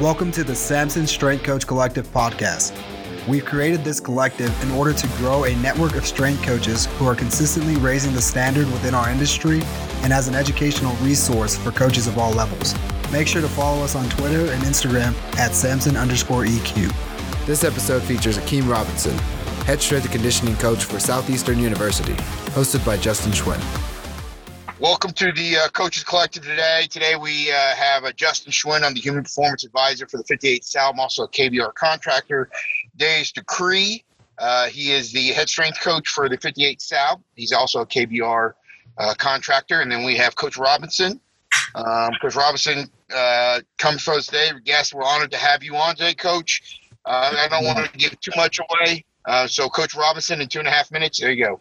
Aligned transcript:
Welcome 0.00 0.30
to 0.32 0.44
the 0.44 0.54
Samson 0.54 1.08
Strength 1.08 1.42
Coach 1.42 1.66
Collective 1.66 2.06
podcast. 2.12 2.72
We've 3.26 3.44
created 3.44 3.82
this 3.82 3.98
collective 3.98 4.62
in 4.62 4.70
order 4.70 4.92
to 4.92 5.06
grow 5.16 5.42
a 5.42 5.56
network 5.56 5.96
of 5.96 6.06
strength 6.06 6.40
coaches 6.44 6.86
who 6.86 7.06
are 7.08 7.16
consistently 7.16 7.74
raising 7.74 8.12
the 8.12 8.22
standard 8.22 8.66
within 8.66 8.94
our 8.94 9.10
industry 9.10 9.60
and 10.04 10.12
as 10.12 10.28
an 10.28 10.36
educational 10.36 10.94
resource 10.98 11.56
for 11.56 11.72
coaches 11.72 12.06
of 12.06 12.16
all 12.16 12.30
levels. 12.30 12.76
Make 13.10 13.26
sure 13.26 13.42
to 13.42 13.48
follow 13.48 13.82
us 13.82 13.96
on 13.96 14.08
Twitter 14.10 14.52
and 14.52 14.62
Instagram 14.62 15.16
at 15.36 15.52
Samson 15.52 15.96
underscore 15.96 16.44
EQ. 16.44 16.94
This 17.44 17.64
episode 17.64 18.04
features 18.04 18.38
Akeem 18.38 18.70
Robinson, 18.70 19.18
head 19.66 19.80
strength 19.82 20.04
and 20.04 20.12
conditioning 20.12 20.54
coach 20.58 20.84
for 20.84 21.00
Southeastern 21.00 21.58
University, 21.58 22.14
hosted 22.52 22.86
by 22.86 22.96
Justin 22.98 23.32
Schwinn. 23.32 23.97
Welcome 24.80 25.10
to 25.14 25.32
the 25.32 25.56
uh, 25.56 25.68
Coaches 25.70 26.04
Collective 26.04 26.44
today. 26.44 26.86
Today 26.88 27.16
we 27.16 27.50
uh, 27.50 27.56
have 27.74 28.04
uh, 28.04 28.12
Justin 28.12 28.52
Schwinn. 28.52 28.84
I'm 28.84 28.94
the 28.94 29.00
Human 29.00 29.24
Performance 29.24 29.64
Advisor 29.64 30.06
for 30.06 30.18
the 30.18 30.22
58 30.22 30.64
South. 30.64 30.92
I'm 30.94 31.00
also 31.00 31.24
a 31.24 31.28
KBR 31.28 31.74
contractor. 31.74 32.48
Darius 32.96 33.32
Decree. 33.32 34.04
Uh, 34.38 34.68
he 34.68 34.92
is 34.92 35.10
the 35.10 35.32
head 35.32 35.48
strength 35.48 35.80
coach 35.80 36.06
for 36.10 36.28
the 36.28 36.36
58 36.36 36.80
South. 36.80 37.20
He's 37.34 37.50
also 37.50 37.80
a 37.80 37.86
KBR 37.86 38.52
uh, 38.98 39.14
contractor. 39.18 39.80
And 39.80 39.90
then 39.90 40.04
we 40.04 40.14
have 40.14 40.36
Coach 40.36 40.56
Robinson. 40.56 41.20
Um, 41.74 42.12
coach 42.22 42.36
Robinson 42.36 42.88
uh, 43.12 43.62
comes 43.78 44.02
for 44.02 44.14
us 44.14 44.26
today. 44.26 44.52
Yes, 44.64 44.94
we're 44.94 45.02
honored 45.02 45.32
to 45.32 45.38
have 45.38 45.64
you 45.64 45.74
on 45.74 45.96
today, 45.96 46.14
Coach. 46.14 46.80
I 47.04 47.48
don't 47.50 47.64
want 47.64 47.84
to 47.84 47.98
give 47.98 48.20
too 48.20 48.30
much 48.36 48.60
away. 48.60 49.04
so, 49.48 49.68
Coach 49.68 49.96
Robinson, 49.96 50.40
in 50.40 50.46
two 50.46 50.60
and 50.60 50.68
a 50.68 50.70
half 50.70 50.92
minutes, 50.92 51.18
there 51.18 51.32
you 51.32 51.44
go. 51.44 51.60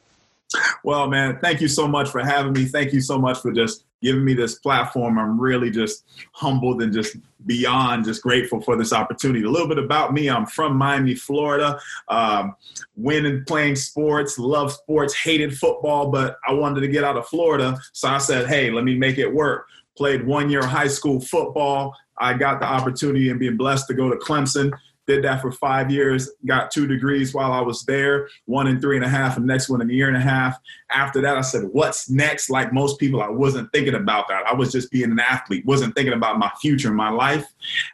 Well, 0.83 1.07
man, 1.09 1.39
thank 1.41 1.61
you 1.61 1.67
so 1.67 1.87
much 1.87 2.09
for 2.09 2.21
having 2.21 2.53
me. 2.53 2.65
Thank 2.65 2.93
you 2.93 3.01
so 3.01 3.17
much 3.17 3.39
for 3.39 3.51
just 3.51 3.85
giving 4.01 4.23
me 4.23 4.33
this 4.33 4.55
platform. 4.59 5.17
I'm 5.17 5.39
really 5.39 5.71
just 5.71 6.05
humbled 6.31 6.81
and 6.81 6.93
just 6.93 7.17
beyond 7.45 8.05
just 8.05 8.21
grateful 8.21 8.61
for 8.61 8.77
this 8.77 8.93
opportunity. 8.93 9.43
A 9.43 9.49
little 9.49 9.67
bit 9.67 9.79
about 9.79 10.13
me 10.13 10.29
I'm 10.29 10.45
from 10.45 10.77
Miami, 10.77 11.15
Florida. 11.15 11.79
Um, 12.07 12.55
winning 12.95 13.43
playing 13.45 13.75
sports, 13.75 14.37
love 14.37 14.71
sports, 14.71 15.15
hated 15.15 15.57
football, 15.57 16.11
but 16.11 16.37
I 16.47 16.53
wanted 16.53 16.81
to 16.81 16.87
get 16.87 17.03
out 17.03 17.17
of 17.17 17.27
Florida. 17.27 17.79
So 17.93 18.07
I 18.07 18.17
said, 18.19 18.47
hey, 18.47 18.69
let 18.69 18.83
me 18.83 18.95
make 18.95 19.17
it 19.17 19.33
work. 19.33 19.67
Played 19.97 20.25
one 20.25 20.49
year 20.49 20.65
high 20.65 20.87
school 20.87 21.19
football. 21.19 21.95
I 22.19 22.33
got 22.33 22.59
the 22.59 22.67
opportunity 22.67 23.29
and 23.29 23.39
being 23.39 23.57
blessed 23.57 23.87
to 23.87 23.93
go 23.93 24.09
to 24.09 24.15
Clemson 24.15 24.71
did 25.07 25.23
that 25.23 25.41
for 25.41 25.51
five 25.51 25.89
years, 25.89 26.29
got 26.45 26.69
two 26.69 26.85
degrees 26.85 27.33
while 27.33 27.53
I 27.53 27.61
was 27.61 27.83
there, 27.85 28.27
one 28.45 28.67
in 28.67 28.79
three 28.79 28.97
and 28.97 29.05
a 29.05 29.09
half, 29.09 29.37
and 29.37 29.47
next 29.47 29.69
one 29.69 29.81
in 29.81 29.89
a 29.89 29.93
year 29.93 30.09
and 30.09 30.17
a 30.17 30.21
half. 30.21 30.59
After 30.91 31.21
that, 31.21 31.37
I 31.37 31.41
said, 31.41 31.63
what's 31.71 32.09
next? 32.09 32.49
Like 32.49 32.73
most 32.73 32.99
people, 32.99 33.21
I 33.21 33.29
wasn't 33.29 33.71
thinking 33.71 33.95
about 33.95 34.27
that. 34.27 34.45
I 34.45 34.53
was 34.53 34.71
just 34.71 34.91
being 34.91 35.11
an 35.11 35.19
athlete, 35.19 35.65
wasn't 35.65 35.95
thinking 35.95 36.13
about 36.13 36.37
my 36.37 36.51
future, 36.61 36.89
and 36.89 36.97
my 36.97 37.09
life. 37.09 37.45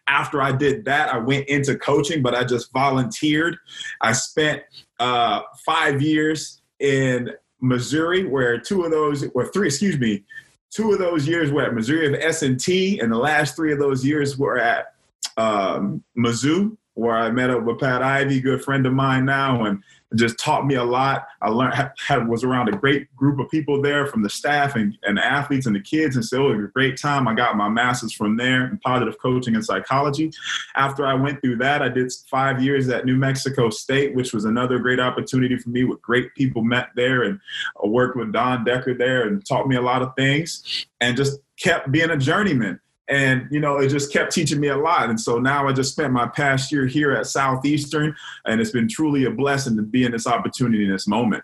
After 0.08 0.42
I 0.42 0.52
did 0.52 0.86
that, 0.86 1.14
I 1.14 1.20
went 1.20 1.48
into 1.48 1.78
coaching, 1.78 2.24
but 2.24 2.36
I 2.36 2.44
just 2.44 2.74
volunteered. 2.74 3.58
I 4.02 4.12
spent 4.14 4.64
uh, 5.00 5.42
five 5.66 6.02
years 6.02 6.62
in 6.80 7.30
Missouri, 7.62 8.26
where 8.26 8.60
two 8.60 8.84
of 8.84 8.92
those, 8.92 9.26
or 9.36 9.48
three, 9.52 9.68
excuse 9.68 10.00
me, 10.00 10.24
two 10.72 10.92
of 10.92 11.00
those 11.00 11.28
years 11.28 11.52
were 11.52 11.62
at 11.62 11.76
Missouri 11.76 12.08
of 12.08 12.16
S&T, 12.16 13.00
and 13.00 13.12
the 13.12 13.18
last 13.18 13.56
three 13.56 13.72
of 13.72 13.78
those 13.78 14.04
years 14.04 14.38
were 14.38 14.58
at 14.58 14.96
um, 15.38 16.04
Mizzou 16.18 16.76
where 16.96 17.16
I 17.16 17.32
met 17.32 17.50
up 17.50 17.64
with 17.64 17.80
Pat 17.80 18.02
Ivey, 18.02 18.40
good 18.40 18.64
friend 18.64 18.86
of 18.86 18.94
mine 18.94 19.26
now, 19.26 19.66
and 19.66 19.84
just 20.16 20.38
taught 20.38 20.68
me 20.68 20.76
a 20.76 20.84
lot. 20.84 21.26
I 21.42 21.50
learned 21.50 21.74
had, 21.98 22.28
was 22.28 22.44
around 22.44 22.70
a 22.70 22.78
great 22.78 23.14
group 23.16 23.40
of 23.40 23.50
people 23.50 23.82
there 23.82 24.06
from 24.06 24.22
the 24.22 24.30
staff 24.30 24.76
and, 24.76 24.96
and 25.04 25.18
athletes 25.18 25.66
and 25.66 25.76
the 25.76 25.80
kids, 25.82 26.16
and 26.16 26.24
so 26.24 26.52
it 26.52 26.58
was 26.58 26.66
a 26.66 26.72
great 26.72 26.98
time. 26.98 27.28
I 27.28 27.34
got 27.34 27.58
my 27.58 27.68
master's 27.68 28.14
from 28.14 28.38
there 28.38 28.68
in 28.68 28.78
positive 28.80 29.18
coaching 29.20 29.56
and 29.56 29.66
psychology. 29.66 30.32
After 30.76 31.06
I 31.06 31.16
went 31.16 31.42
through 31.42 31.58
that, 31.58 31.82
I 31.82 31.90
did 31.90 32.12
five 32.30 32.62
years 32.62 32.88
at 32.90 33.06
New 33.06 33.18
Mexico 33.18 33.70
State, 33.72 34.14
which 34.14 34.34
was 34.34 34.46
another 34.46 34.78
great 34.78 35.00
opportunity 35.00 35.58
for 35.58 35.70
me 35.70 35.84
with 35.84 36.02
great 36.02 36.34
people 36.36 36.64
met 36.64 36.90
there, 36.96 37.24
and 37.24 37.40
I 37.84 37.88
worked 37.88 38.16
with 38.16 38.32
Don 38.32 38.64
Decker 38.64 38.94
there 38.94 39.28
and 39.28 39.44
taught 39.46 39.68
me 39.68 39.76
a 39.76 39.82
lot 39.82 40.04
of 40.04 40.16
things, 40.16 40.86
and 41.02 41.18
just 41.18 41.40
kept 41.58 41.92
being 41.92 42.12
a 42.12 42.18
journeyman 42.18 42.80
and 43.10 43.48
you 43.52 43.60
know 43.60 43.78
it 43.78 43.90
just 43.90 44.14
kept 44.14 44.32
teaching 44.32 44.60
me 44.60 44.70
a 44.70 44.78
lot. 44.78 45.10
And 45.10 45.20
so 45.20 45.38
now 45.40 45.68
i 45.68 45.74
just 45.74 45.92
spent 45.92 46.14
my 46.14 46.28
past 46.28 46.72
year 46.72 46.86
here 46.86 47.12
at 47.12 47.28
southeastern 47.28 48.16
and 48.46 48.62
it's 48.62 48.72
been 48.72 48.88
truly 48.88 49.26
a 49.26 49.32
blessing 49.32 49.76
to 49.78 49.82
be 49.82 50.06
in 50.06 50.12
this 50.12 50.28
opportunity 50.28 50.86
in 50.86 50.92
this 50.92 51.08
moment. 51.08 51.44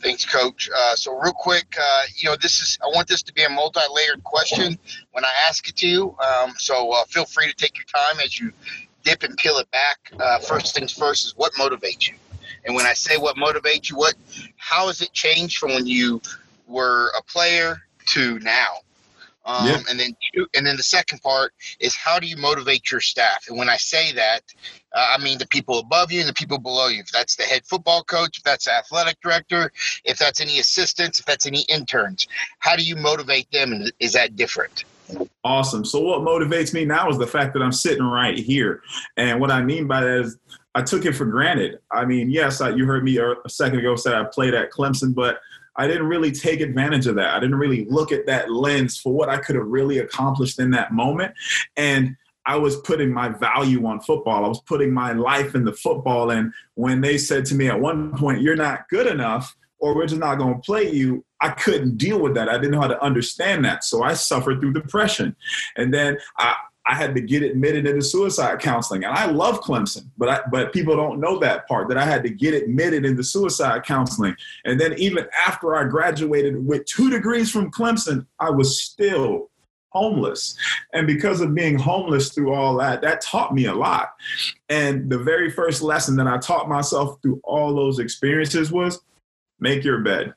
Thanks 0.00 0.24
coach. 0.24 0.70
Uh, 0.74 0.94
so 0.94 1.18
real 1.18 1.32
quick 1.32 1.74
uh, 1.80 2.02
you 2.16 2.28
know 2.28 2.36
this 2.40 2.60
is 2.60 2.78
i 2.82 2.86
want 2.86 3.08
this 3.08 3.22
to 3.22 3.32
be 3.32 3.44
a 3.44 3.48
multi-layered 3.48 4.22
question 4.24 4.78
when 5.12 5.24
i 5.24 5.30
ask 5.48 5.68
it 5.68 5.76
to 5.76 5.88
you. 5.88 6.16
Um, 6.20 6.52
so 6.56 6.92
uh, 6.92 7.04
feel 7.04 7.24
free 7.24 7.48
to 7.48 7.54
take 7.54 7.76
your 7.76 7.86
time 7.86 8.20
as 8.22 8.38
you 8.38 8.52
dip 9.04 9.22
and 9.22 9.36
peel 9.36 9.56
it 9.58 9.70
back. 9.70 10.12
Uh, 10.20 10.38
first 10.40 10.74
things 10.74 10.92
first 10.92 11.26
is 11.26 11.36
what 11.36 11.54
motivates 11.54 12.08
you? 12.08 12.14
And 12.66 12.74
when 12.74 12.84
i 12.84 12.92
say 12.92 13.16
what 13.16 13.36
motivates 13.36 13.88
you 13.88 13.96
what 13.96 14.14
how 14.56 14.88
has 14.88 15.00
it 15.00 15.12
changed 15.14 15.56
from 15.56 15.70
when 15.70 15.86
you 15.86 16.20
were 16.66 17.10
a 17.18 17.22
player 17.22 17.82
to 18.08 18.38
now 18.40 18.80
um, 19.48 19.66
yeah. 19.66 19.78
And 19.88 19.98
then, 19.98 20.14
and 20.54 20.66
then 20.66 20.76
the 20.76 20.82
second 20.82 21.22
part 21.22 21.54
is 21.80 21.96
how 21.96 22.18
do 22.18 22.26
you 22.26 22.36
motivate 22.36 22.90
your 22.90 23.00
staff? 23.00 23.46
And 23.48 23.56
when 23.56 23.70
I 23.70 23.78
say 23.78 24.12
that, 24.12 24.42
uh, 24.94 25.16
I 25.18 25.22
mean 25.22 25.38
the 25.38 25.46
people 25.46 25.78
above 25.78 26.12
you 26.12 26.20
and 26.20 26.28
the 26.28 26.34
people 26.34 26.58
below 26.58 26.88
you. 26.88 27.00
If 27.00 27.10
that's 27.10 27.34
the 27.34 27.44
head 27.44 27.62
football 27.64 28.04
coach, 28.04 28.36
if 28.36 28.44
that's 28.44 28.66
the 28.66 28.72
athletic 28.72 29.18
director, 29.22 29.72
if 30.04 30.18
that's 30.18 30.42
any 30.42 30.58
assistants, 30.58 31.18
if 31.18 31.24
that's 31.24 31.46
any 31.46 31.62
interns, 31.62 32.28
how 32.58 32.76
do 32.76 32.84
you 32.84 32.94
motivate 32.94 33.50
them? 33.50 33.72
And 33.72 33.90
is 34.00 34.12
that 34.12 34.36
different? 34.36 34.84
Awesome. 35.42 35.86
So 35.86 36.00
what 36.00 36.20
motivates 36.20 36.74
me 36.74 36.84
now 36.84 37.08
is 37.08 37.16
the 37.16 37.26
fact 37.26 37.54
that 37.54 37.62
I'm 37.62 37.72
sitting 37.72 38.04
right 38.04 38.38
here, 38.38 38.82
and 39.16 39.40
what 39.40 39.50
I 39.50 39.62
mean 39.62 39.86
by 39.86 40.02
that 40.02 40.20
is 40.20 40.36
I 40.74 40.82
took 40.82 41.06
it 41.06 41.14
for 41.14 41.24
granted. 41.24 41.78
I 41.90 42.04
mean, 42.04 42.30
yes, 42.30 42.60
I, 42.60 42.70
you 42.70 42.84
heard 42.84 43.02
me 43.02 43.18
a 43.18 43.48
second 43.48 43.78
ago 43.78 43.96
say 43.96 44.12
I 44.12 44.24
played 44.24 44.52
at 44.52 44.70
Clemson, 44.70 45.14
but 45.14 45.40
I 45.78 45.86
didn't 45.86 46.06
really 46.06 46.32
take 46.32 46.60
advantage 46.60 47.06
of 47.06 47.14
that. 47.14 47.34
I 47.34 47.40
didn't 47.40 47.56
really 47.56 47.86
look 47.88 48.12
at 48.12 48.26
that 48.26 48.50
lens 48.50 48.98
for 48.98 49.12
what 49.12 49.28
I 49.28 49.38
could 49.38 49.56
have 49.56 49.66
really 49.66 49.98
accomplished 49.98 50.58
in 50.58 50.70
that 50.72 50.92
moment. 50.92 51.32
And 51.76 52.16
I 52.44 52.56
was 52.56 52.76
putting 52.80 53.12
my 53.12 53.28
value 53.28 53.86
on 53.86 54.00
football. 54.00 54.44
I 54.44 54.48
was 54.48 54.62
putting 54.62 54.92
my 54.92 55.12
life 55.12 55.54
in 55.54 55.64
the 55.64 55.72
football. 55.72 56.30
And 56.30 56.52
when 56.74 57.00
they 57.00 57.16
said 57.16 57.44
to 57.46 57.54
me 57.54 57.68
at 57.68 57.80
one 57.80 58.16
point, 58.16 58.42
You're 58.42 58.56
not 58.56 58.88
good 58.88 59.06
enough, 59.06 59.56
or 59.78 59.94
we're 59.94 60.06
just 60.06 60.20
not 60.20 60.38
going 60.38 60.54
to 60.54 60.60
play 60.60 60.90
you, 60.90 61.24
I 61.40 61.50
couldn't 61.50 61.98
deal 61.98 62.18
with 62.18 62.34
that. 62.34 62.48
I 62.48 62.54
didn't 62.54 62.72
know 62.72 62.80
how 62.80 62.88
to 62.88 63.02
understand 63.02 63.64
that. 63.64 63.84
So 63.84 64.02
I 64.02 64.14
suffered 64.14 64.60
through 64.60 64.72
depression. 64.72 65.36
And 65.76 65.94
then 65.94 66.18
I, 66.36 66.56
I 66.88 66.94
had 66.94 67.14
to 67.16 67.20
get 67.20 67.42
admitted 67.42 67.86
into 67.86 68.00
suicide 68.00 68.60
counseling. 68.60 69.04
And 69.04 69.12
I 69.12 69.26
love 69.26 69.60
Clemson, 69.60 70.06
but 70.16 70.28
I, 70.30 70.40
but 70.50 70.72
people 70.72 70.96
don't 70.96 71.20
know 71.20 71.38
that 71.38 71.68
part 71.68 71.86
that 71.88 71.98
I 71.98 72.04
had 72.04 72.22
to 72.22 72.30
get 72.30 72.54
admitted 72.54 73.04
into 73.04 73.22
suicide 73.22 73.84
counseling. 73.84 74.34
And 74.64 74.80
then 74.80 74.94
even 74.94 75.26
after 75.46 75.76
I 75.76 75.84
graduated 75.84 76.66
with 76.66 76.86
two 76.86 77.10
degrees 77.10 77.50
from 77.50 77.70
Clemson, 77.70 78.24
I 78.40 78.48
was 78.48 78.80
still 78.80 79.50
homeless. 79.90 80.56
And 80.94 81.06
because 81.06 81.42
of 81.42 81.54
being 81.54 81.78
homeless 81.78 82.32
through 82.32 82.54
all 82.54 82.78
that, 82.78 83.02
that 83.02 83.20
taught 83.20 83.54
me 83.54 83.66
a 83.66 83.74
lot. 83.74 84.14
And 84.70 85.10
the 85.10 85.18
very 85.18 85.50
first 85.50 85.82
lesson 85.82 86.16
that 86.16 86.26
I 86.26 86.38
taught 86.38 86.70
myself 86.70 87.20
through 87.20 87.40
all 87.44 87.74
those 87.74 87.98
experiences 87.98 88.72
was 88.72 89.00
make 89.60 89.84
your 89.84 89.98
bed 89.98 90.32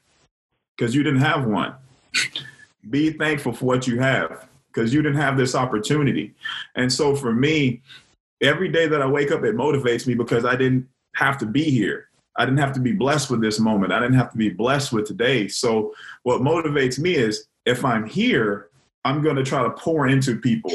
because 0.76 0.94
you 0.94 1.04
didn't 1.04 1.22
have 1.22 1.46
one. 1.46 1.76
Be 2.90 3.12
thankful 3.12 3.54
for 3.54 3.66
what 3.66 3.88
you 3.88 4.02
have 4.02 4.50
because 4.74 4.94
you 4.94 5.02
didn't 5.02 5.20
have 5.20 5.38
this 5.38 5.56
opportunity. 5.56 6.34
And 6.76 6.92
so 6.92 7.16
for 7.16 7.34
me, 7.34 7.82
every 8.42 8.70
day 8.70 8.88
that 8.88 9.02
I 9.02 9.06
wake 9.06 9.32
up, 9.32 9.44
it 9.44 9.56
motivates 9.56 10.08
me 10.08 10.14
because 10.14 10.46
I 10.46 10.56
didn't 10.56 10.88
have 11.16 11.38
to 11.40 11.46
be 11.46 11.64
here. 11.64 12.08
I 12.38 12.46
didn't 12.46 12.60
have 12.60 12.74
to 12.74 12.80
be 12.80 12.94
blessed 12.94 13.30
with 13.30 13.42
this 13.42 13.60
moment. 13.60 13.92
I 13.92 14.00
didn't 14.00 14.16
have 14.16 14.32
to 14.32 14.38
be 14.38 14.50
blessed 14.50 14.94
with 14.94 15.06
today. 15.06 15.48
So 15.48 15.94
what 16.24 16.42
motivates 16.42 16.98
me 16.98 17.16
is 17.16 17.46
if 17.66 17.84
I'm 17.84 18.06
here, 18.06 18.70
I'm 19.04 19.22
going 19.22 19.36
to 19.36 19.44
try 19.44 19.64
to 19.64 19.72
pour 19.72 20.08
into 20.08 20.40
people. 20.40 20.72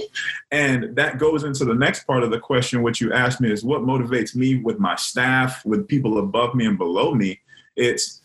And 0.51 0.95
that 0.97 1.19
goes 1.19 1.45
into 1.45 1.65
the 1.65 1.75
next 1.75 2.05
part 2.07 2.23
of 2.23 2.31
the 2.31 2.41
question, 2.41 2.83
which 2.83 3.01
you 3.01 3.13
asked 3.13 3.41
me 3.41 3.51
is 3.51 3.65
what 3.65 3.83
motivates 3.83 4.35
me 4.35 4.57
with 4.57 4.79
my 4.79 4.97
staff, 4.97 5.65
with 5.65 5.89
people 5.89 6.19
above 6.19 6.55
me 6.55 6.67
and 6.67 6.77
below 6.77 7.15
me. 7.15 7.41
It's 7.77 8.23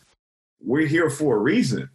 we're 0.60 0.86
here 0.86 1.10
for 1.10 1.36
a 1.36 1.40
reason 1.40 1.88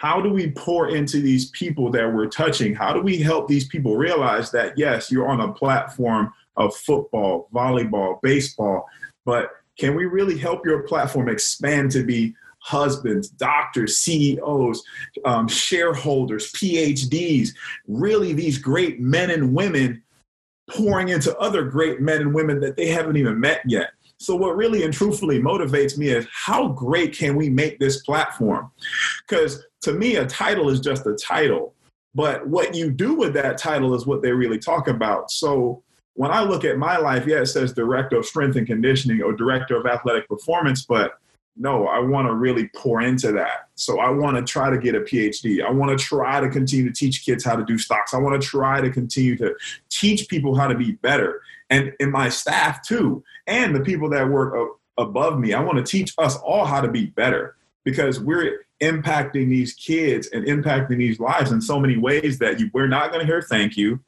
how 0.00 0.18
do 0.18 0.32
we 0.32 0.50
pour 0.52 0.88
into 0.88 1.20
these 1.20 1.50
people 1.50 1.90
that 1.90 2.10
we're 2.10 2.26
touching? 2.26 2.74
How 2.74 2.94
do 2.94 3.02
we 3.02 3.18
help 3.18 3.48
these 3.48 3.68
people 3.68 3.98
realize 3.98 4.50
that, 4.52 4.78
yes, 4.78 5.12
you're 5.12 5.28
on 5.28 5.42
a 5.42 5.52
platform 5.52 6.32
of 6.56 6.74
football, 6.74 7.50
volleyball, 7.52 8.18
baseball, 8.22 8.88
but 9.26 9.50
can 9.78 9.94
we 9.94 10.06
really 10.06 10.38
help 10.38 10.64
your 10.64 10.84
platform 10.84 11.28
expand 11.28 11.90
to 11.90 12.02
be 12.02 12.34
husbands, 12.60 13.28
doctors, 13.28 13.98
CEOs, 13.98 14.82
um, 15.26 15.46
shareholders, 15.46 16.50
PhDs, 16.52 17.50
really 17.86 18.32
these 18.32 18.56
great 18.56 19.00
men 19.00 19.28
and 19.28 19.52
women 19.52 20.02
pouring 20.70 21.10
into 21.10 21.36
other 21.36 21.64
great 21.64 22.00
men 22.00 22.22
and 22.22 22.32
women 22.32 22.58
that 22.60 22.74
they 22.74 22.88
haven't 22.88 23.18
even 23.18 23.38
met 23.38 23.60
yet? 23.66 23.90
So, 24.20 24.36
what 24.36 24.54
really 24.54 24.84
and 24.84 24.92
truthfully 24.92 25.40
motivates 25.40 25.96
me 25.96 26.10
is 26.10 26.26
how 26.30 26.68
great 26.68 27.16
can 27.16 27.36
we 27.36 27.48
make 27.48 27.78
this 27.78 28.02
platform? 28.02 28.70
Because 29.26 29.64
to 29.82 29.94
me, 29.94 30.16
a 30.16 30.26
title 30.26 30.68
is 30.68 30.78
just 30.78 31.06
a 31.06 31.14
title. 31.14 31.74
But 32.14 32.46
what 32.46 32.74
you 32.74 32.90
do 32.90 33.14
with 33.14 33.32
that 33.34 33.56
title 33.56 33.94
is 33.94 34.06
what 34.06 34.20
they 34.20 34.32
really 34.32 34.58
talk 34.58 34.88
about. 34.88 35.30
So 35.30 35.82
when 36.14 36.30
I 36.30 36.42
look 36.42 36.64
at 36.64 36.76
my 36.76 36.98
life, 36.98 37.26
yeah, 37.26 37.40
it 37.40 37.46
says 37.46 37.72
director 37.72 38.18
of 38.18 38.26
strength 38.26 38.56
and 38.56 38.66
conditioning 38.66 39.22
or 39.22 39.32
director 39.32 39.76
of 39.76 39.86
athletic 39.86 40.28
performance, 40.28 40.84
but 40.84 41.18
no, 41.56 41.86
I 41.86 41.98
want 41.98 42.28
to 42.28 42.34
really 42.34 42.68
pour 42.76 43.00
into 43.00 43.32
that. 43.32 43.68
So 43.74 44.00
I 44.00 44.10
want 44.10 44.36
to 44.36 44.42
try 44.42 44.70
to 44.70 44.78
get 44.78 44.94
a 44.94 45.00
PhD. 45.00 45.64
I 45.64 45.70
want 45.70 45.96
to 45.96 46.04
try 46.04 46.40
to 46.40 46.48
continue 46.48 46.86
to 46.86 46.94
teach 46.94 47.24
kids 47.24 47.44
how 47.44 47.56
to 47.56 47.64
do 47.64 47.78
stocks. 47.78 48.12
I 48.12 48.18
want 48.18 48.40
to 48.40 48.46
try 48.46 48.80
to 48.80 48.90
continue 48.90 49.36
to 49.36 49.54
teach 49.88 50.28
people 50.28 50.54
how 50.54 50.68
to 50.68 50.74
be 50.74 50.92
better. 50.92 51.42
And 51.70 51.92
in 52.00 52.10
my 52.10 52.28
staff 52.28 52.86
too, 52.86 53.22
and 53.46 53.74
the 53.74 53.80
people 53.80 54.10
that 54.10 54.28
work 54.28 54.76
above 54.98 55.38
me, 55.38 55.54
I 55.54 55.62
want 55.62 55.78
to 55.78 55.84
teach 55.84 56.12
us 56.18 56.36
all 56.38 56.64
how 56.64 56.80
to 56.80 56.88
be 56.88 57.06
better 57.06 57.56
because 57.84 58.20
we're 58.20 58.64
impacting 58.80 59.48
these 59.48 59.74
kids 59.74 60.28
and 60.28 60.44
impacting 60.46 60.98
these 60.98 61.20
lives 61.20 61.52
in 61.52 61.60
so 61.60 61.78
many 61.78 61.96
ways 61.96 62.38
that 62.38 62.58
you, 62.58 62.70
we're 62.72 62.88
not 62.88 63.12
going 63.12 63.20
to 63.20 63.26
hear 63.26 63.42
thank 63.42 63.76
you. 63.76 64.00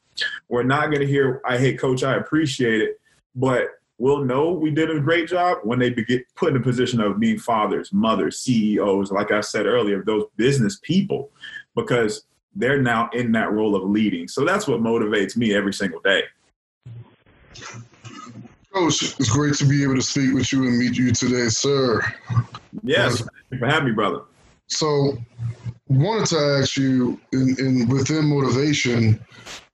We're 0.48 0.62
not 0.62 0.86
going 0.86 1.00
to 1.00 1.06
hear, 1.06 1.40
I 1.46 1.56
hate 1.56 1.78
coach, 1.78 2.02
I 2.02 2.16
appreciate 2.16 2.80
it. 2.80 3.00
But 3.34 3.68
we'll 3.98 4.24
know 4.24 4.50
we 4.50 4.70
did 4.70 4.90
a 4.90 5.00
great 5.00 5.28
job 5.28 5.58
when 5.62 5.78
they 5.78 5.90
get 5.90 6.22
put 6.34 6.50
in 6.50 6.56
a 6.56 6.60
position 6.60 7.00
of 7.00 7.20
being 7.20 7.38
fathers, 7.38 7.92
mothers, 7.92 8.38
CEOs, 8.40 9.10
like 9.10 9.30
I 9.30 9.40
said 9.40 9.66
earlier, 9.66 10.02
those 10.04 10.24
business 10.36 10.78
people, 10.82 11.30
because 11.74 12.24
they're 12.54 12.82
now 12.82 13.08
in 13.14 13.32
that 13.32 13.52
role 13.52 13.74
of 13.74 13.84
leading. 13.84 14.28
So 14.28 14.44
that's 14.44 14.66
what 14.66 14.80
motivates 14.80 15.36
me 15.36 15.54
every 15.54 15.72
single 15.72 16.00
day. 16.00 16.24
Coach, 18.72 19.02
it's 19.02 19.30
great 19.30 19.54
to 19.54 19.66
be 19.66 19.82
able 19.82 19.96
to 19.96 20.02
speak 20.02 20.32
with 20.32 20.50
you 20.52 20.64
and 20.66 20.78
meet 20.78 20.96
you 20.96 21.12
today, 21.12 21.48
sir. 21.48 22.00
Yes, 22.82 23.18
thank 23.18 23.30
you 23.50 23.58
for 23.58 23.66
having 23.66 23.88
me, 23.88 23.92
brother. 23.92 24.22
So, 24.68 25.18
wanted 25.88 26.26
to 26.28 26.38
ask 26.60 26.76
you, 26.76 27.20
in, 27.32 27.54
in 27.58 27.88
within 27.88 28.24
motivation, 28.26 29.20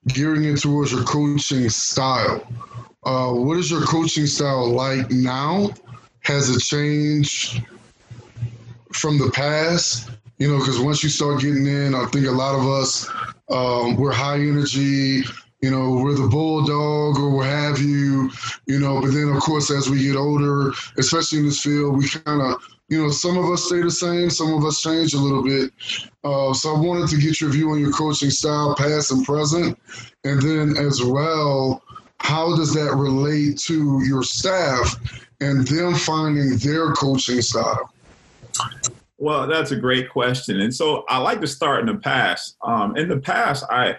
gearing 0.08 0.44
it 0.44 0.60
towards 0.60 0.92
your 0.92 1.04
coaching 1.04 1.68
style. 1.68 2.46
Uh, 3.04 3.32
what 3.32 3.56
is 3.56 3.70
your 3.70 3.82
coaching 3.82 4.26
style 4.26 4.68
like 4.68 5.10
now? 5.10 5.70
Has 6.24 6.50
it 6.50 6.60
changed 6.60 7.62
from 8.92 9.18
the 9.18 9.30
past? 9.30 10.10
You 10.38 10.48
know, 10.48 10.58
because 10.58 10.80
once 10.80 11.02
you 11.02 11.08
start 11.08 11.40
getting 11.40 11.66
in, 11.66 11.94
I 11.94 12.04
think 12.06 12.26
a 12.26 12.30
lot 12.30 12.54
of 12.54 12.66
us 12.66 13.08
um, 13.50 13.96
we're 13.96 14.12
high 14.12 14.40
energy 14.40 15.22
you 15.60 15.70
know, 15.70 15.90
we're 15.90 16.14
the 16.14 16.28
bulldog 16.28 17.18
or 17.18 17.30
what 17.30 17.46
have 17.46 17.80
you, 17.80 18.30
you 18.66 18.78
know, 18.78 19.00
but 19.00 19.10
then 19.10 19.28
of 19.28 19.40
course 19.42 19.70
as 19.70 19.90
we 19.90 20.04
get 20.04 20.16
older, 20.16 20.72
especially 20.98 21.40
in 21.40 21.46
this 21.46 21.60
field, 21.60 21.96
we 21.96 22.08
kind 22.08 22.40
of, 22.40 22.62
you 22.88 23.02
know, 23.02 23.10
some 23.10 23.36
of 23.36 23.50
us 23.50 23.64
stay 23.64 23.82
the 23.82 23.90
same, 23.90 24.30
some 24.30 24.54
of 24.54 24.64
us 24.64 24.80
change 24.80 25.14
a 25.14 25.18
little 25.18 25.42
bit. 25.42 25.70
Uh, 26.24 26.54
so 26.54 26.74
I 26.74 26.78
wanted 26.78 27.08
to 27.10 27.18
get 27.18 27.40
your 27.40 27.50
view 27.50 27.70
on 27.70 27.80
your 27.80 27.92
coaching 27.92 28.30
style, 28.30 28.74
past 28.76 29.10
and 29.10 29.24
present, 29.24 29.78
and 30.24 30.40
then 30.40 30.76
as 30.76 31.02
well, 31.02 31.82
how 32.20 32.56
does 32.56 32.72
that 32.74 32.94
relate 32.94 33.58
to 33.60 34.02
your 34.04 34.22
staff 34.22 34.96
and 35.40 35.66
them 35.66 35.94
finding 35.94 36.56
their 36.58 36.92
coaching 36.92 37.42
style? 37.42 37.92
Well, 39.18 39.48
that's 39.48 39.72
a 39.72 39.76
great 39.76 40.08
question. 40.10 40.60
And 40.60 40.74
so 40.74 41.04
I 41.08 41.18
like 41.18 41.40
to 41.40 41.46
start 41.46 41.80
in 41.80 41.86
the 41.86 42.00
past. 42.00 42.56
Um, 42.62 42.96
in 42.96 43.08
the 43.08 43.18
past, 43.18 43.64
I 43.68 43.96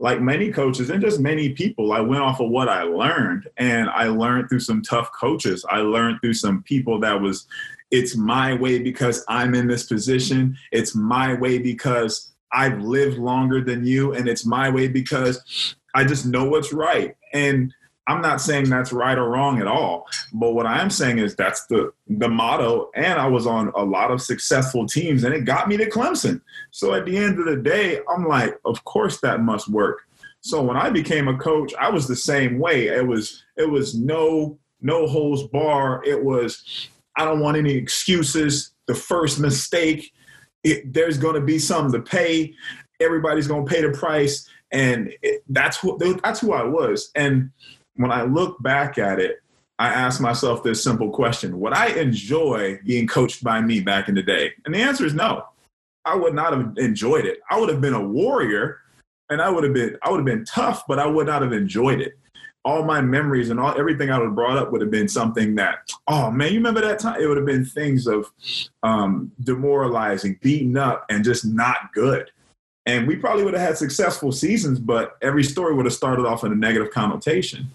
like 0.00 0.20
many 0.22 0.50
coaches 0.50 0.88
and 0.88 1.02
just 1.02 1.20
many 1.20 1.50
people, 1.50 1.92
I 1.92 2.00
went 2.00 2.22
off 2.22 2.40
of 2.40 2.48
what 2.48 2.70
I 2.70 2.82
learned. 2.82 3.48
And 3.58 3.90
I 3.90 4.08
learned 4.08 4.48
through 4.48 4.60
some 4.60 4.80
tough 4.80 5.12
coaches. 5.12 5.64
I 5.68 5.80
learned 5.80 6.20
through 6.22 6.34
some 6.34 6.62
people 6.62 6.98
that 7.00 7.20
was, 7.20 7.46
it's 7.90 8.16
my 8.16 8.54
way 8.54 8.78
because 8.78 9.22
I'm 9.28 9.54
in 9.54 9.66
this 9.66 9.84
position. 9.84 10.56
It's 10.72 10.94
my 10.94 11.34
way 11.34 11.58
because 11.58 12.32
I've 12.50 12.80
lived 12.80 13.18
longer 13.18 13.62
than 13.62 13.84
you. 13.84 14.14
And 14.14 14.26
it's 14.26 14.46
my 14.46 14.70
way 14.70 14.88
because 14.88 15.76
I 15.94 16.04
just 16.04 16.24
know 16.24 16.44
what's 16.44 16.72
right. 16.72 17.14
And 17.34 17.72
I'm 18.06 18.22
not 18.22 18.40
saying 18.40 18.68
that's 18.68 18.92
right 18.92 19.16
or 19.16 19.28
wrong 19.28 19.60
at 19.60 19.66
all, 19.66 20.06
but 20.32 20.52
what 20.52 20.66
I 20.66 20.80
am 20.80 20.90
saying 20.90 21.18
is 21.18 21.36
that's 21.36 21.66
the 21.66 21.92
the 22.08 22.28
motto. 22.28 22.90
And 22.94 23.20
I 23.20 23.26
was 23.26 23.46
on 23.46 23.68
a 23.76 23.84
lot 23.84 24.10
of 24.10 24.20
successful 24.20 24.86
teams, 24.86 25.22
and 25.22 25.34
it 25.34 25.44
got 25.44 25.68
me 25.68 25.76
to 25.76 25.88
Clemson. 25.88 26.40
So 26.70 26.94
at 26.94 27.04
the 27.04 27.16
end 27.16 27.38
of 27.38 27.44
the 27.44 27.56
day, 27.56 28.00
I'm 28.12 28.26
like, 28.26 28.58
of 28.64 28.84
course 28.84 29.20
that 29.20 29.42
must 29.42 29.68
work. 29.68 30.02
So 30.40 30.62
when 30.62 30.76
I 30.76 30.90
became 30.90 31.28
a 31.28 31.36
coach, 31.36 31.72
I 31.78 31.90
was 31.90 32.08
the 32.08 32.16
same 32.16 32.58
way. 32.58 32.88
It 32.88 33.06
was 33.06 33.44
it 33.56 33.68
was 33.68 33.94
no 33.94 34.58
no 34.80 35.06
holds 35.06 35.44
bar. 35.44 36.02
It 36.04 36.24
was 36.24 36.88
I 37.16 37.24
don't 37.24 37.40
want 37.40 37.58
any 37.58 37.74
excuses. 37.74 38.72
The 38.86 38.94
first 38.94 39.38
mistake, 39.38 40.12
it, 40.64 40.92
there's 40.92 41.18
going 41.18 41.34
to 41.34 41.40
be 41.40 41.58
something 41.58 41.92
to 41.92 42.10
pay. 42.10 42.54
Everybody's 42.98 43.46
going 43.46 43.66
to 43.66 43.72
pay 43.72 43.82
the 43.82 43.96
price, 43.96 44.48
and 44.72 45.12
it, 45.22 45.44
that's 45.48 45.76
who 45.76 45.98
that's 46.22 46.40
who 46.40 46.52
I 46.52 46.64
was. 46.64 47.10
And 47.14 47.50
when 48.00 48.10
I 48.10 48.22
look 48.22 48.62
back 48.62 48.96
at 48.96 49.18
it, 49.18 49.42
I 49.78 49.88
ask 49.88 50.20
myself 50.20 50.62
this 50.62 50.82
simple 50.82 51.10
question 51.10 51.58
Would 51.60 51.72
I 51.72 51.88
enjoy 51.88 52.80
being 52.84 53.06
coached 53.06 53.44
by 53.44 53.60
me 53.60 53.80
back 53.80 54.08
in 54.08 54.14
the 54.14 54.22
day? 54.22 54.52
And 54.64 54.74
the 54.74 54.80
answer 54.80 55.04
is 55.04 55.14
no. 55.14 55.44
I 56.04 56.16
would 56.16 56.34
not 56.34 56.52
have 56.52 56.78
enjoyed 56.78 57.26
it. 57.26 57.40
I 57.50 57.58
would 57.60 57.68
have 57.68 57.80
been 57.80 57.94
a 57.94 58.06
warrior 58.06 58.78
and 59.28 59.40
I 59.40 59.50
would 59.50 59.64
have 59.64 59.74
been 59.74 59.96
I 60.02 60.10
would 60.10 60.18
have 60.18 60.26
been 60.26 60.44
tough, 60.44 60.86
but 60.86 60.98
I 60.98 61.06
would 61.06 61.26
not 61.26 61.42
have 61.42 61.52
enjoyed 61.52 62.00
it. 62.00 62.14
All 62.64 62.84
my 62.84 63.00
memories 63.00 63.48
and 63.48 63.58
all 63.58 63.78
everything 63.78 64.10
I 64.10 64.18
would 64.18 64.26
have 64.26 64.34
brought 64.34 64.58
up 64.58 64.70
would 64.70 64.82
have 64.82 64.90
been 64.90 65.08
something 65.08 65.54
that, 65.54 65.90
oh 66.06 66.30
man, 66.30 66.52
you 66.52 66.58
remember 66.58 66.82
that 66.82 66.98
time? 66.98 67.20
It 67.20 67.26
would 67.26 67.38
have 67.38 67.46
been 67.46 67.64
things 67.64 68.06
of 68.06 68.30
um, 68.82 69.32
demoralizing, 69.40 70.38
beaten 70.42 70.76
up, 70.76 71.06
and 71.08 71.24
just 71.24 71.46
not 71.46 71.92
good. 71.94 72.30
And 72.90 73.06
we 73.06 73.14
probably 73.14 73.44
would 73.44 73.54
have 73.54 73.62
had 73.62 73.78
successful 73.78 74.32
seasons, 74.32 74.80
but 74.80 75.16
every 75.22 75.44
story 75.44 75.74
would 75.74 75.86
have 75.86 75.94
started 75.94 76.26
off 76.26 76.42
in 76.42 76.50
a 76.50 76.56
negative 76.56 76.90
connotation. 76.90 77.68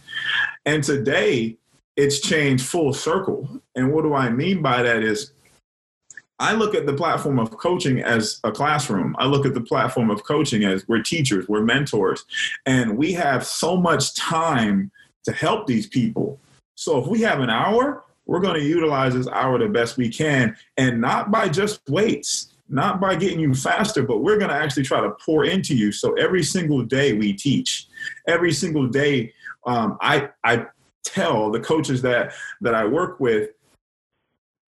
And 0.65 0.83
today, 0.83 1.55
it's 1.95 2.19
changed 2.19 2.65
full 2.65 2.91
circle. 2.91 3.61
And 3.75 3.93
what 3.93 4.01
do 4.01 4.13
I 4.13 4.29
mean 4.29 4.61
by 4.61 4.83
that 4.83 5.03
is 5.03 5.31
I 6.37 6.53
look 6.53 6.75
at 6.75 6.85
the 6.85 6.93
platform 6.93 7.39
of 7.39 7.49
coaching 7.51 8.01
as 8.01 8.41
a 8.43 8.51
classroom. 8.51 9.15
I 9.17 9.25
look 9.25 9.45
at 9.45 9.53
the 9.53 9.61
platform 9.61 10.11
of 10.11 10.25
coaching 10.25 10.65
as 10.65 10.85
we're 10.89 11.01
teachers, 11.01 11.47
we're 11.47 11.61
mentors, 11.61 12.25
and 12.65 12.97
we 12.97 13.13
have 13.13 13.45
so 13.45 13.77
much 13.77 14.15
time 14.15 14.91
to 15.23 15.31
help 15.31 15.65
these 15.65 15.87
people. 15.87 16.41
So 16.75 17.01
if 17.01 17.07
we 17.07 17.21
have 17.21 17.39
an 17.39 17.49
hour, 17.49 18.03
we're 18.25 18.41
going 18.41 18.59
to 18.59 18.65
utilize 18.65 19.13
this 19.13 19.29
hour 19.29 19.57
the 19.59 19.69
best 19.69 19.95
we 19.95 20.09
can 20.09 20.57
and 20.75 20.99
not 20.99 21.31
by 21.31 21.47
just 21.47 21.79
weights 21.87 22.54
not 22.67 22.99
by 22.99 23.15
getting 23.15 23.39
you 23.39 23.53
faster, 23.53 24.03
but 24.03 24.19
we're 24.19 24.37
going 24.37 24.49
to 24.49 24.55
actually 24.55 24.83
try 24.83 25.01
to 25.01 25.11
pour 25.23 25.45
into 25.45 25.75
you. 25.75 25.91
So 25.91 26.13
every 26.13 26.43
single 26.43 26.83
day 26.83 27.13
we 27.13 27.33
teach. 27.33 27.87
Every 28.27 28.51
single 28.51 28.87
day, 28.87 29.33
um, 29.65 29.97
I 30.01 30.29
I 30.43 30.65
tell 31.03 31.51
the 31.51 31.59
coaches 31.59 32.01
that 32.01 32.33
that 32.61 32.73
I 32.73 32.85
work 32.85 33.19
with, 33.19 33.51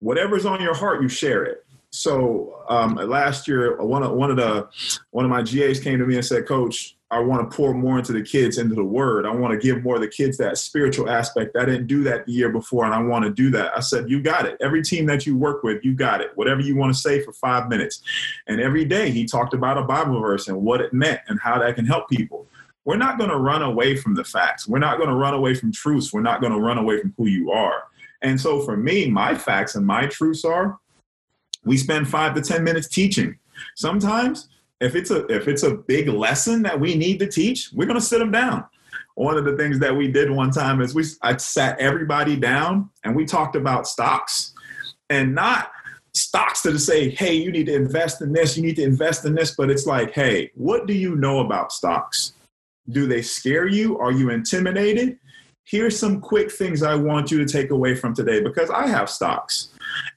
whatever's 0.00 0.46
on 0.46 0.60
your 0.60 0.74
heart, 0.74 1.02
you 1.02 1.08
share 1.08 1.44
it. 1.44 1.64
So 1.90 2.64
um, 2.68 2.96
last 2.96 3.48
year, 3.48 3.82
one 3.82 4.02
of 4.02 4.12
one 4.12 4.30
of 4.30 4.36
the 4.36 4.68
one 5.10 5.24
of 5.24 5.30
my 5.30 5.42
GAs 5.42 5.80
came 5.80 5.98
to 5.98 6.06
me 6.06 6.16
and 6.16 6.24
said, 6.24 6.46
"Coach, 6.46 6.97
I 7.10 7.20
want 7.20 7.50
to 7.50 7.56
pour 7.56 7.72
more 7.72 7.98
into 7.98 8.12
the 8.12 8.22
kids, 8.22 8.58
into 8.58 8.74
the 8.74 8.84
word. 8.84 9.24
I 9.24 9.30
want 9.30 9.52
to 9.52 9.58
give 9.58 9.82
more 9.82 9.94
of 9.94 10.02
the 10.02 10.08
kids 10.08 10.36
that 10.38 10.58
spiritual 10.58 11.08
aspect. 11.08 11.56
I 11.56 11.64
didn't 11.64 11.86
do 11.86 12.02
that 12.02 12.26
the 12.26 12.32
year 12.32 12.50
before, 12.50 12.84
and 12.84 12.94
I 12.94 13.00
want 13.00 13.24
to 13.24 13.30
do 13.30 13.50
that. 13.52 13.74
I 13.74 13.80
said, 13.80 14.10
You 14.10 14.20
got 14.20 14.44
it. 14.44 14.58
Every 14.60 14.82
team 14.82 15.06
that 15.06 15.24
you 15.24 15.36
work 15.36 15.62
with, 15.62 15.82
you 15.84 15.94
got 15.94 16.20
it. 16.20 16.32
Whatever 16.34 16.60
you 16.60 16.76
want 16.76 16.92
to 16.92 16.98
say 16.98 17.22
for 17.22 17.32
five 17.32 17.68
minutes. 17.68 18.02
And 18.46 18.60
every 18.60 18.84
day 18.84 19.10
he 19.10 19.24
talked 19.24 19.54
about 19.54 19.78
a 19.78 19.82
Bible 19.82 20.20
verse 20.20 20.48
and 20.48 20.60
what 20.60 20.82
it 20.82 20.92
meant 20.92 21.20
and 21.28 21.40
how 21.40 21.58
that 21.58 21.76
can 21.76 21.86
help 21.86 22.10
people. 22.10 22.46
We're 22.84 22.96
not 22.96 23.18
going 23.18 23.30
to 23.30 23.38
run 23.38 23.62
away 23.62 23.96
from 23.96 24.14
the 24.14 24.24
facts. 24.24 24.68
We're 24.68 24.78
not 24.78 24.98
going 24.98 25.10
to 25.10 25.16
run 25.16 25.34
away 25.34 25.54
from 25.54 25.72
truths. 25.72 26.12
We're 26.12 26.20
not 26.20 26.40
going 26.40 26.52
to 26.52 26.60
run 26.60 26.78
away 26.78 27.00
from 27.00 27.14
who 27.16 27.26
you 27.26 27.50
are. 27.50 27.84
And 28.22 28.40
so 28.40 28.60
for 28.62 28.76
me, 28.76 29.10
my 29.10 29.34
facts 29.34 29.74
and 29.76 29.86
my 29.86 30.06
truths 30.06 30.44
are 30.44 30.78
we 31.64 31.76
spend 31.76 32.08
five 32.08 32.34
to 32.34 32.40
10 32.40 32.64
minutes 32.64 32.88
teaching. 32.88 33.38
Sometimes 33.76 34.48
if 34.80 34.94
it's 34.94 35.10
a 35.10 35.26
if 35.26 35.48
it's 35.48 35.62
a 35.62 35.74
big 35.74 36.08
lesson 36.08 36.62
that 36.62 36.78
we 36.78 36.94
need 36.94 37.18
to 37.20 37.26
teach, 37.26 37.70
we're 37.72 37.86
going 37.86 37.98
to 37.98 38.04
sit 38.04 38.18
them 38.18 38.30
down. 38.30 38.64
One 39.14 39.36
of 39.36 39.44
the 39.44 39.56
things 39.56 39.80
that 39.80 39.96
we 39.96 40.08
did 40.08 40.30
one 40.30 40.50
time 40.50 40.80
is 40.80 40.94
we 40.94 41.04
I 41.22 41.36
sat 41.36 41.78
everybody 41.80 42.36
down 42.36 42.90
and 43.04 43.16
we 43.16 43.24
talked 43.24 43.56
about 43.56 43.86
stocks 43.86 44.54
and 45.10 45.34
not 45.34 45.70
stocks 46.14 46.62
to 46.62 46.78
say, 46.78 47.10
hey, 47.10 47.34
you 47.34 47.50
need 47.50 47.66
to 47.66 47.74
invest 47.74 48.22
in 48.22 48.32
this, 48.32 48.56
you 48.56 48.62
need 48.62 48.76
to 48.76 48.82
invest 48.82 49.24
in 49.24 49.34
this, 49.34 49.54
but 49.56 49.70
it's 49.70 49.86
like, 49.86 50.12
hey, 50.12 50.50
what 50.54 50.86
do 50.86 50.94
you 50.94 51.16
know 51.16 51.40
about 51.40 51.72
stocks? 51.72 52.32
Do 52.90 53.06
they 53.06 53.22
scare 53.22 53.66
you? 53.66 53.98
Are 53.98 54.12
you 54.12 54.30
intimidated? 54.30 55.18
Here's 55.64 55.98
some 55.98 56.20
quick 56.20 56.50
things 56.50 56.82
I 56.82 56.94
want 56.94 57.30
you 57.30 57.38
to 57.38 57.44
take 57.44 57.70
away 57.70 57.94
from 57.94 58.14
today 58.14 58.40
because 58.40 58.70
I 58.70 58.86
have 58.86 59.10
stocks 59.10 59.68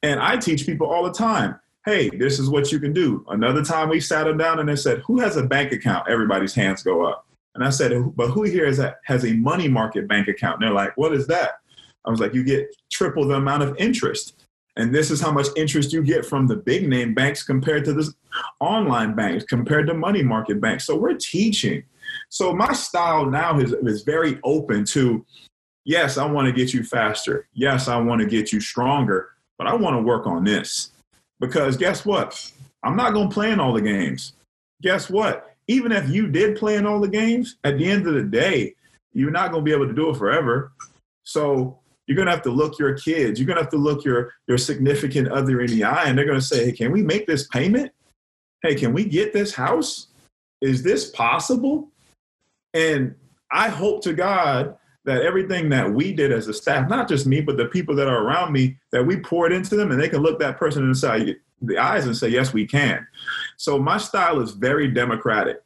and 0.01 0.20
I 0.20 0.38
teach 0.38 0.65
people 0.65 0.88
all 0.88 1.03
the 1.03 1.12
time 1.12 1.60
hey, 1.85 2.09
this 2.09 2.39
is 2.39 2.50
what 2.50 2.71
you 2.71 2.79
can 2.79 2.93
do. 2.93 3.25
Another 3.29 3.63
time 3.63 3.89
we 3.89 4.00
sat 4.00 4.25
them 4.25 4.38
down 4.38 4.59
and 4.59 4.69
they 4.69 4.75
said, 4.75 5.00
who 5.05 5.19
has 5.19 5.38
a 5.38 5.43
bank 5.43 5.71
account? 5.71 6.07
Everybody's 6.07 6.53
hands 6.53 6.83
go 6.83 7.05
up. 7.05 7.25
And 7.55 7.63
I 7.63 7.69
said, 7.69 7.91
but 8.15 8.29
who 8.29 8.43
here 8.43 8.65
is 8.65 8.79
a, 8.79 8.95
has 9.05 9.25
a 9.25 9.33
money 9.33 9.67
market 9.67 10.07
bank 10.07 10.27
account? 10.27 10.55
And 10.55 10.63
they're 10.63 10.75
like, 10.75 10.95
what 10.95 11.13
is 11.13 11.27
that? 11.27 11.59
I 12.05 12.09
was 12.09 12.19
like, 12.19 12.33
you 12.33 12.43
get 12.43 12.67
triple 12.91 13.27
the 13.27 13.35
amount 13.35 13.63
of 13.63 13.75
interest. 13.77 14.45
And 14.77 14.95
this 14.95 15.11
is 15.11 15.19
how 15.19 15.31
much 15.31 15.47
interest 15.57 15.91
you 15.91 16.01
get 16.01 16.25
from 16.25 16.47
the 16.47 16.55
big 16.55 16.88
name 16.88 17.13
banks 17.13 17.43
compared 17.43 17.83
to 17.85 17.93
the 17.93 18.13
online 18.59 19.15
banks, 19.15 19.43
compared 19.43 19.88
to 19.88 19.93
money 19.93 20.23
market 20.23 20.61
banks. 20.61 20.85
So 20.85 20.95
we're 20.95 21.17
teaching. 21.17 21.83
So 22.29 22.53
my 22.53 22.71
style 22.73 23.25
now 23.25 23.59
is, 23.59 23.73
is 23.73 24.03
very 24.03 24.39
open 24.43 24.85
to 24.85 25.25
yes, 25.83 26.17
I 26.17 26.25
want 26.25 26.45
to 26.47 26.53
get 26.53 26.73
you 26.73 26.83
faster. 26.83 27.47
Yes, 27.53 27.88
I 27.88 27.97
want 27.97 28.21
to 28.21 28.27
get 28.27 28.53
you 28.53 28.61
stronger, 28.61 29.31
but 29.57 29.67
I 29.67 29.73
want 29.75 29.97
to 29.97 30.01
work 30.01 30.25
on 30.25 30.43
this. 30.43 30.90
Because 31.41 31.75
guess 31.75 32.05
what? 32.05 32.51
I'm 32.83 32.95
not 32.95 33.13
going 33.13 33.27
to 33.27 33.33
play 33.33 33.51
in 33.51 33.60
all 33.60 33.74
the 33.74 33.81
games. 33.81 34.33
Guess 34.81 35.10
what? 35.10 35.55
Even 35.67 35.91
if 35.91 36.07
you 36.10 36.27
did 36.27 36.55
play 36.55 36.75
in 36.75 36.86
all 36.86 37.01
the 37.01 37.07
games, 37.07 37.57
at 37.63 37.77
the 37.77 37.86
end 37.86 38.07
of 38.07 38.13
the 38.13 38.24
day, 38.24 38.75
you're 39.12 39.31
not 39.31 39.51
going 39.51 39.65
to 39.65 39.69
be 39.69 39.74
able 39.74 39.88
to 39.88 39.93
do 39.93 40.10
it 40.10 40.17
forever. 40.17 40.71
So 41.24 41.79
you're 42.07 42.15
going 42.15 42.27
to 42.27 42.31
have 42.31 42.43
to 42.43 42.51
look 42.51 42.79
your 42.79 42.93
kids, 42.93 43.39
you're 43.39 43.48
going 43.48 43.57
to 43.57 43.63
have 43.63 43.71
to 43.71 43.77
look 43.77 44.05
your, 44.05 44.33
your 44.48 44.57
significant 44.57 45.29
other 45.29 45.62
in 45.62 45.67
the 45.67 45.83
eye, 45.83 46.05
and 46.05 46.17
they're 46.17 46.25
going 46.25 46.39
to 46.39 46.45
say, 46.45 46.65
hey, 46.65 46.71
can 46.71 46.91
we 46.91 47.01
make 47.01 47.27
this 47.27 47.48
payment? 47.48 47.91
Hey, 48.62 48.75
can 48.75 48.93
we 48.93 49.05
get 49.05 49.33
this 49.33 49.53
house? 49.53 50.07
Is 50.62 50.83
this 50.83 51.10
possible? 51.10 51.89
And 52.74 53.15
I 53.51 53.69
hope 53.69 54.03
to 54.03 54.13
God 54.13 54.77
that 55.05 55.24
everything 55.24 55.70
that 55.70 55.91
we 55.91 56.13
did 56.13 56.31
as 56.31 56.48
a 56.48 56.53
staff, 56.53 56.89
not 56.89 57.08
just 57.08 57.25
me, 57.25 57.41
but 57.41 57.58
the 57.58 57.65
people 57.65 57.96
that 57.96 58.08
are 58.08 58.24
around 58.24 58.53
me, 58.53 58.77
that 58.91 59.05
we 59.05 59.17
poured 59.17 59.51
into 59.51 59.75
them 59.75 59.91
and 59.91 60.00
they 60.00 60.10
can 60.10 60.22
look 60.22 60.39
that 60.39 60.58
person 60.58 60.84
inside 60.84 61.36
the 61.62 61.77
eyes 61.77 62.05
and 62.05 62.15
say, 62.15 62.29
yes, 62.29 62.53
we 62.53 62.65
can. 62.65 63.05
So 63.58 63.79
my 63.79 63.98
style 63.98 64.39
is 64.41 64.51
very 64.51 64.88
democratic. 64.88 65.62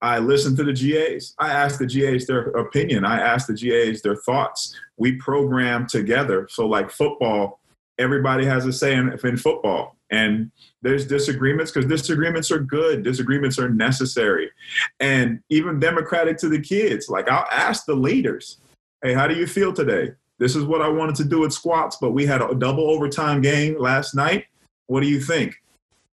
I 0.00 0.18
listen 0.18 0.56
to 0.56 0.64
the 0.64 0.72
GAs. 0.72 1.34
I 1.38 1.52
ask 1.52 1.78
the 1.78 1.86
GAs 1.86 2.26
their 2.26 2.48
opinion. 2.50 3.04
I 3.04 3.20
ask 3.20 3.46
the 3.46 3.54
GAs 3.54 4.02
their 4.02 4.16
thoughts. 4.16 4.74
We 4.96 5.12
program 5.16 5.86
together. 5.86 6.48
So, 6.50 6.66
like 6.66 6.90
football, 6.90 7.60
everybody 7.98 8.44
has 8.44 8.66
a 8.66 8.72
say 8.72 8.94
in, 8.94 9.16
in 9.22 9.36
football. 9.36 9.96
And 10.10 10.50
there's 10.82 11.06
disagreements 11.06 11.70
because 11.70 11.88
disagreements 11.88 12.50
are 12.50 12.58
good, 12.58 13.02
disagreements 13.04 13.58
are 13.58 13.70
necessary. 13.70 14.50
And 14.98 15.40
even 15.48 15.78
democratic 15.78 16.36
to 16.38 16.48
the 16.48 16.60
kids. 16.60 17.08
Like, 17.08 17.30
I'll 17.30 17.46
ask 17.50 17.86
the 17.86 17.94
leaders, 17.94 18.58
hey, 19.02 19.14
how 19.14 19.26
do 19.26 19.34
you 19.34 19.46
feel 19.46 19.72
today? 19.72 20.12
This 20.38 20.56
is 20.56 20.64
what 20.64 20.82
I 20.82 20.88
wanted 20.88 21.14
to 21.16 21.24
do 21.24 21.44
at 21.44 21.52
squats, 21.52 21.98
but 22.00 22.12
we 22.12 22.26
had 22.26 22.42
a 22.42 22.54
double 22.54 22.90
overtime 22.90 23.40
game 23.40 23.78
last 23.78 24.14
night. 24.14 24.46
What 24.86 25.00
do 25.00 25.08
you 25.08 25.20
think? 25.20 25.56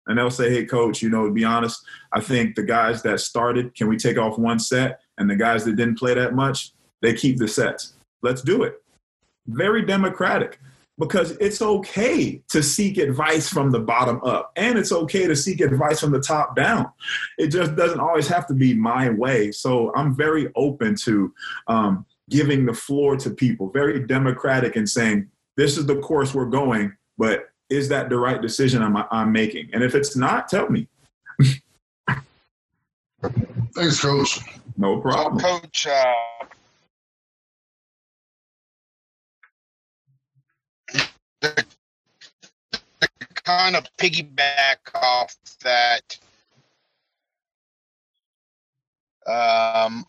and 0.10 0.18
they'll 0.18 0.32
say, 0.32 0.50
"Hey, 0.50 0.66
coach, 0.66 1.02
you 1.02 1.10
know, 1.10 1.28
to 1.28 1.32
be 1.32 1.46
honest, 1.46 1.86
I 2.12 2.20
think 2.20 2.56
the 2.56 2.64
guys 2.64 3.04
that 3.04 3.20
started, 3.22 3.76
can 3.76 3.88
we 3.88 3.96
take 3.96 4.18
off 4.18 4.38
one 4.38 4.60
set, 4.60 5.02
and 5.18 5.30
the 5.30 5.36
guys 5.36 5.64
that 5.66 5.76
didn't 5.76 6.00
play 6.00 6.16
that 6.16 6.34
much, 6.34 6.72
they 7.02 7.14
keep 7.14 7.38
the 7.38 7.48
sets. 7.48 7.94
Let's 8.22 8.42
do 8.42 8.64
it." 8.64 8.82
Very 9.48 9.86
democratic 9.86 10.60
because 10.98 11.32
it's 11.40 11.62
okay 11.62 12.42
to 12.50 12.62
seek 12.62 12.98
advice 12.98 13.48
from 13.48 13.72
the 13.72 13.80
bottom 13.80 14.20
up 14.24 14.52
and 14.58 14.78
it's 14.78 14.92
okay 14.92 15.26
to 15.26 15.36
seek 15.36 15.62
advice 15.62 16.02
from 16.02 16.12
the 16.12 16.20
top 16.20 16.58
down 16.58 16.92
it 17.38 17.48
just 17.48 17.74
doesn't 17.78 18.02
always 18.02 18.28
have 18.28 18.46
to 18.46 18.54
be 18.54 18.74
my 18.74 19.10
way 19.10 19.50
so 19.50 19.94
i'm 19.96 20.14
very 20.14 20.52
open 20.58 20.94
to 20.96 21.34
um, 21.68 22.06
giving 22.30 22.66
the 22.66 22.74
floor 22.74 23.18
to 23.18 23.30
people 23.30 23.70
very 23.70 24.06
democratic 24.06 24.76
and 24.76 24.88
saying 24.88 25.28
this 25.58 25.78
is 25.78 25.86
the 25.86 26.00
course 26.00 26.34
we're 26.34 26.46
going 26.46 26.96
but 27.18 27.50
is 27.70 27.88
that 27.90 28.10
the 28.10 28.18
right 28.18 28.42
decision 28.42 28.82
I'm, 28.82 28.98
I'm 29.12 29.32
making? 29.32 29.70
And 29.74 29.84
if 29.84 29.94
it's 29.94 30.16
not, 30.16 30.48
tell 30.48 30.70
me. 30.70 30.88
Thanks, 33.76 34.02
Coach. 34.02 34.40
No 34.78 35.00
problem. 35.00 35.40
Coach, 35.40 35.86
uh, 35.86 36.14
the, 41.42 41.66
the 43.00 43.08
kind 43.44 43.76
of 43.76 43.86
piggyback 43.98 44.78
off 44.96 45.36
that, 45.64 46.18
um, 49.28 50.06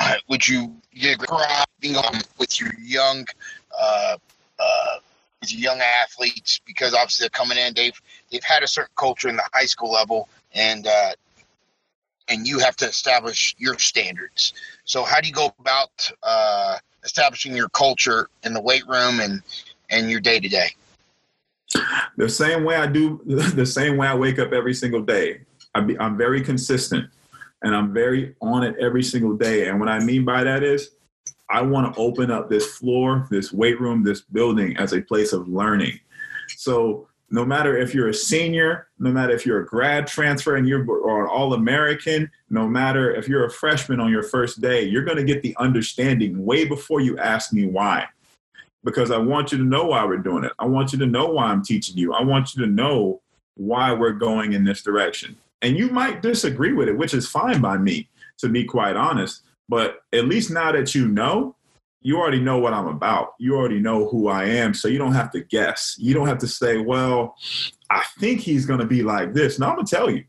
would 0.28 0.46
you, 0.46 0.74
you 0.92 1.16
being 1.80 1.96
on 1.96 2.20
with 2.38 2.60
your 2.60 2.70
young 2.80 3.26
uh, 3.78 4.16
uh, 4.58 4.96
these 5.40 5.54
young 5.54 5.80
athletes 5.80 6.60
because 6.66 6.94
obviously 6.94 7.24
they're 7.24 7.30
coming 7.30 7.58
in. 7.58 7.72
They've 7.74 8.00
they've 8.30 8.44
had 8.44 8.62
a 8.62 8.68
certain 8.68 8.92
culture 8.96 9.28
in 9.28 9.36
the 9.36 9.48
high 9.52 9.66
school 9.66 9.92
level, 9.92 10.28
and 10.54 10.86
uh, 10.86 11.12
and 12.28 12.46
you 12.46 12.58
have 12.58 12.76
to 12.76 12.86
establish 12.86 13.54
your 13.58 13.78
standards. 13.78 14.52
So 14.84 15.02
how 15.02 15.20
do 15.20 15.28
you 15.28 15.34
go 15.34 15.52
about 15.58 16.10
uh, 16.22 16.76
establishing 17.04 17.56
your 17.56 17.68
culture 17.70 18.28
in 18.44 18.52
the 18.52 18.60
weight 18.60 18.86
room 18.86 19.20
and 19.20 19.42
and 19.88 20.10
your 20.10 20.20
day 20.20 20.40
to 20.40 20.48
day? 20.48 20.68
The 22.16 22.28
same 22.28 22.64
way 22.64 22.76
I 22.76 22.86
do, 22.86 23.20
the 23.26 23.66
same 23.66 23.96
way 23.96 24.08
I 24.08 24.14
wake 24.14 24.38
up 24.38 24.52
every 24.52 24.74
single 24.74 25.02
day. 25.02 25.40
I 25.74 25.96
I'm 25.98 26.16
very 26.16 26.42
consistent, 26.42 27.08
and 27.62 27.74
I'm 27.74 27.92
very 27.92 28.34
on 28.40 28.62
it 28.62 28.76
every 28.80 29.02
single 29.02 29.36
day. 29.36 29.68
And 29.68 29.78
what 29.78 29.88
I 29.88 29.98
mean 30.00 30.24
by 30.24 30.44
that 30.44 30.62
is 30.62 30.90
I 31.48 31.62
want 31.62 31.92
to 31.92 32.00
open 32.00 32.30
up 32.30 32.48
this 32.48 32.78
floor, 32.78 33.26
this 33.30 33.52
weight 33.52 33.80
room, 33.80 34.04
this 34.04 34.22
building 34.22 34.76
as 34.76 34.92
a 34.92 35.02
place 35.02 35.32
of 35.32 35.48
learning. 35.48 35.98
So 36.56 37.08
no 37.30 37.44
matter 37.44 37.76
if 37.76 37.94
you're 37.94 38.08
a 38.08 38.14
senior, 38.14 38.88
no 38.98 39.10
matter 39.12 39.32
if 39.32 39.46
you're 39.46 39.60
a 39.60 39.66
grad 39.66 40.06
transfer 40.06 40.56
and 40.56 40.66
you're 40.68 40.88
or 40.88 41.22
an 41.22 41.28
all-American, 41.28 42.30
no 42.50 42.66
matter 42.68 43.14
if 43.14 43.28
you're 43.28 43.46
a 43.46 43.50
freshman 43.50 44.00
on 44.00 44.10
your 44.10 44.22
first 44.22 44.60
day, 44.60 44.82
you're 44.82 45.04
going 45.04 45.16
to 45.16 45.24
get 45.24 45.42
the 45.42 45.56
understanding 45.58 46.44
way 46.44 46.64
before 46.64 47.00
you 47.00 47.18
ask 47.18 47.52
me 47.52 47.66
why. 47.66 48.06
Because 48.82 49.10
I 49.10 49.18
want 49.18 49.52
you 49.52 49.58
to 49.58 49.64
know 49.64 49.86
why 49.86 50.04
we're 50.04 50.18
doing 50.18 50.44
it. 50.44 50.52
I 50.58 50.64
want 50.64 50.92
you 50.92 50.98
to 51.00 51.06
know 51.06 51.26
why 51.26 51.46
I'm 51.46 51.62
teaching 51.62 51.96
you. 51.96 52.14
I 52.14 52.22
want 52.22 52.54
you 52.54 52.64
to 52.64 52.70
know 52.70 53.20
why 53.54 53.92
we're 53.92 54.12
going 54.12 54.54
in 54.54 54.64
this 54.64 54.82
direction. 54.82 55.36
And 55.62 55.76
you 55.76 55.88
might 55.88 56.22
disagree 56.22 56.72
with 56.72 56.88
it, 56.88 56.96
which 56.96 57.14
is 57.14 57.28
fine 57.28 57.60
by 57.60 57.76
me, 57.76 58.08
to 58.38 58.48
be 58.48 58.64
quite 58.64 58.96
honest. 58.96 59.42
But 59.68 60.00
at 60.12 60.26
least 60.26 60.50
now 60.50 60.72
that 60.72 60.94
you 60.94 61.08
know, 61.08 61.56
you 62.02 62.16
already 62.16 62.40
know 62.40 62.58
what 62.58 62.72
I'm 62.72 62.86
about. 62.86 63.34
You 63.38 63.56
already 63.56 63.78
know 63.78 64.08
who 64.08 64.28
I 64.28 64.44
am. 64.44 64.72
So 64.72 64.88
you 64.88 64.98
don't 64.98 65.12
have 65.12 65.30
to 65.32 65.40
guess. 65.44 65.96
You 65.98 66.14
don't 66.14 66.26
have 66.26 66.38
to 66.38 66.48
say, 66.48 66.78
well, 66.78 67.36
I 67.90 68.02
think 68.18 68.40
he's 68.40 68.64
going 68.64 68.80
to 68.80 68.86
be 68.86 69.02
like 69.02 69.34
this. 69.34 69.58
Now 69.58 69.68
I'm 69.68 69.74
going 69.76 69.86
to 69.86 69.96
tell 69.96 70.10
you. 70.10 70.24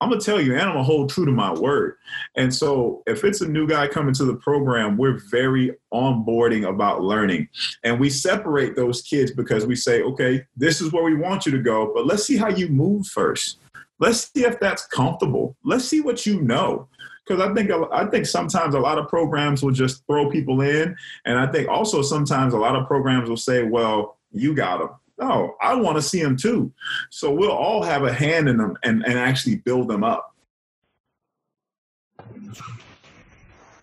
I'm 0.00 0.10
going 0.10 0.20
to 0.20 0.26
tell 0.26 0.40
you, 0.40 0.52
and 0.52 0.60
I'm 0.60 0.74
going 0.74 0.78
to 0.78 0.82
hold 0.84 1.08
true 1.08 1.24
to 1.24 1.32
my 1.32 1.54
word. 1.54 1.94
And 2.36 2.54
so 2.54 3.02
if 3.06 3.24
it's 3.24 3.40
a 3.40 3.48
new 3.48 3.66
guy 3.66 3.88
coming 3.88 4.12
to 4.14 4.26
the 4.26 4.36
program, 4.36 4.98
we're 4.98 5.18
very 5.30 5.74
onboarding 5.92 6.68
about 6.68 7.02
learning. 7.02 7.48
And 7.82 7.98
we 7.98 8.10
separate 8.10 8.76
those 8.76 9.00
kids 9.00 9.30
because 9.30 9.64
we 9.64 9.74
say, 9.74 10.02
okay, 10.02 10.44
this 10.54 10.82
is 10.82 10.92
where 10.92 11.02
we 11.02 11.14
want 11.14 11.46
you 11.46 11.52
to 11.52 11.62
go, 11.62 11.92
but 11.94 12.06
let's 12.06 12.24
see 12.24 12.36
how 12.36 12.48
you 12.48 12.68
move 12.68 13.06
first. 13.06 13.58
Let's 13.98 14.30
see 14.32 14.44
if 14.44 14.60
that's 14.60 14.86
comfortable. 14.86 15.56
Let's 15.64 15.86
see 15.86 16.00
what 16.00 16.26
you 16.26 16.40
know 16.42 16.88
because 17.26 17.42
I 17.42 17.52
think 17.54 17.70
I 17.92 18.06
think 18.06 18.26
sometimes 18.26 18.74
a 18.74 18.80
lot 18.80 18.98
of 18.98 19.08
programs 19.08 19.62
will 19.62 19.72
just 19.72 20.06
throw 20.06 20.30
people 20.30 20.60
in, 20.60 20.96
and 21.24 21.38
I 21.38 21.46
think 21.46 21.68
also 21.68 22.02
sometimes 22.02 22.54
a 22.54 22.58
lot 22.58 22.76
of 22.76 22.86
programs 22.86 23.28
will 23.28 23.36
say, 23.36 23.64
"Well, 23.64 24.18
you 24.32 24.54
got 24.54 24.78
them." 24.78 24.90
No, 25.18 25.56
I 25.60 25.74
want 25.74 25.96
to 25.96 26.02
see 26.02 26.22
them 26.22 26.36
too. 26.36 26.72
So 27.10 27.32
we'll 27.32 27.50
all 27.50 27.82
have 27.82 28.04
a 28.04 28.12
hand 28.12 28.48
in 28.48 28.58
them 28.58 28.76
and, 28.82 29.02
and 29.04 29.18
actually 29.18 29.56
build 29.56 29.88
them 29.88 30.04
up. 30.04 30.34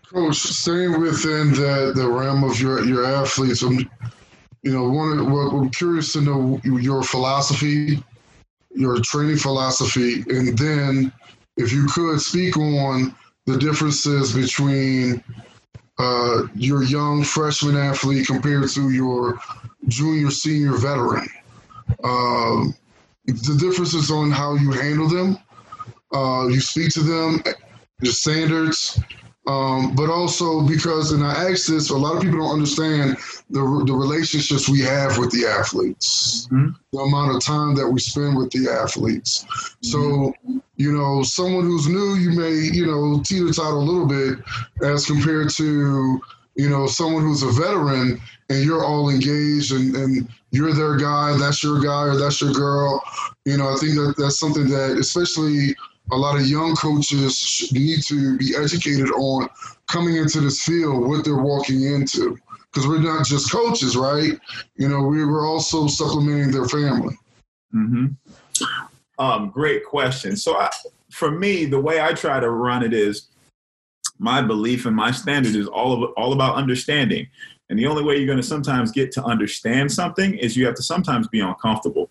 Coach, 0.08 0.36
staying 0.36 1.02
within 1.02 1.54
the, 1.54 1.92
the 1.96 2.08
realm 2.08 2.44
of 2.44 2.62
your, 2.62 2.86
your 2.86 3.04
athletes, 3.04 3.64
I'm, 3.64 3.80
you 4.62 4.72
know, 4.72 4.88
one, 4.88 5.20
I'm 5.20 5.72
curious 5.72 6.14
to 6.14 6.22
know 6.22 6.62
your 6.64 7.02
philosophy, 7.02 8.04
your 8.76 9.00
training 9.02 9.38
philosophy, 9.38 10.24
and 10.30 10.58
then 10.58 11.12
if 11.58 11.72
you 11.72 11.88
could 11.88 12.20
speak 12.20 12.58
on 12.58 13.16
the 13.46 13.58
differences 13.58 14.34
between 14.34 15.24
uh, 16.00 16.44
your 16.56 16.84
young 16.84 17.24
freshman 17.24 17.78
athlete 17.78 18.28
compared 18.28 18.68
to 18.70 18.90
your 18.90 19.40
junior, 19.88 20.32
senior 20.32 20.74
veteran. 20.74 21.28
Um, 22.04 22.74
the 23.26 23.58
differences 23.60 24.12
on 24.12 24.32
how 24.32 24.56
you 24.56 24.72
handle 24.72 25.08
them, 25.08 25.38
uh, 26.14 26.48
you 26.48 26.60
speak 26.60 26.92
to 26.94 27.02
them, 27.02 27.44
your 28.02 28.12
standards, 28.12 29.00
um, 29.46 29.94
but 29.96 30.10
also 30.10 30.66
because, 30.66 31.12
and 31.12 31.24
I 31.24 31.50
ask 31.50 31.68
this, 31.68 31.90
a 31.90 31.98
lot 31.98 32.16
of 32.16 32.22
people 32.22 32.40
don't 32.40 32.54
understand 32.54 33.18
the, 33.50 33.62
the 33.86 33.94
relationships 33.94 34.70
we 34.70 34.80
have 34.82 35.18
with 35.18 35.32
the 35.32 35.46
athletes, 35.46 36.48
mm-hmm. 36.52 36.70
the 36.94 37.00
amount 37.00 37.36
of 37.36 37.44
time 37.44 37.76
that 37.76 37.88
we 37.88 38.00
spend 38.00 38.38
with 38.38 38.52
the 38.52 38.72
athletes. 38.72 39.44
Mm-hmm. 39.44 39.88
So, 39.88 40.34
you 40.78 40.94
know, 40.94 41.24
someone 41.24 41.66
who's 41.66 41.88
new, 41.88 42.16
you 42.16 42.32
may, 42.32 42.54
you 42.54 42.86
know, 42.86 43.22
teeter 43.22 43.52
tot 43.52 43.74
a 43.74 43.76
little 43.76 44.08
bit 44.08 44.40
as 44.82 45.06
compared 45.06 45.50
to, 45.52 46.22
you 46.56 46.70
know, 46.70 46.88
someone 46.88 47.24
who's 47.24 47.44
a 47.44 47.52
veteran 47.52 48.22
and 48.50 48.64
you're 48.64 48.86
all 48.86 49.10
engaged 49.10 49.74
and, 49.74 49.96
and 49.96 50.30
you're 50.52 50.74
their 50.74 50.96
guy, 50.96 51.36
that's 51.38 51.64
your 51.64 51.82
guy 51.82 52.04
or 52.04 52.16
that's 52.16 52.40
your 52.40 52.54
girl. 52.54 53.02
You 53.44 53.58
know, 53.58 53.74
I 53.74 53.76
think 53.76 53.96
that 53.96 54.16
that's 54.18 54.40
something 54.40 54.70
that, 54.70 54.98
especially 55.00 55.76
a 56.12 56.16
lot 56.16 56.36
of 56.36 56.46
young 56.46 56.76
coaches 56.76 57.70
need 57.72 58.04
to 58.04 58.38
be 58.38 58.56
educated 58.56 59.10
on 59.12 59.48
coming 59.88 60.18
into 60.18 60.42
this 60.42 60.64
field, 60.64 61.08
what 61.08 61.24
they're 61.24 61.38
walking 61.38 61.84
into. 61.84 62.38
because 62.74 62.88
we're 62.88 63.00
not 63.00 63.26
just 63.26 63.52
coaches, 63.52 63.96
right? 63.96 64.40
You 64.76 64.90
know, 64.90 65.04
we 65.04 65.24
were 65.24 65.46
also 65.46 65.88
supplementing 65.88 66.52
their 66.52 66.66
family. 66.66 67.18
Mm-hmm. 67.74 68.08
Um, 69.20 69.50
great 69.52 69.86
question. 69.86 70.36
So, 70.36 70.58
I, 70.58 70.70
for 71.12 71.30
me, 71.30 71.66
the 71.66 71.80
way 71.80 72.02
I 72.02 72.14
try 72.14 72.40
to 72.40 72.50
run 72.50 72.84
it 72.84 72.94
is 72.94 73.28
my 74.18 74.42
belief 74.42 74.86
and 74.86 74.96
my 74.96 75.12
standard 75.12 75.56
is 75.56 75.68
all 75.68 76.04
of 76.04 76.12
all 76.18 76.34
about 76.34 76.56
understanding. 76.56 77.28
And 77.70 77.78
the 77.78 77.86
only 77.86 78.04
way 78.04 78.18
you're 78.18 78.26
going 78.28 78.38
to 78.38 78.44
sometimes 78.44 78.92
get 78.92 79.12
to 79.14 79.24
understand 79.24 79.92
something 79.92 80.36
is 80.36 80.58
you 80.58 80.66
have 80.66 80.76
to 80.76 80.84
sometimes 80.84 81.28
be 81.28 81.40
uncomfortable. 81.40 82.10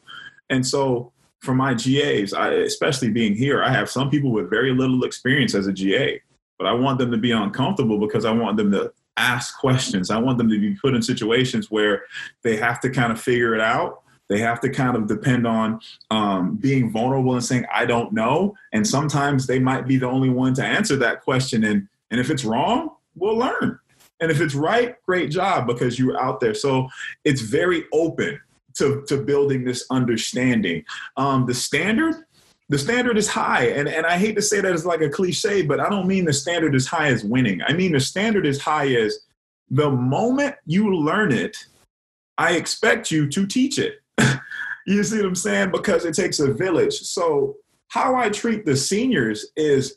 And 0.48 0.66
so, 0.66 1.12
for 1.42 1.54
my 1.54 1.74
GAs, 1.74 2.32
I, 2.32 2.52
especially 2.52 3.10
being 3.10 3.34
here, 3.34 3.62
I 3.62 3.70
have 3.70 3.90
some 3.90 4.08
people 4.08 4.30
with 4.30 4.48
very 4.48 4.72
little 4.72 5.02
experience 5.02 5.54
as 5.54 5.66
a 5.66 5.72
GA, 5.72 6.22
but 6.56 6.68
I 6.68 6.72
want 6.72 6.98
them 6.98 7.10
to 7.10 7.18
be 7.18 7.32
uncomfortable 7.32 7.98
because 7.98 8.24
I 8.24 8.30
want 8.30 8.56
them 8.56 8.70
to 8.72 8.92
ask 9.16 9.58
questions. 9.58 10.10
I 10.10 10.18
want 10.18 10.38
them 10.38 10.48
to 10.48 10.58
be 10.58 10.74
put 10.76 10.94
in 10.94 11.02
situations 11.02 11.68
where 11.68 12.04
they 12.44 12.56
have 12.56 12.80
to 12.80 12.90
kind 12.90 13.10
of 13.10 13.20
figure 13.20 13.54
it 13.56 13.60
out. 13.60 14.02
They 14.28 14.38
have 14.38 14.60
to 14.60 14.70
kind 14.70 14.96
of 14.96 15.08
depend 15.08 15.44
on 15.46 15.80
um, 16.12 16.56
being 16.56 16.90
vulnerable 16.90 17.34
and 17.34 17.44
saying, 17.44 17.66
I 17.74 17.86
don't 17.86 18.12
know. 18.12 18.54
And 18.72 18.86
sometimes 18.86 19.48
they 19.48 19.58
might 19.58 19.86
be 19.86 19.96
the 19.96 20.06
only 20.06 20.30
one 20.30 20.54
to 20.54 20.64
answer 20.64 20.94
that 20.96 21.22
question. 21.22 21.64
And, 21.64 21.88
and 22.12 22.20
if 22.20 22.30
it's 22.30 22.44
wrong, 22.44 22.90
we'll 23.16 23.36
learn. 23.36 23.80
And 24.20 24.30
if 24.30 24.40
it's 24.40 24.54
right, 24.54 24.94
great 25.04 25.32
job 25.32 25.66
because 25.66 25.98
you're 25.98 26.22
out 26.22 26.38
there. 26.38 26.54
So 26.54 26.88
it's 27.24 27.40
very 27.40 27.84
open 27.92 28.40
to, 28.74 29.04
to 29.08 29.18
building 29.18 29.64
this 29.64 29.84
understanding. 29.90 30.84
Um, 31.16 31.46
the 31.46 31.54
standard, 31.54 32.14
the 32.68 32.78
standard 32.78 33.18
is 33.18 33.28
high. 33.28 33.66
And, 33.66 33.88
and 33.88 34.06
I 34.06 34.18
hate 34.18 34.34
to 34.36 34.42
say 34.42 34.60
that 34.60 34.72
as 34.72 34.86
like 34.86 35.00
a 35.00 35.08
cliche, 35.08 35.62
but 35.62 35.80
I 35.80 35.88
don't 35.88 36.06
mean 36.06 36.24
the 36.24 36.32
standard 36.32 36.74
is 36.74 36.86
high 36.86 37.08
as 37.08 37.24
winning. 37.24 37.60
I 37.62 37.72
mean 37.72 37.92
the 37.92 38.00
standard 38.00 38.46
is 38.46 38.60
high 38.60 38.94
as 38.94 39.18
the 39.70 39.90
moment 39.90 40.54
you 40.66 40.94
learn 40.94 41.32
it, 41.32 41.56
I 42.38 42.54
expect 42.54 43.10
you 43.10 43.28
to 43.28 43.46
teach 43.46 43.78
it. 43.78 44.00
you 44.86 45.02
see 45.04 45.16
what 45.16 45.26
I'm 45.26 45.34
saying? 45.34 45.70
Because 45.70 46.04
it 46.04 46.14
takes 46.14 46.40
a 46.40 46.52
village. 46.52 46.94
So 46.94 47.56
how 47.88 48.14
I 48.14 48.30
treat 48.30 48.64
the 48.64 48.76
seniors 48.76 49.46
is 49.56 49.96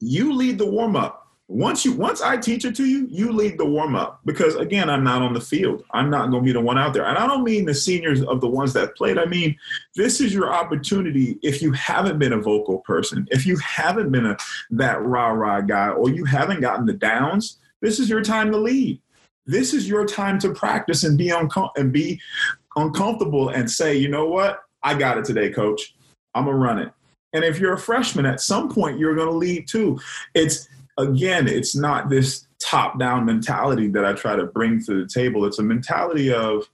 you 0.00 0.32
lead 0.34 0.58
the 0.58 0.66
warm 0.66 0.96
up 0.96 1.19
once 1.50 1.84
you 1.84 1.92
once 1.92 2.22
I 2.22 2.36
teach 2.36 2.64
it 2.64 2.76
to 2.76 2.84
you, 2.84 3.08
you 3.10 3.32
lead 3.32 3.58
the 3.58 3.66
warm 3.66 3.96
up 3.96 4.20
because 4.24 4.54
again, 4.54 4.88
I'm 4.88 5.02
not 5.02 5.20
on 5.20 5.32
the 5.32 5.40
field. 5.40 5.82
I'm 5.90 6.08
not 6.08 6.30
going 6.30 6.44
to 6.44 6.46
be 6.46 6.52
the 6.52 6.60
one 6.60 6.78
out 6.78 6.94
there. 6.94 7.04
And 7.04 7.18
I 7.18 7.26
don't 7.26 7.42
mean 7.42 7.64
the 7.64 7.74
seniors 7.74 8.22
of 8.22 8.40
the 8.40 8.46
ones 8.46 8.72
that 8.74 8.94
played. 8.94 9.18
I 9.18 9.24
mean, 9.24 9.56
this 9.96 10.20
is 10.20 10.32
your 10.32 10.52
opportunity 10.52 11.40
if 11.42 11.60
you 11.60 11.72
haven't 11.72 12.20
been 12.20 12.34
a 12.34 12.40
vocal 12.40 12.78
person, 12.78 13.26
if 13.32 13.46
you 13.46 13.56
haven't 13.58 14.12
been 14.12 14.26
a 14.26 14.36
that 14.70 15.02
rah-rah 15.02 15.62
guy 15.62 15.88
or 15.88 16.08
you 16.08 16.24
haven't 16.24 16.60
gotten 16.60 16.86
the 16.86 16.92
downs, 16.92 17.58
this 17.80 17.98
is 17.98 18.08
your 18.08 18.22
time 18.22 18.52
to 18.52 18.56
lead. 18.56 19.00
This 19.44 19.74
is 19.74 19.88
your 19.88 20.06
time 20.06 20.38
to 20.40 20.54
practice 20.54 21.02
and 21.02 21.18
be 21.18 21.30
uncom- 21.30 21.72
and 21.76 21.92
be 21.92 22.20
uncomfortable 22.76 23.48
and 23.48 23.68
say, 23.68 23.96
"You 23.96 24.08
know 24.08 24.26
what? 24.26 24.60
I 24.84 24.94
got 24.94 25.18
it 25.18 25.24
today, 25.24 25.50
coach. 25.50 25.96
I'm 26.32 26.44
going 26.44 26.54
to 26.54 26.62
run 26.62 26.78
it." 26.78 26.92
And 27.32 27.44
if 27.44 27.58
you're 27.58 27.72
a 27.72 27.78
freshman, 27.78 28.24
at 28.24 28.40
some 28.40 28.68
point 28.68 29.00
you're 29.00 29.16
going 29.16 29.28
to 29.28 29.34
lead 29.34 29.66
too. 29.66 29.98
It's 30.34 30.68
again, 31.00 31.48
it's 31.48 31.74
not 31.76 32.08
this 32.08 32.46
top 32.60 32.98
down 32.98 33.24
mentality 33.24 33.88
that 33.88 34.04
I 34.04 34.12
try 34.12 34.36
to 34.36 34.46
bring 34.46 34.82
to 34.84 35.02
the 35.02 35.08
table. 35.08 35.44
It's 35.44 35.58
a 35.58 35.62
mentality 35.62 36.32
of 36.32 36.68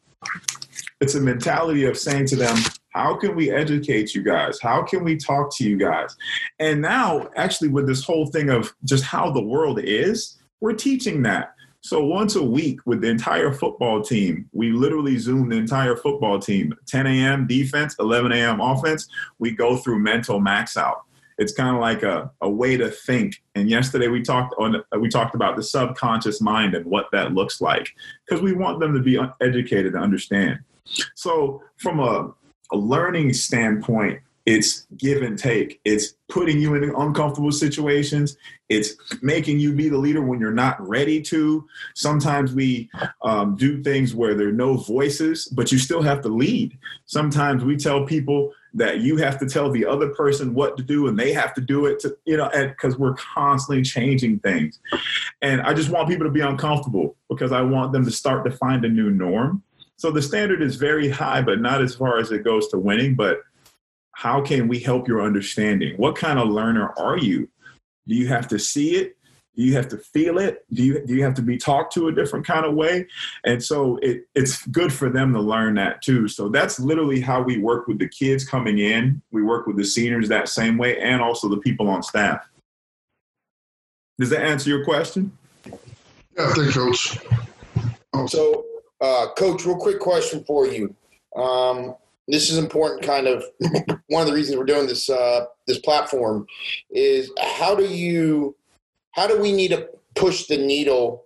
it's 1.00 1.14
a 1.14 1.20
mentality 1.20 1.84
of 1.84 1.98
saying 1.98 2.26
to 2.26 2.36
them, 2.36 2.56
how 2.90 3.14
can 3.14 3.36
we 3.36 3.50
educate 3.50 4.14
you 4.14 4.22
guys? 4.22 4.58
How 4.60 4.82
can 4.82 5.04
we 5.04 5.16
talk 5.16 5.54
to 5.56 5.64
you 5.64 5.76
guys? 5.76 6.16
And 6.58 6.80
now, 6.80 7.28
actually, 7.36 7.68
with 7.68 7.86
this 7.86 8.02
whole 8.02 8.26
thing 8.26 8.48
of 8.48 8.74
just 8.84 9.04
how 9.04 9.30
the 9.30 9.42
world 9.42 9.78
is, 9.78 10.38
we're 10.60 10.72
teaching 10.72 11.22
that. 11.24 11.52
So 11.82 12.04
once 12.04 12.34
a 12.34 12.42
week 12.42 12.80
with 12.86 13.02
the 13.02 13.08
entire 13.08 13.52
football 13.52 14.02
team, 14.02 14.48
we 14.52 14.72
literally 14.72 15.18
zoom 15.18 15.50
the 15.50 15.56
entire 15.56 15.94
football 15.94 16.38
team. 16.38 16.74
10 16.88 17.06
a.m. 17.06 17.46
defense, 17.46 17.94
11 18.00 18.32
a.m. 18.32 18.60
offense. 18.60 19.06
We 19.38 19.52
go 19.52 19.76
through 19.76 20.00
mental 20.00 20.40
max 20.40 20.76
out 20.76 21.05
it's 21.38 21.52
kind 21.52 21.74
of 21.74 21.80
like 21.80 22.02
a, 22.02 22.30
a 22.40 22.48
way 22.48 22.76
to 22.76 22.90
think. 22.90 23.42
And 23.54 23.68
yesterday 23.68 24.08
we 24.08 24.22
talked 24.22 24.54
on 24.58 24.82
we 24.98 25.08
talked 25.08 25.34
about 25.34 25.56
the 25.56 25.62
subconscious 25.62 26.40
mind 26.40 26.74
and 26.74 26.86
what 26.86 27.06
that 27.12 27.34
looks 27.34 27.60
like 27.60 27.94
because 28.26 28.42
we 28.42 28.52
want 28.52 28.80
them 28.80 28.94
to 28.94 29.00
be 29.00 29.18
educated 29.40 29.92
to 29.92 29.98
understand. 29.98 30.60
So 31.14 31.62
from 31.76 32.00
a, 32.00 32.32
a 32.72 32.76
learning 32.76 33.32
standpoint, 33.32 34.20
it's 34.46 34.86
give 34.96 35.22
and 35.22 35.36
take. 35.36 35.80
It's 35.84 36.14
putting 36.28 36.60
you 36.60 36.76
in 36.76 36.84
uncomfortable 36.96 37.50
situations. 37.50 38.36
It's 38.68 38.94
making 39.20 39.58
you 39.58 39.72
be 39.74 39.88
the 39.88 39.98
leader 39.98 40.22
when 40.22 40.38
you're 40.38 40.52
not 40.52 40.80
ready 40.86 41.20
to. 41.22 41.66
Sometimes 41.94 42.54
we 42.54 42.88
um, 43.22 43.56
do 43.56 43.82
things 43.82 44.14
where 44.14 44.34
there 44.36 44.48
are 44.48 44.52
no 44.52 44.76
voices, 44.76 45.46
but 45.46 45.72
you 45.72 45.78
still 45.78 46.00
have 46.00 46.20
to 46.22 46.28
lead. 46.28 46.78
Sometimes 47.06 47.64
we 47.64 47.76
tell 47.76 48.06
people 48.06 48.52
that 48.76 49.00
you 49.00 49.16
have 49.16 49.38
to 49.38 49.46
tell 49.46 49.70
the 49.70 49.86
other 49.86 50.10
person 50.10 50.52
what 50.52 50.76
to 50.76 50.82
do 50.82 51.08
and 51.08 51.18
they 51.18 51.32
have 51.32 51.54
to 51.54 51.62
do 51.62 51.86
it 51.86 51.98
to, 52.00 52.16
you 52.26 52.36
know, 52.36 52.50
because 52.52 52.98
we're 52.98 53.14
constantly 53.14 53.82
changing 53.82 54.38
things. 54.40 54.78
And 55.40 55.62
I 55.62 55.72
just 55.72 55.88
want 55.88 56.08
people 56.08 56.26
to 56.26 56.32
be 56.32 56.42
uncomfortable 56.42 57.16
because 57.30 57.52
I 57.52 57.62
want 57.62 57.92
them 57.92 58.04
to 58.04 58.10
start 58.10 58.44
to 58.44 58.50
find 58.50 58.84
a 58.84 58.88
new 58.88 59.10
norm. 59.10 59.62
So 59.96 60.10
the 60.10 60.20
standard 60.20 60.60
is 60.60 60.76
very 60.76 61.08
high, 61.08 61.40
but 61.40 61.60
not 61.60 61.80
as 61.80 61.94
far 61.94 62.18
as 62.18 62.30
it 62.30 62.44
goes 62.44 62.68
to 62.68 62.78
winning. 62.78 63.14
But 63.14 63.40
how 64.12 64.42
can 64.42 64.68
we 64.68 64.78
help 64.78 65.08
your 65.08 65.22
understanding? 65.22 65.96
What 65.96 66.16
kind 66.16 66.38
of 66.38 66.48
learner 66.48 66.92
are 66.98 67.16
you? 67.16 67.48
Do 68.06 68.14
you 68.14 68.28
have 68.28 68.46
to 68.48 68.58
see 68.58 68.96
it? 68.96 69.15
Do 69.56 69.62
you 69.62 69.74
have 69.74 69.88
to 69.88 69.96
feel 69.96 70.38
it? 70.38 70.64
Do 70.72 70.84
you 70.84 71.04
do 71.06 71.14
you 71.14 71.24
have 71.24 71.34
to 71.34 71.42
be 71.42 71.56
talked 71.56 71.94
to 71.94 72.08
a 72.08 72.12
different 72.12 72.46
kind 72.46 72.66
of 72.66 72.74
way? 72.74 73.06
And 73.44 73.62
so 73.62 73.98
it, 74.02 74.26
it's 74.34 74.66
good 74.66 74.92
for 74.92 75.08
them 75.08 75.32
to 75.32 75.40
learn 75.40 75.74
that 75.76 76.02
too. 76.02 76.28
So 76.28 76.50
that's 76.50 76.78
literally 76.78 77.20
how 77.20 77.42
we 77.42 77.58
work 77.58 77.86
with 77.86 77.98
the 77.98 78.08
kids 78.08 78.44
coming 78.44 78.78
in. 78.78 79.22
We 79.30 79.42
work 79.42 79.66
with 79.66 79.76
the 79.78 79.84
seniors 79.84 80.28
that 80.28 80.48
same 80.48 80.76
way, 80.76 81.00
and 81.00 81.22
also 81.22 81.48
the 81.48 81.56
people 81.58 81.88
on 81.88 82.02
staff. 82.02 82.46
Does 84.18 84.30
that 84.30 84.42
answer 84.42 84.68
your 84.68 84.84
question? 84.84 85.32
Yeah, 85.66 86.52
thank 86.52 86.66
you, 86.66 86.72
Coach. 86.72 87.18
Oh. 88.12 88.26
So, 88.26 88.64
uh, 89.00 89.28
Coach, 89.38 89.64
real 89.64 89.76
quick 89.76 90.00
question 90.00 90.44
for 90.44 90.66
you. 90.66 90.94
Um, 91.34 91.94
this 92.28 92.50
is 92.50 92.58
important 92.58 93.02
kind 93.02 93.26
of 93.26 93.44
one 94.08 94.22
of 94.22 94.26
the 94.26 94.34
reasons 94.34 94.56
we're 94.58 94.64
doing 94.64 94.86
this 94.86 95.08
uh, 95.08 95.46
this 95.66 95.78
platform 95.78 96.46
is 96.90 97.30
how 97.58 97.74
do 97.74 97.86
you 97.86 98.56
how 99.16 99.26
do 99.26 99.40
we 99.40 99.50
need 99.50 99.68
to 99.68 99.88
push 100.14 100.46
the 100.46 100.56
needle 100.56 101.24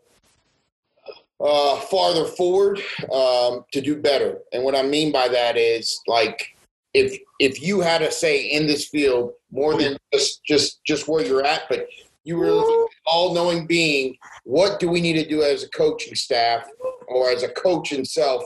uh, 1.41 1.77
farther 1.77 2.25
forward 2.25 2.81
um, 3.13 3.65
to 3.73 3.81
do 3.81 3.97
better 3.97 4.39
and 4.53 4.63
what 4.65 4.77
i 4.77 4.83
mean 4.83 5.13
by 5.13 5.29
that 5.29 5.57
is 5.57 6.01
like 6.07 6.57
if 6.95 7.19
if 7.39 7.63
you 7.63 7.81
had 7.81 7.99
to 7.99 8.11
say 8.11 8.43
in 8.43 8.67
this 8.67 8.89
field 8.89 9.33
more 9.51 9.77
than 9.77 9.97
just 10.13 10.45
just 10.45 10.85
just 10.85 11.09
where 11.09 11.25
you're 11.25 11.45
at 11.45 11.63
but 11.69 11.87
you 12.25 12.37
were 12.37 12.87
all 13.07 13.35
knowing 13.35 13.67
being 13.67 14.17
what 14.45 14.79
do 14.79 14.89
we 14.89 15.01
need 15.01 15.15
to 15.15 15.29
do 15.29 15.43
as 15.43 15.63
a 15.63 15.69
coaching 15.71 16.15
staff 16.15 16.69
or 17.09 17.31
as 17.31 17.43
a 17.43 17.49
coach 17.49 17.89
himself 17.89 18.43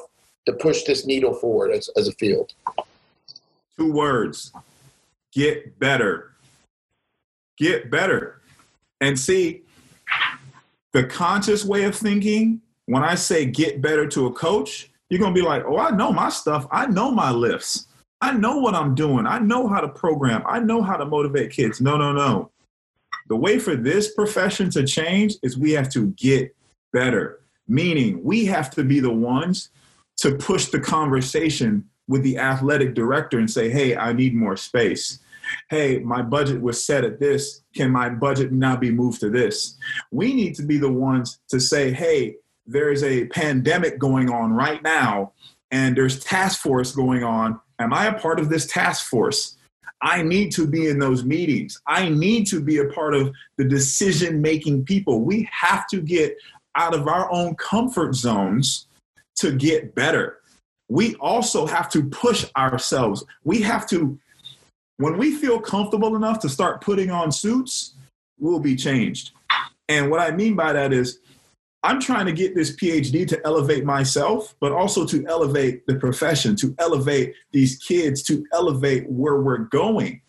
to 0.47 0.53
push 0.53 0.83
this 0.85 1.07
needle 1.07 1.35
forward 1.35 1.73
as, 1.73 1.89
as 1.97 2.09
a 2.09 2.13
field? 2.13 2.53
Two 3.77 3.93
words 3.93 4.53
get 5.33 5.79
better. 5.79 6.33
Get 7.57 7.91
better. 7.91 8.41
And 9.05 9.21
see, 9.21 9.61
the 10.95 11.05
conscious 11.05 11.63
way 11.63 11.85
of 11.85 11.95
thinking, 11.95 12.63
when 12.87 13.03
I 13.03 13.17
say 13.17 13.45
get 13.45 13.83
better 13.83 14.07
to 14.09 14.27
a 14.27 14.33
coach, 14.33 14.91
you're 15.11 15.21
going 15.21 15.35
to 15.35 15.39
be 15.39 15.47
like, 15.47 15.63
oh, 15.67 15.77
I 15.77 15.91
know 15.91 16.11
my 16.11 16.31
stuff. 16.31 16.67
I 16.71 16.87
know 16.87 17.11
my 17.11 17.31
lifts. 17.31 17.87
I 18.23 18.33
know 18.33 18.57
what 18.57 18.75
I'm 18.75 18.95
doing. 18.95 19.27
I 19.27 19.41
know 19.41 19.69
how 19.69 19.81
to 19.81 19.89
program. 19.89 20.43
I 20.47 20.59
know 20.59 20.81
how 20.81 20.97
to 20.97 21.05
motivate 21.05 21.51
kids. 21.51 21.83
No, 21.83 21.99
no, 21.99 22.13
no. 22.13 22.51
The 23.29 23.37
way 23.37 23.59
for 23.59 23.77
this 23.77 24.15
profession 24.15 24.71
to 24.71 24.87
change 24.87 25.35
is 25.43 25.59
we 25.59 25.73
have 25.73 25.91
to 25.91 26.07
get 26.13 26.57
better, 26.95 27.41
meaning 27.69 28.25
we 28.25 28.47
have 28.47 28.71
to 28.71 28.85
be 28.85 29.01
the 29.01 29.13
ones 29.13 29.69
to 30.17 30.37
push 30.37 30.67
the 30.69 30.81
conversation 30.81 31.91
with 32.09 32.23
the 32.23 32.39
athletic 32.39 32.95
director 32.95 33.39
and 33.39 33.51
say, 33.51 33.69
hey, 33.69 33.97
I 33.97 34.15
need 34.15 34.35
more 34.35 34.57
space. 34.57 35.19
Hey, 35.69 35.99
my 35.99 36.23
budget 36.23 36.61
was 36.61 36.85
set 36.85 37.05
at 37.05 37.21
this. 37.21 37.63
Can 37.75 37.91
my 37.91 38.09
budget 38.09 38.53
now 38.53 38.77
be 38.77 38.91
moved 38.91 39.21
to 39.21 39.31
this? 39.31 39.77
We 40.11 40.35
need 40.35 40.55
to 40.57 40.63
be 40.63 40.79
the 40.79 40.93
ones 40.93 41.39
to 41.49 41.61
say, 41.61 41.93
hey, 41.93 42.37
there's 42.67 43.03
a 43.03 43.27
pandemic 43.27 43.99
going 43.99 44.31
on 44.31 44.53
right 44.53 44.83
now, 44.83 45.33
and 45.71 45.97
there's 45.97 46.23
task 46.23 46.61
force 46.61 46.93
going 46.93 47.25
on. 47.25 47.61
Am 47.79 47.93
I 47.93 48.07
a 48.07 48.19
part 48.19 48.41
of 48.41 48.49
this 48.49 48.67
task 48.67 49.07
force? 49.07 49.57
I 50.01 50.23
need 50.23 50.53
to 50.53 50.67
be 50.67 50.89
in 50.89 50.99
those 50.99 51.25
meetings. 51.25 51.81
I 51.87 52.09
need 52.09 52.47
to 52.49 52.61
be 52.61 52.79
a 52.79 52.87
part 52.87 53.15
of 53.15 53.33
the 53.57 53.65
decision 53.65 54.43
making 54.43 54.85
people. 54.85 55.21
We 55.23 55.49
have 55.51 55.87
to 55.89 56.01
get 56.01 56.37
out 56.75 56.95
of 56.95 57.09
our 57.09 57.31
own 57.33 57.55
comfort 57.55 58.15
zones 58.15 58.87
to 59.37 59.53
get 59.53 59.95
better. 59.95 60.39
We 60.89 61.15
also 61.17 61.67
have 61.67 61.91
to 61.91 62.05
push 62.05 62.45
ourselves. 62.57 63.25
We 63.45 63.63
have 63.63 63.87
to, 63.89 64.19
when 64.99 65.19
we 65.19 65.35
feel 65.35 65.61
comfortable 65.61 66.17
enough 66.17 66.39
to 66.41 66.49
start 66.49 66.81
putting 66.81 67.11
on 67.11 67.33
suits, 67.33 67.95
we'll 68.39 68.61
be 68.61 68.77
changed. 68.77 69.33
And 69.89 70.11
what 70.11 70.21
I 70.21 70.31
mean 70.31 70.55
by 70.55 70.73
that 70.73 70.93
is, 70.93 71.19
I'm 71.83 72.01
trying 72.01 72.25
to 72.27 72.33
get 72.33 72.55
this 72.55 72.75
PhD 72.75 73.29
to 73.29 73.41
elevate 73.45 73.85
myself, 73.85 74.55
but 74.59 74.73
also 74.73 75.05
to 75.07 75.27
elevate 75.27 75.87
the 75.87 75.97
profession, 75.97 76.57
to 76.57 76.75
elevate 76.79 77.35
these 77.53 77.77
kids, 77.77 78.23
to 78.23 78.47
elevate 78.55 79.07
where 79.07 79.43
we're 79.43 79.59
going, 79.59 80.23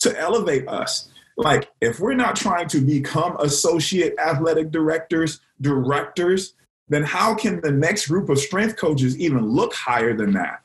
to 0.00 0.18
elevate 0.18 0.66
us. 0.66 1.10
Like, 1.36 1.70
if 1.82 2.00
we're 2.00 2.14
not 2.14 2.36
trying 2.36 2.68
to 2.68 2.80
become 2.80 3.36
associate 3.40 4.14
athletic 4.18 4.70
directors, 4.70 5.40
directors, 5.60 6.54
then 6.88 7.02
how 7.02 7.34
can 7.34 7.60
the 7.60 7.72
next 7.72 8.06
group 8.06 8.30
of 8.30 8.38
strength 8.38 8.76
coaches 8.76 9.18
even 9.18 9.46
look 9.46 9.74
higher 9.74 10.16
than 10.16 10.32
that? 10.32 10.62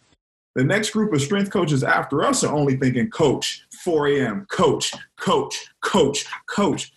The 0.59 0.65
next 0.65 0.89
group 0.89 1.13
of 1.13 1.21
strength 1.21 1.51
coaches 1.51 1.85
after 1.85 2.21
us 2.21 2.43
are 2.43 2.53
only 2.53 2.75
thinking 2.75 3.09
coach, 3.09 3.65
4 3.81 4.09
a.m., 4.09 4.45
coach, 4.51 4.93
coach, 5.15 5.67
coach, 5.79 6.25
coach. 6.47 6.91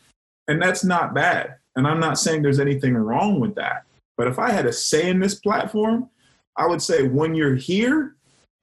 And 0.48 0.60
that's 0.60 0.82
not 0.82 1.14
bad. 1.14 1.58
And 1.76 1.86
I'm 1.86 2.00
not 2.00 2.18
saying 2.18 2.42
there's 2.42 2.58
anything 2.58 2.96
wrong 2.96 3.38
with 3.38 3.54
that. 3.54 3.84
But 4.16 4.26
if 4.26 4.40
I 4.40 4.50
had 4.50 4.66
a 4.66 4.72
say 4.72 5.08
in 5.08 5.20
this 5.20 5.36
platform, 5.36 6.10
I 6.56 6.66
would 6.66 6.82
say 6.82 7.06
when 7.06 7.36
you're 7.36 7.54
here, 7.54 8.16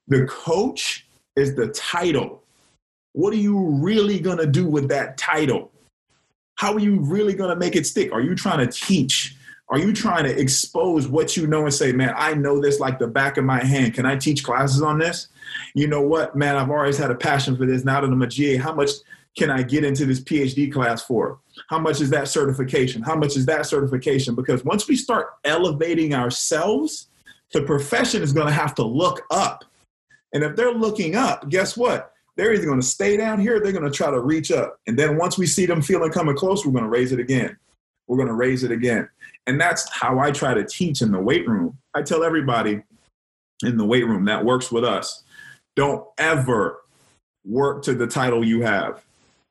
the 0.09 0.25
coach 0.25 1.07
is 1.37 1.55
the 1.55 1.69
title. 1.69 2.43
What 3.13 3.31
are 3.31 3.37
you 3.37 3.57
really 3.57 4.19
going 4.19 4.39
to 4.39 4.47
do 4.47 4.67
with 4.67 4.89
that 4.89 5.17
title? 5.17 5.71
How 6.55 6.73
are 6.73 6.79
you 6.79 6.99
really 6.99 7.35
going 7.35 7.51
to 7.51 7.55
make 7.55 7.77
it 7.77 7.87
stick? 7.87 8.11
Are 8.11 8.19
you 8.19 8.35
trying 8.35 8.67
to 8.67 8.67
teach? 8.67 9.37
Are 9.69 9.77
you 9.77 9.93
trying 9.93 10.23
to 10.23 10.39
expose 10.39 11.07
what 11.07 11.37
you 11.37 11.45
know 11.45 11.63
and 11.63 11.73
say, 11.73 11.91
man, 11.91 12.13
I 12.17 12.33
know 12.33 12.59
this 12.59 12.79
like 12.79 12.97
the 12.97 13.07
back 13.07 13.37
of 13.37 13.45
my 13.45 13.63
hand. 13.63 13.93
Can 13.93 14.05
I 14.05 14.15
teach 14.15 14.43
classes 14.43 14.81
on 14.81 14.97
this? 14.97 15.27
You 15.75 15.87
know 15.87 16.01
what, 16.01 16.35
man, 16.35 16.55
I've 16.55 16.71
always 16.71 16.97
had 16.97 17.11
a 17.11 17.15
passion 17.15 17.55
for 17.55 17.67
this. 17.67 17.85
Now 17.85 18.01
that 18.01 18.07
I'm 18.07 18.21
a 18.21 18.27
GA, 18.27 18.57
how 18.57 18.73
much 18.73 18.89
can 19.37 19.51
I 19.51 19.61
get 19.61 19.83
into 19.83 20.05
this 20.05 20.19
PhD 20.21 20.71
class 20.71 21.03
for? 21.03 21.39
How 21.69 21.77
much 21.77 22.01
is 22.01 22.09
that 22.09 22.27
certification? 22.27 23.03
How 23.03 23.15
much 23.15 23.37
is 23.37 23.45
that 23.45 23.67
certification? 23.67 24.33
Because 24.33 24.65
once 24.65 24.87
we 24.87 24.95
start 24.95 25.35
elevating 25.45 26.15
ourselves, 26.15 27.07
the 27.53 27.61
profession 27.61 28.23
is 28.23 28.33
going 28.33 28.47
to 28.47 28.53
have 28.53 28.73
to 28.75 28.83
look 28.83 29.21
up. 29.29 29.65
And 30.33 30.43
if 30.43 30.55
they're 30.55 30.73
looking 30.73 31.15
up, 31.15 31.49
guess 31.49 31.77
what? 31.77 32.13
They're 32.37 32.53
either 32.53 32.65
going 32.65 32.81
to 32.81 32.85
stay 32.85 33.17
down 33.17 33.39
here, 33.39 33.59
they're 33.59 33.71
going 33.71 33.83
to 33.83 33.91
try 33.91 34.09
to 34.09 34.19
reach 34.19 34.51
up. 34.51 34.79
And 34.87 34.97
then 34.97 35.17
once 35.17 35.37
we 35.37 35.45
see 35.45 35.65
them 35.65 35.81
feeling 35.81 36.11
coming 36.11 36.35
close, 36.35 36.65
we're 36.65 36.71
going 36.71 36.85
to 36.85 36.89
raise 36.89 37.11
it 37.11 37.19
again. 37.19 37.57
We're 38.07 38.17
going 38.17 38.29
to 38.29 38.33
raise 38.33 38.63
it 38.63 38.71
again. 38.71 39.09
And 39.49 39.59
that's 39.59 39.89
how 39.91 40.19
I 40.19 40.29
try 40.29 40.53
to 40.53 40.63
teach 40.63 41.01
in 41.01 41.11
the 41.11 41.19
weight 41.19 41.47
room. 41.47 41.75
I 41.95 42.03
tell 42.03 42.23
everybody 42.23 42.83
in 43.63 43.77
the 43.77 43.83
weight 43.83 44.05
room 44.05 44.25
that 44.25 44.45
works 44.45 44.71
with 44.71 44.85
us 44.85 45.23
don't 45.75 46.05
ever 46.19 46.83
work 47.43 47.81
to 47.85 47.95
the 47.95 48.05
title 48.05 48.45
you 48.45 48.61
have. 48.61 49.03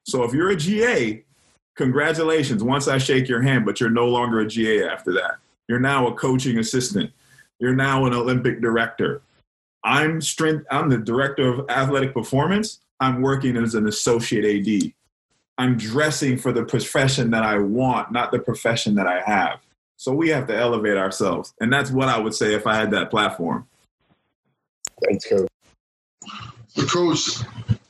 So 0.07 0.23
if 0.23 0.33
you're 0.33 0.51
a 0.51 0.57
GA, 0.57 1.25
congratulations. 1.75 2.63
Once 2.63 2.87
I 2.87 2.99
shake 2.99 3.29
your 3.29 3.43
hand, 3.43 3.67
but 3.67 3.81
you're 3.81 3.91
no 3.91 4.07
longer 4.07 4.39
a 4.39 4.47
GA 4.47 4.89
after 4.89 5.13
that. 5.15 5.39
You're 5.67 5.81
now 5.81 6.07
a 6.07 6.15
coaching 6.15 6.59
assistant. 6.59 7.11
You're 7.59 7.75
now 7.75 8.07
an 8.07 8.15
Olympic 8.15 8.61
director. 8.61 9.21
I'm 9.83 10.21
strength. 10.21 10.65
I'm 10.71 10.91
the 10.91 10.99
director 10.99 11.49
of 11.49 11.69
athletic 11.71 12.15
performance. 12.15 12.79
I'm 13.01 13.21
working 13.21 13.57
as 13.57 13.75
an 13.75 13.89
associate 13.89 14.45
AD. 14.45 14.93
I'm 15.59 15.77
dressing 15.77 16.39
for 16.39 16.53
the 16.53 16.65
profession 16.65 17.33
that 17.33 17.43
I 17.43 17.59
want, 17.59 18.13
not 18.13 18.31
the 18.31 18.39
profession 18.39 18.95
that 18.95 19.09
I 19.09 19.23
have. 19.23 19.59
So 19.99 20.13
we 20.13 20.29
have 20.29 20.47
to 20.47 20.57
elevate 20.57 20.97
ourselves, 20.97 21.55
and 21.61 21.73
that's 21.73 21.91
what 21.91 22.09
I 22.09 22.21
would 22.21 22.33
say 22.33 22.55
if 22.55 22.69
I 22.69 22.77
had 22.77 22.93
that 22.93 23.11
platform. 23.11 23.67
Thanks, 25.05 25.27
coach. 25.29 25.49
So, 26.69 26.87
coach, 26.87 27.31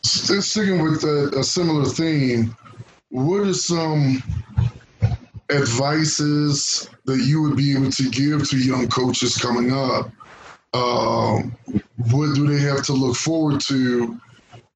sticking 0.02 0.82
with 0.82 1.04
a, 1.04 1.38
a 1.38 1.44
similar 1.44 1.84
theme, 1.84 2.56
what 3.10 3.46
are 3.46 3.52
some 3.52 4.22
advices 5.50 6.88
that 7.04 7.18
you 7.18 7.42
would 7.42 7.58
be 7.58 7.76
able 7.76 7.90
to 7.90 8.10
give 8.10 8.48
to 8.48 8.56
young 8.56 8.88
coaches 8.88 9.36
coming 9.36 9.70
up? 9.70 10.10
Um, 10.72 11.54
what 12.10 12.34
do 12.34 12.46
they 12.46 12.62
have 12.64 12.84
to 12.86 12.94
look 12.94 13.16
forward 13.16 13.60
to? 13.62 14.18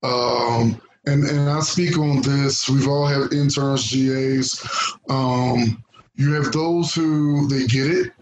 Um, 0.02 0.78
and 1.06 1.24
and 1.24 1.48
I 1.48 1.60
speak 1.60 1.96
on 1.96 2.20
this. 2.20 2.68
We've 2.68 2.88
all 2.88 3.06
had 3.06 3.32
interns, 3.32 3.90
GAs. 3.90 4.62
Um, 5.08 5.82
you 6.14 6.32
have 6.34 6.52
those 6.52 6.94
who 6.94 7.48
they 7.48 7.66
get 7.66 7.90
it, 7.90 8.12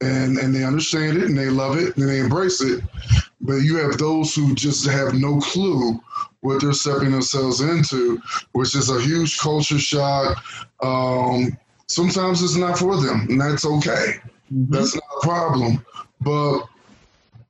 and 0.00 0.38
and 0.38 0.54
they 0.54 0.64
understand 0.64 1.18
it, 1.18 1.24
and 1.24 1.38
they 1.38 1.48
love 1.48 1.76
it, 1.76 1.96
and 1.96 2.08
they 2.08 2.20
embrace 2.20 2.60
it. 2.60 2.82
But 3.40 3.56
you 3.56 3.76
have 3.76 3.98
those 3.98 4.34
who 4.34 4.54
just 4.54 4.86
have 4.86 5.14
no 5.14 5.38
clue 5.40 6.00
what 6.40 6.60
they're 6.60 6.72
stepping 6.72 7.10
themselves 7.10 7.60
into, 7.60 8.20
which 8.52 8.74
is 8.74 8.90
a 8.90 9.00
huge 9.00 9.38
culture 9.38 9.78
shock. 9.78 10.42
Um, 10.82 11.56
sometimes 11.86 12.42
it's 12.42 12.56
not 12.56 12.78
for 12.78 12.96
them, 12.96 13.26
and 13.28 13.40
that's 13.40 13.64
okay. 13.64 14.20
Mm-hmm. 14.52 14.72
That's 14.72 14.94
not 14.94 15.04
a 15.18 15.26
problem. 15.26 15.84
But 16.20 16.64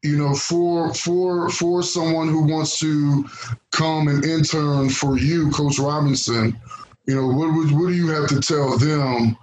you 0.03 0.17
know, 0.17 0.35
for 0.35 0.93
for 0.95 1.49
for 1.51 1.83
someone 1.83 2.29
who 2.29 2.43
wants 2.43 2.79
to 2.81 3.25
come 3.73 4.09
and 4.09 4.25
intern 4.25 4.91
for 4.91 5.19
you, 5.19 5.51
Coach 5.51 5.79
Robinson, 5.79 6.57
you 7.07 7.15
know, 7.15 7.27
what 7.29 7.55
would 7.55 7.71
what 7.73 7.89
do 7.89 7.95
you 7.95 8.09
have 8.09 8.29
to 8.29 8.41
tell 8.41 8.79
them 8.79 9.37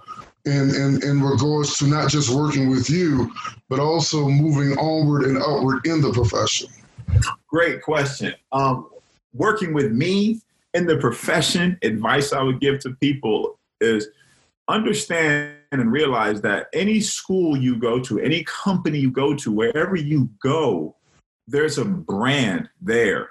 in, 0.44 0.74
in, 0.74 1.02
in 1.02 1.22
regards 1.22 1.78
to 1.78 1.86
not 1.86 2.10
just 2.10 2.30
working 2.30 2.68
with 2.68 2.90
you, 2.90 3.32
but 3.68 3.78
also 3.78 4.28
moving 4.28 4.76
onward 4.78 5.24
and 5.24 5.38
upward 5.38 5.86
in 5.86 6.00
the 6.00 6.12
profession? 6.12 6.68
Great 7.48 7.82
question. 7.82 8.34
Um, 8.50 8.88
working 9.34 9.72
with 9.74 9.92
me 9.92 10.40
in 10.74 10.86
the 10.86 10.96
profession, 10.96 11.78
advice 11.82 12.32
I 12.32 12.42
would 12.42 12.60
give 12.60 12.80
to 12.80 12.90
people 13.00 13.58
is 13.80 14.08
understand 14.68 15.56
and 15.72 15.90
realize 15.90 16.40
that 16.42 16.68
any 16.72 17.00
school 17.00 17.56
you 17.56 17.76
go 17.76 17.98
to, 18.00 18.18
any 18.20 18.44
company 18.44 18.98
you 18.98 19.10
go 19.10 19.34
to, 19.34 19.50
wherever 19.50 19.96
you 19.96 20.28
go, 20.42 20.96
there's 21.46 21.78
a 21.78 21.84
brand 21.84 22.68
there. 22.80 23.30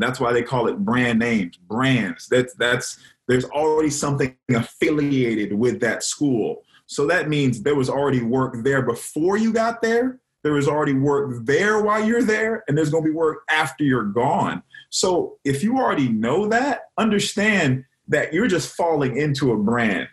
That's 0.00 0.20
why 0.20 0.32
they 0.32 0.42
call 0.42 0.68
it 0.68 0.78
brand 0.78 1.18
names, 1.18 1.56
brands. 1.56 2.26
That's 2.28 2.54
that's 2.54 2.98
there's 3.28 3.44
already 3.44 3.90
something 3.90 4.36
affiliated 4.50 5.52
with 5.52 5.80
that 5.80 6.02
school. 6.02 6.62
So 6.86 7.06
that 7.06 7.28
means 7.28 7.62
there 7.62 7.76
was 7.76 7.88
already 7.88 8.22
work 8.22 8.56
there 8.64 8.82
before 8.82 9.36
you 9.36 9.52
got 9.52 9.80
there. 9.80 10.18
There 10.42 10.54
was 10.54 10.66
already 10.66 10.94
work 10.94 11.44
there 11.44 11.80
while 11.82 12.04
you're 12.04 12.22
there, 12.22 12.64
and 12.66 12.76
there's 12.76 12.90
going 12.90 13.04
to 13.04 13.10
be 13.10 13.14
work 13.14 13.42
after 13.48 13.84
you're 13.84 14.04
gone. 14.04 14.62
So 14.88 15.38
if 15.44 15.62
you 15.62 15.76
already 15.76 16.08
know 16.08 16.48
that, 16.48 16.86
understand 16.98 17.84
that 18.08 18.32
you're 18.32 18.48
just 18.48 18.74
falling 18.74 19.16
into 19.16 19.52
a 19.52 19.56
brand. 19.56 20.08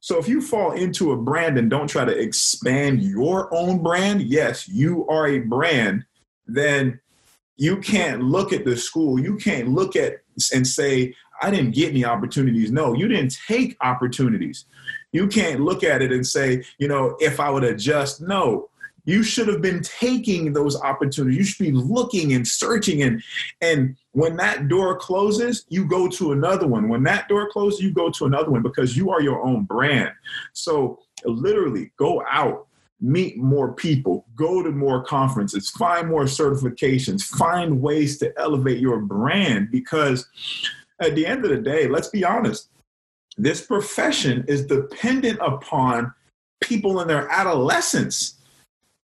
So 0.00 0.18
if 0.18 0.28
you 0.28 0.40
fall 0.40 0.72
into 0.72 1.12
a 1.12 1.16
brand 1.16 1.58
and 1.58 1.70
don't 1.70 1.88
try 1.88 2.04
to 2.04 2.16
expand 2.16 3.02
your 3.02 3.52
own 3.54 3.82
brand, 3.82 4.22
yes, 4.22 4.68
you 4.68 5.06
are 5.08 5.26
a 5.26 5.38
brand, 5.38 6.04
then 6.46 7.00
you 7.58 7.76
can't 7.78 8.22
look 8.22 8.52
at 8.52 8.64
the 8.64 8.76
school, 8.76 9.20
you 9.20 9.36
can't 9.36 9.68
look 9.68 9.96
at 9.96 10.22
and 10.54 10.66
say, 10.66 11.14
I 11.42 11.50
didn't 11.50 11.74
get 11.74 11.90
any 11.90 12.04
opportunities. 12.04 12.70
No, 12.70 12.94
you 12.94 13.08
didn't 13.08 13.36
take 13.46 13.76
opportunities. 13.80 14.64
You 15.12 15.26
can't 15.26 15.60
look 15.60 15.82
at 15.82 16.00
it 16.00 16.12
and 16.12 16.26
say, 16.26 16.64
you 16.78 16.88
know, 16.88 17.16
if 17.20 17.40
I 17.40 17.50
would 17.50 17.64
adjust. 17.64 18.20
No, 18.20 18.70
you 19.04 19.24
should 19.24 19.48
have 19.48 19.60
been 19.60 19.82
taking 19.82 20.52
those 20.52 20.80
opportunities. 20.80 21.38
You 21.38 21.44
should 21.44 21.66
be 21.66 21.72
looking 21.72 22.32
and 22.32 22.46
searching 22.46 23.02
and 23.02 23.22
and 23.60 23.96
when 24.12 24.36
that 24.36 24.68
door 24.68 24.96
closes, 24.96 25.64
you 25.68 25.84
go 25.84 26.08
to 26.08 26.32
another 26.32 26.66
one. 26.66 26.88
When 26.88 27.02
that 27.04 27.28
door 27.28 27.48
closes, 27.50 27.80
you 27.80 27.92
go 27.92 28.10
to 28.10 28.26
another 28.26 28.50
one 28.50 28.62
because 28.62 28.96
you 28.96 29.10
are 29.10 29.20
your 29.20 29.44
own 29.44 29.64
brand. 29.64 30.12
So 30.52 31.00
literally 31.24 31.92
go 31.98 32.22
out 32.30 32.67
meet 33.00 33.38
more 33.38 33.72
people, 33.72 34.26
go 34.34 34.62
to 34.62 34.70
more 34.70 35.02
conferences, 35.04 35.70
find 35.70 36.08
more 36.08 36.24
certifications, 36.24 37.22
find 37.22 37.80
ways 37.80 38.18
to 38.18 38.32
elevate 38.38 38.80
your 38.80 38.98
brand 38.98 39.70
because 39.70 40.26
at 41.00 41.14
the 41.14 41.24
end 41.26 41.44
of 41.44 41.50
the 41.50 41.58
day, 41.58 41.86
let's 41.86 42.08
be 42.08 42.24
honest, 42.24 42.70
this 43.36 43.64
profession 43.64 44.44
is 44.48 44.66
dependent 44.66 45.38
upon 45.40 46.12
people 46.60 47.00
in 47.00 47.06
their 47.06 47.28
adolescence. 47.30 48.34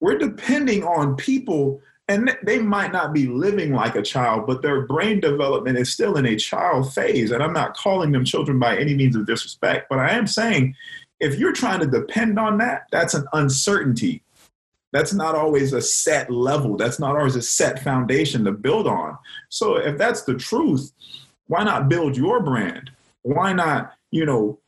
We're 0.02 0.18
depending 0.18 0.84
on 0.84 1.16
people, 1.16 1.80
and 2.10 2.38
they 2.44 2.60
might 2.60 2.92
not 2.92 3.14
be 3.14 3.28
living 3.28 3.74
like 3.74 3.96
a 3.96 4.02
child, 4.02 4.46
but 4.46 4.62
their 4.62 4.82
brain 4.82 5.22
development 5.22 5.78
is 5.78 5.94
still 5.94 6.18
in 6.18 6.26
a 6.26 6.36
child 6.36 6.94
phase. 6.94 7.32
And 7.32 7.42
I'm 7.42 7.54
not 7.54 7.78
calling 7.78 8.12
them 8.12 8.26
children 8.26 8.60
by 8.60 8.78
any 8.78 8.94
means 8.96 9.16
of 9.16 9.26
disrespect, 9.26 9.88
but 9.90 10.00
I 10.00 10.12
am 10.12 10.28
saying 10.28 10.76
if 11.20 11.40
you're 11.40 11.54
trying 11.54 11.80
to 11.80 11.88
depend 11.88 12.40
on 12.40 12.58
that, 12.60 12.88
that's 12.92 13.14
an 13.14 13.26
uncertainty. 13.34 14.24
That's 14.94 15.14
not 15.14 15.36
always 15.36 15.74
a 15.74 15.82
set 15.82 16.32
level. 16.32 16.78
That's 16.78 17.00
not 17.00 17.16
always 17.16 17.36
a 17.36 17.42
set 17.42 17.84
foundation 17.84 18.46
to 18.46 18.52
build 18.52 18.88
on. 18.88 19.18
So 19.50 19.76
if 19.76 19.98
that's 19.98 20.24
the 20.24 20.36
truth, 20.36 20.92
why 21.48 21.64
not 21.64 21.90
build 21.90 22.16
your 22.16 22.42
brand? 22.42 22.92
Why 23.24 23.54
not, 23.54 23.94
you 24.12 24.26
know, 24.26 24.60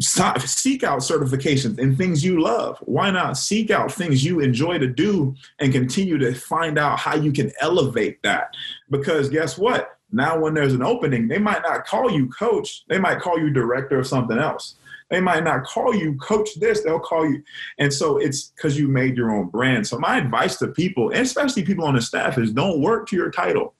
seek 0.00 0.82
out 0.82 1.00
certifications 1.00 1.78
and 1.78 1.96
things 1.96 2.24
you 2.24 2.40
love? 2.40 2.78
Why 2.80 3.10
not 3.10 3.36
seek 3.36 3.70
out 3.70 3.92
things 3.92 4.24
you 4.24 4.40
enjoy 4.40 4.78
to 4.78 4.88
do 4.88 5.34
and 5.58 5.72
continue 5.72 6.18
to 6.18 6.34
find 6.34 6.78
out 6.78 6.98
how 6.98 7.14
you 7.16 7.32
can 7.32 7.52
elevate 7.60 8.22
that? 8.22 8.54
Because 8.90 9.28
guess 9.28 9.58
what? 9.58 9.98
Now, 10.10 10.38
when 10.38 10.54
there's 10.54 10.74
an 10.74 10.82
opening, 10.82 11.28
they 11.28 11.38
might 11.38 11.62
not 11.62 11.86
call 11.86 12.10
you 12.10 12.28
coach, 12.28 12.84
they 12.88 12.98
might 12.98 13.20
call 13.20 13.38
you 13.38 13.50
director 13.50 13.98
of 13.98 14.06
something 14.06 14.38
else. 14.38 14.74
They 15.12 15.20
might 15.20 15.44
not 15.44 15.64
call 15.64 15.94
you 15.94 16.16
coach 16.16 16.48
this, 16.58 16.80
they'll 16.80 16.98
call 16.98 17.28
you. 17.28 17.42
And 17.78 17.92
so 17.92 18.16
it's 18.16 18.44
because 18.48 18.78
you 18.78 18.88
made 18.88 19.14
your 19.14 19.30
own 19.30 19.48
brand. 19.48 19.86
So 19.86 19.98
my 19.98 20.16
advice 20.16 20.56
to 20.60 20.68
people, 20.68 21.10
and 21.10 21.20
especially 21.20 21.64
people 21.64 21.84
on 21.84 21.94
the 21.94 22.00
staff, 22.00 22.38
is 22.38 22.50
don't 22.50 22.80
work 22.80 23.06
to 23.08 23.16
your 23.16 23.30
title. 23.30 23.74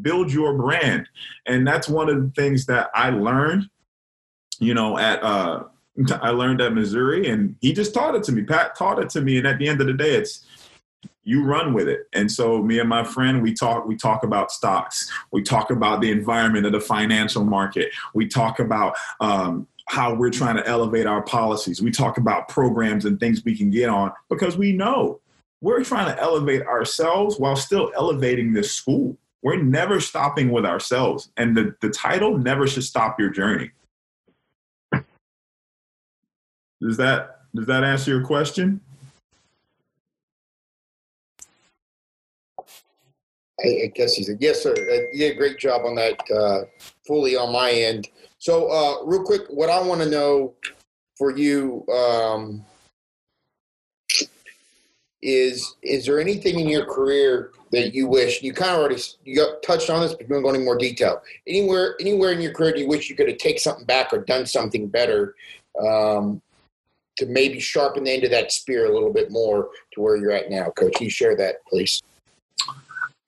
Build 0.00 0.32
your 0.32 0.56
brand. 0.56 1.08
And 1.46 1.64
that's 1.64 1.88
one 1.88 2.08
of 2.08 2.16
the 2.20 2.30
things 2.34 2.66
that 2.66 2.90
I 2.96 3.10
learned, 3.10 3.70
you 4.58 4.74
know, 4.74 4.98
at 4.98 5.22
uh 5.22 5.64
I 6.20 6.30
learned 6.30 6.60
at 6.60 6.74
Missouri 6.74 7.28
and 7.28 7.54
he 7.60 7.72
just 7.72 7.94
taught 7.94 8.16
it 8.16 8.24
to 8.24 8.32
me. 8.32 8.42
Pat 8.42 8.74
taught 8.74 8.98
it 8.98 9.08
to 9.10 9.20
me. 9.20 9.38
And 9.38 9.46
at 9.46 9.58
the 9.58 9.68
end 9.68 9.80
of 9.80 9.86
the 9.86 9.92
day, 9.92 10.16
it's 10.16 10.44
you 11.24 11.44
run 11.44 11.72
with 11.72 11.88
it. 11.88 12.08
And 12.12 12.30
so 12.30 12.62
me 12.62 12.80
and 12.80 12.88
my 12.88 13.04
friend, 13.04 13.42
we 13.42 13.54
talk, 13.54 13.86
we 13.86 13.96
talk 13.96 14.24
about 14.24 14.50
stocks. 14.50 15.10
We 15.30 15.42
talk 15.42 15.70
about 15.70 16.00
the 16.00 16.10
environment 16.10 16.66
of 16.66 16.72
the 16.72 16.80
financial 16.80 17.44
market. 17.44 17.92
We 18.12 18.26
talk 18.26 18.58
about 18.58 18.96
um, 19.20 19.68
how 19.92 20.14
we're 20.14 20.30
trying 20.30 20.56
to 20.56 20.66
elevate 20.66 21.04
our 21.04 21.20
policies. 21.20 21.82
We 21.82 21.90
talk 21.90 22.16
about 22.16 22.48
programs 22.48 23.04
and 23.04 23.20
things 23.20 23.44
we 23.44 23.54
can 23.54 23.70
get 23.70 23.90
on 23.90 24.10
because 24.30 24.56
we 24.56 24.72
know 24.72 25.20
we're 25.60 25.84
trying 25.84 26.06
to 26.06 26.18
elevate 26.18 26.62
ourselves 26.62 27.38
while 27.38 27.56
still 27.56 27.92
elevating 27.94 28.54
this 28.54 28.72
school. 28.72 29.18
We're 29.42 29.62
never 29.62 30.00
stopping 30.00 30.50
with 30.50 30.64
ourselves. 30.64 31.30
And 31.36 31.54
the, 31.54 31.74
the 31.82 31.90
title 31.90 32.38
never 32.38 32.66
should 32.66 32.84
stop 32.84 33.20
your 33.20 33.28
journey. 33.28 33.70
Does 36.80 36.96
that 36.96 37.40
does 37.54 37.66
that 37.66 37.84
answer 37.84 38.12
your 38.12 38.24
question? 38.24 38.80
I, 43.60 43.92
guess 43.94 44.14
he 44.14 44.24
said, 44.24 44.38
yes, 44.40 44.62
sir. 44.62 44.72
Uh, 44.72 45.06
you 45.12 45.18
did 45.18 45.32
a 45.32 45.36
great 45.36 45.58
job 45.58 45.82
on 45.84 45.94
that, 45.96 46.18
uh, 46.30 46.64
fully 47.06 47.36
on 47.36 47.52
my 47.52 47.70
end. 47.70 48.08
So, 48.38 48.68
uh, 48.70 49.04
real 49.04 49.22
quick, 49.22 49.42
what 49.48 49.70
I 49.70 49.80
want 49.80 50.00
to 50.02 50.08
know 50.08 50.54
for 51.16 51.30
you 51.30 51.86
um, 51.88 52.64
is 55.22 55.76
is 55.82 56.04
there 56.04 56.18
anything 56.18 56.58
in 56.58 56.68
your 56.68 56.84
career 56.84 57.52
that 57.70 57.94
you 57.94 58.08
wish 58.08 58.42
you 58.42 58.52
kind 58.52 58.72
of 58.72 58.78
already 58.78 59.00
you 59.24 59.36
got 59.36 59.62
touched 59.62 59.88
on 59.88 60.00
this, 60.00 60.12
but 60.12 60.28
you 60.28 60.34
want 60.34 60.40
to 60.40 60.42
go 60.42 60.54
into 60.54 60.64
more 60.64 60.76
detail? 60.76 61.22
Anywhere, 61.46 61.94
anywhere 62.00 62.32
in 62.32 62.40
your 62.40 62.52
career, 62.52 62.72
do 62.72 62.80
you 62.80 62.88
wish 62.88 63.08
you 63.08 63.14
could 63.14 63.28
have 63.28 63.38
taken 63.38 63.60
something 63.60 63.86
back 63.86 64.12
or 64.12 64.18
done 64.18 64.44
something 64.44 64.88
better 64.88 65.36
um, 65.80 66.42
to 67.16 67.26
maybe 67.26 67.60
sharpen 67.60 68.04
the 68.04 68.10
end 68.10 68.24
of 68.24 68.30
that 68.30 68.50
spear 68.50 68.86
a 68.86 68.92
little 68.92 69.12
bit 69.12 69.30
more 69.30 69.70
to 69.92 70.00
where 70.00 70.16
you're 70.16 70.32
at 70.32 70.50
now, 70.50 70.70
Coach? 70.70 70.94
Can 70.94 71.04
you 71.04 71.10
share 71.10 71.36
that, 71.36 71.64
please? 71.66 72.02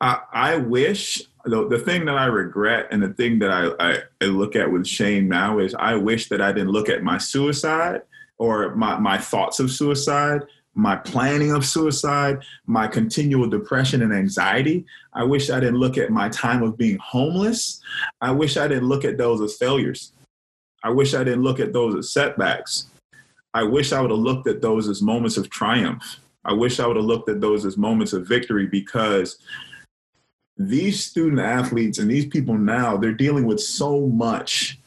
I, 0.01 0.57
wish 0.57 1.23
the, 1.45 1.69
the 1.69 1.79
thing 1.79 2.05
that 2.07 2.17
I 2.17 2.27
regret 2.27 2.89
and 2.91 3.03
the 3.03 3.15
thing 3.15 3.39
that 3.39 3.51
I, 3.51 3.71
I, 3.81 3.99
I, 4.21 4.25
look 4.27 4.57
at 4.57 4.71
with 4.71 4.87
shame 4.87 5.29
now 5.29 5.59
is 5.59 5.75
I 5.75 5.95
wish 5.95 6.29
that 6.29 6.41
I 6.41 6.53
didn't 6.53 6.71
look 6.73 6.89
at 6.89 7.03
my 7.03 7.19
suicide 7.19 8.03
or 8.39 8.75
my, 8.75 8.99
my 8.99 9.17
thoughts 9.17 9.61
of 9.61 9.71
suicide, 9.71 10.43
my 10.75 10.97
planning 10.97 11.53
of 11.53 11.65
suicide, 11.65 12.43
my 12.67 12.87
continual 12.87 13.49
depression 13.49 14.03
and 14.03 14.13
anxiety. 14.13 14.85
I 15.13 15.23
wish 15.23 15.49
I 15.51 15.61
didn't 15.61 15.79
look 15.79 15.97
at 15.97 16.11
my 16.11 16.29
time 16.29 16.63
of 16.63 16.77
being 16.77 16.99
homeless. 16.99 17.81
I 18.21 18.33
wish 18.33 18.57
I 18.57 18.69
didn't 18.69 18.89
look 18.89 19.05
at 19.05 19.17
those 19.17 19.41
as 19.41 19.57
failures. 19.57 20.13
I 20.83 20.91
wish 20.91 21.15
I 21.15 21.25
didn't 21.25 21.43
look 21.43 21.61
at 21.61 21.73
those 21.73 21.95
as 21.95 22.13
setbacks. 22.13 22.89
I 23.55 23.63
wish 23.63 23.93
I 23.93 24.01
would 24.01 24.11
have 24.11 24.21
looked 24.21 24.49
at 24.49 24.61
those 24.61 24.89
as 24.89 25.01
moments 25.01 25.37
of 25.37 25.49
triumph. 25.49 26.21
I 26.45 26.53
wish 26.53 26.81
I 26.81 26.87
would 26.87 26.97
have 26.97 27.05
looked 27.07 27.31
at 27.31 27.41
those 27.41 27.65
as 27.65 27.79
moments 27.79 28.13
of 28.13 28.27
victory 28.27 28.67
because 28.67 29.39
these 30.57 31.05
student 31.05 31.41
athletes 31.41 31.99
and 31.99 32.11
these 32.11 32.27
people 32.27 32.57
now 32.57 32.97
they're 32.97 33.13
dealing 33.13 33.45
with 33.45 33.61
so 33.61 34.07
much. 34.07 34.79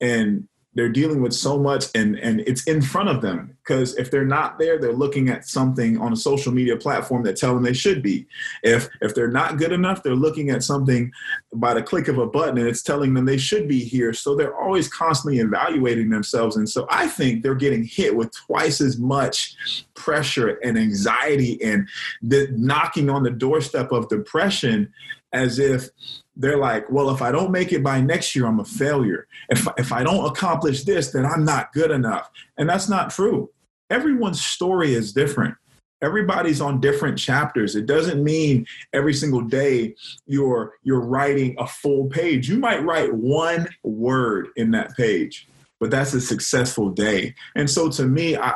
And 0.00 0.48
they're 0.74 0.88
dealing 0.88 1.22
with 1.22 1.32
so 1.32 1.58
much 1.58 1.86
and 1.94 2.18
and 2.18 2.40
it's 2.40 2.64
in 2.64 2.82
front 2.82 3.08
of 3.08 3.22
them 3.22 3.53
because 3.64 3.94
if 3.96 4.10
they're 4.10 4.24
not 4.24 4.58
there 4.58 4.78
they're 4.78 4.92
looking 4.92 5.28
at 5.28 5.46
something 5.46 5.98
on 5.98 6.12
a 6.12 6.16
social 6.16 6.52
media 6.52 6.76
platform 6.76 7.22
that 7.22 7.36
tell 7.36 7.54
them 7.54 7.62
they 7.62 7.72
should 7.72 8.02
be 8.02 8.26
if 8.62 8.88
if 9.00 9.14
they're 9.14 9.30
not 9.30 9.56
good 9.56 9.72
enough 9.72 10.02
they're 10.02 10.14
looking 10.14 10.50
at 10.50 10.62
something 10.62 11.10
by 11.54 11.72
the 11.74 11.82
click 11.82 12.08
of 12.08 12.18
a 12.18 12.26
button 12.26 12.58
and 12.58 12.68
it's 12.68 12.82
telling 12.82 13.14
them 13.14 13.24
they 13.24 13.38
should 13.38 13.66
be 13.68 13.80
here 13.80 14.12
so 14.12 14.34
they're 14.34 14.56
always 14.56 14.88
constantly 14.88 15.40
evaluating 15.40 16.10
themselves 16.10 16.56
and 16.56 16.68
so 16.68 16.86
i 16.90 17.06
think 17.06 17.42
they're 17.42 17.54
getting 17.54 17.84
hit 17.84 18.14
with 18.14 18.30
twice 18.34 18.80
as 18.80 18.98
much 18.98 19.56
pressure 19.94 20.58
and 20.62 20.78
anxiety 20.78 21.62
and 21.62 21.88
the 22.22 22.48
knocking 22.52 23.08
on 23.08 23.22
the 23.22 23.30
doorstep 23.30 23.92
of 23.92 24.08
depression 24.08 24.92
as 25.32 25.58
if 25.58 25.90
they're 26.36 26.58
like, 26.58 26.90
well, 26.90 27.10
if 27.10 27.22
I 27.22 27.30
don't 27.30 27.52
make 27.52 27.72
it 27.72 27.82
by 27.82 28.00
next 28.00 28.34
year, 28.34 28.46
I'm 28.46 28.58
a 28.58 28.64
failure. 28.64 29.26
If, 29.50 29.68
if 29.76 29.92
I 29.92 30.02
don't 30.02 30.26
accomplish 30.26 30.84
this, 30.84 31.12
then 31.12 31.24
I'm 31.24 31.44
not 31.44 31.72
good 31.72 31.90
enough. 31.90 32.30
And 32.58 32.68
that's 32.68 32.88
not 32.88 33.10
true. 33.10 33.50
Everyone's 33.90 34.44
story 34.44 34.94
is 34.94 35.12
different. 35.12 35.54
Everybody's 36.02 36.60
on 36.60 36.80
different 36.80 37.18
chapters. 37.18 37.76
It 37.76 37.86
doesn't 37.86 38.22
mean 38.22 38.66
every 38.92 39.14
single 39.14 39.40
day 39.40 39.94
you're 40.26 40.74
you're 40.82 41.00
writing 41.00 41.54
a 41.58 41.66
full 41.66 42.06
page. 42.06 42.48
You 42.48 42.58
might 42.58 42.84
write 42.84 43.14
one 43.14 43.68
word 43.82 44.48
in 44.56 44.70
that 44.72 44.94
page, 44.96 45.48
but 45.80 45.90
that's 45.90 46.12
a 46.12 46.20
successful 46.20 46.90
day. 46.90 47.34
And 47.54 47.70
so 47.70 47.88
to 47.90 48.04
me, 48.04 48.36
I 48.36 48.54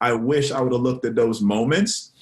I 0.00 0.12
wish 0.12 0.50
I 0.50 0.60
would 0.60 0.72
have 0.72 0.82
looked 0.82 1.06
at 1.06 1.14
those 1.14 1.40
moments 1.40 2.12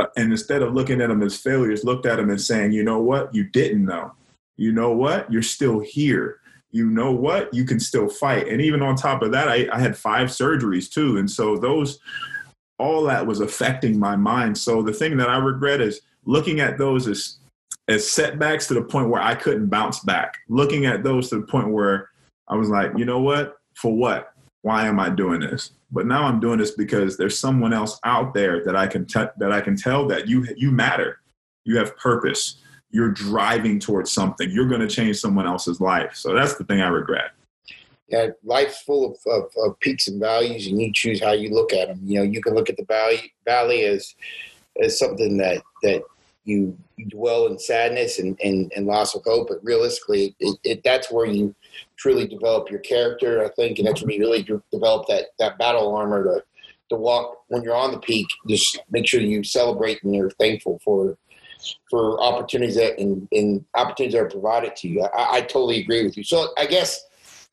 uh, 0.00 0.06
and 0.16 0.32
instead 0.32 0.62
of 0.62 0.74
looking 0.74 1.00
at 1.00 1.08
them 1.08 1.22
as 1.22 1.36
failures, 1.36 1.84
looked 1.84 2.06
at 2.06 2.16
them 2.16 2.30
and 2.30 2.40
saying, 2.40 2.72
you 2.72 2.82
know 2.82 3.00
what, 3.00 3.32
you 3.34 3.44
didn't 3.44 3.84
know 3.84 4.12
you 4.56 4.72
know 4.72 4.92
what? 4.92 5.30
You're 5.32 5.42
still 5.42 5.80
here. 5.80 6.40
You 6.74 6.90
know 6.90 7.12
what? 7.12 7.54
You 7.54 7.64
can 7.64 7.78
still 7.78 8.08
fight. 8.08 8.48
And 8.48 8.60
even 8.60 8.82
on 8.82 8.96
top 8.96 9.22
of 9.22 9.30
that, 9.30 9.48
I, 9.48 9.68
I 9.72 9.78
had 9.78 9.96
five 9.96 10.26
surgeries 10.28 10.90
too. 10.90 11.18
And 11.18 11.30
so 11.30 11.56
those, 11.56 12.00
all 12.80 13.04
that 13.04 13.24
was 13.24 13.38
affecting 13.38 13.96
my 13.96 14.16
mind. 14.16 14.58
So 14.58 14.82
the 14.82 14.92
thing 14.92 15.16
that 15.18 15.28
I 15.28 15.36
regret 15.36 15.80
is 15.80 16.00
looking 16.24 16.58
at 16.58 16.76
those 16.76 17.06
as, 17.06 17.38
as 17.86 18.10
setbacks 18.10 18.66
to 18.66 18.74
the 18.74 18.82
point 18.82 19.08
where 19.08 19.22
I 19.22 19.36
couldn't 19.36 19.68
bounce 19.68 20.00
back. 20.00 20.38
Looking 20.48 20.84
at 20.84 21.04
those 21.04 21.30
to 21.30 21.36
the 21.36 21.46
point 21.46 21.70
where 21.70 22.10
I 22.48 22.56
was 22.56 22.70
like, 22.70 22.90
you 22.96 23.04
know 23.04 23.20
what? 23.20 23.56
For 23.76 23.94
what? 23.94 24.32
Why 24.62 24.86
am 24.86 24.98
I 24.98 25.10
doing 25.10 25.42
this? 25.42 25.70
But 25.92 26.08
now 26.08 26.24
I'm 26.24 26.40
doing 26.40 26.58
this 26.58 26.72
because 26.72 27.16
there's 27.16 27.38
someone 27.38 27.72
else 27.72 28.00
out 28.02 28.34
there 28.34 28.64
that 28.64 28.74
I 28.74 28.88
can 28.88 29.06
te- 29.06 29.36
that 29.38 29.52
I 29.52 29.60
can 29.60 29.76
tell 29.76 30.08
that 30.08 30.26
you 30.26 30.44
you 30.56 30.72
matter. 30.72 31.20
You 31.64 31.76
have 31.78 31.96
purpose 31.96 32.56
you're 32.94 33.10
driving 33.10 33.80
towards 33.80 34.12
something. 34.12 34.48
You're 34.52 34.68
going 34.68 34.80
to 34.80 34.86
change 34.86 35.16
someone 35.16 35.48
else's 35.48 35.80
life. 35.80 36.14
So 36.14 36.32
that's 36.32 36.54
the 36.54 36.62
thing 36.62 36.80
I 36.80 36.86
regret. 36.86 37.32
Yeah, 38.08 38.28
life's 38.44 38.82
full 38.82 39.10
of, 39.10 39.16
of, 39.26 39.50
of, 39.64 39.80
peaks 39.80 40.06
and 40.06 40.20
valleys, 40.20 40.68
and 40.68 40.80
you 40.80 40.92
choose 40.92 41.20
how 41.20 41.32
you 41.32 41.50
look 41.50 41.72
at 41.72 41.88
them. 41.88 41.98
You 42.04 42.18
know, 42.18 42.22
you 42.22 42.40
can 42.40 42.54
look 42.54 42.70
at 42.70 42.76
the 42.76 42.84
valley 42.84 43.32
valley 43.44 43.82
as 43.82 44.14
as 44.80 44.96
something 44.96 45.36
that 45.38 45.62
that 45.82 46.02
you, 46.44 46.78
you 46.96 47.06
dwell 47.06 47.46
in 47.46 47.58
sadness 47.58 48.18
and, 48.18 48.38
and, 48.44 48.70
and 48.76 48.86
loss 48.86 49.14
of 49.14 49.22
hope, 49.24 49.48
but 49.48 49.64
realistically, 49.64 50.36
it, 50.38 50.58
it, 50.62 50.80
that's 50.84 51.10
where 51.10 51.26
you 51.26 51.54
truly 51.96 52.28
develop 52.28 52.70
your 52.70 52.80
character, 52.80 53.42
I 53.42 53.48
think, 53.48 53.78
and 53.78 53.88
that's 53.88 54.02
when 54.02 54.10
you 54.10 54.20
really 54.20 54.46
develop 54.70 55.08
that 55.08 55.28
that 55.40 55.58
battle 55.58 55.96
armor 55.96 56.22
to 56.22 56.44
to 56.90 56.96
walk 56.96 57.38
when 57.48 57.62
you're 57.62 57.74
on 57.74 57.90
the 57.90 57.98
peak. 57.98 58.26
Just 58.46 58.78
make 58.90 59.08
sure 59.08 59.20
you 59.20 59.42
celebrate 59.42 60.02
and 60.04 60.14
you're 60.14 60.30
thankful 60.30 60.78
for 60.84 61.16
for 61.90 62.20
opportunities 62.20 62.76
that 62.76 62.98
and, 62.98 63.64
opportunities 63.74 64.14
that 64.14 64.22
are 64.22 64.30
provided 64.30 64.76
to 64.76 64.88
you. 64.88 65.02
I, 65.02 65.36
I, 65.36 65.40
totally 65.40 65.80
agree 65.80 66.04
with 66.04 66.16
you. 66.16 66.24
So 66.24 66.48
I 66.58 66.66
guess 66.66 67.04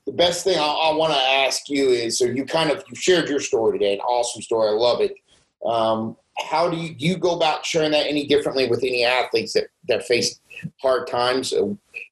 the 0.06 0.12
best 0.12 0.43
thing 0.43 0.58
I, 0.58 0.63
I 0.63 0.93
want 0.93 1.13
to 1.13 1.19
ask 1.19 1.69
you 1.69 1.89
is, 1.89 2.17
so 2.17 2.26
you 2.26 2.45
kind 2.45 2.71
of 2.71 2.84
you 2.89 2.95
shared 2.95 3.30
your 3.30 3.39
story 3.39 3.78
today, 3.78 3.93
an 3.93 4.00
awesome 4.00 4.41
story. 4.41 4.69
I 4.69 4.74
love 4.74 5.02
it. 5.02 5.13
Um, 5.65 6.17
how 6.50 6.69
do 6.69 6.78
you, 6.78 6.95
do 6.95 7.06
you 7.06 7.17
go 7.17 7.36
about 7.36 7.65
sharing 7.65 7.91
that 7.91 8.08
any 8.08 8.26
differently 8.26 8.67
with 8.67 8.80
any 8.80 9.04
athletes 9.04 9.54
that, 9.54 9.67
that 9.88 10.06
face 10.06 10.39
hard 10.82 11.08
times, 11.08 11.54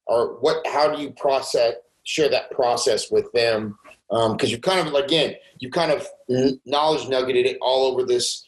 or 0.05 0.37
what? 0.39 0.65
How 0.67 0.93
do 0.93 1.01
you 1.01 1.11
process 1.11 1.73
share 2.03 2.29
that 2.29 2.51
process 2.51 3.11
with 3.11 3.31
them? 3.33 3.77
Because 4.09 4.49
um, 4.49 4.49
you 4.49 4.59
kind 4.59 4.87
of 4.87 4.93
again, 4.93 5.35
you 5.59 5.69
kind 5.69 5.91
of 5.91 6.07
knowledge 6.65 7.07
nuggeted 7.07 7.45
it 7.45 7.57
all 7.61 7.91
over 7.91 8.03
this 8.03 8.45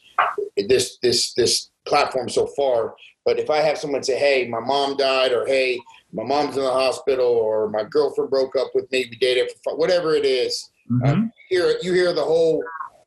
this 0.56 0.98
this 1.02 1.32
this 1.34 1.70
platform 1.86 2.28
so 2.28 2.46
far. 2.48 2.94
But 3.24 3.38
if 3.38 3.50
I 3.50 3.58
have 3.58 3.78
someone 3.78 4.02
say, 4.02 4.18
"Hey, 4.18 4.48
my 4.48 4.60
mom 4.60 4.96
died," 4.96 5.32
or 5.32 5.46
"Hey, 5.46 5.78
my 6.12 6.24
mom's 6.24 6.56
in 6.56 6.64
the 6.64 6.70
hospital," 6.70 7.26
or 7.26 7.68
"My 7.68 7.84
girlfriend 7.84 8.30
broke 8.30 8.56
up 8.56 8.72
with 8.74 8.90
me," 8.90 9.06
we 9.10 9.16
dated 9.16 9.50
for 9.62 9.76
whatever 9.76 10.14
it 10.14 10.24
is, 10.24 10.70
mm-hmm. 10.90 11.06
um, 11.06 11.32
you 11.50 11.62
hear 11.62 11.76
you 11.82 11.92
hear 11.92 12.12
the 12.12 12.24
whole 12.24 12.62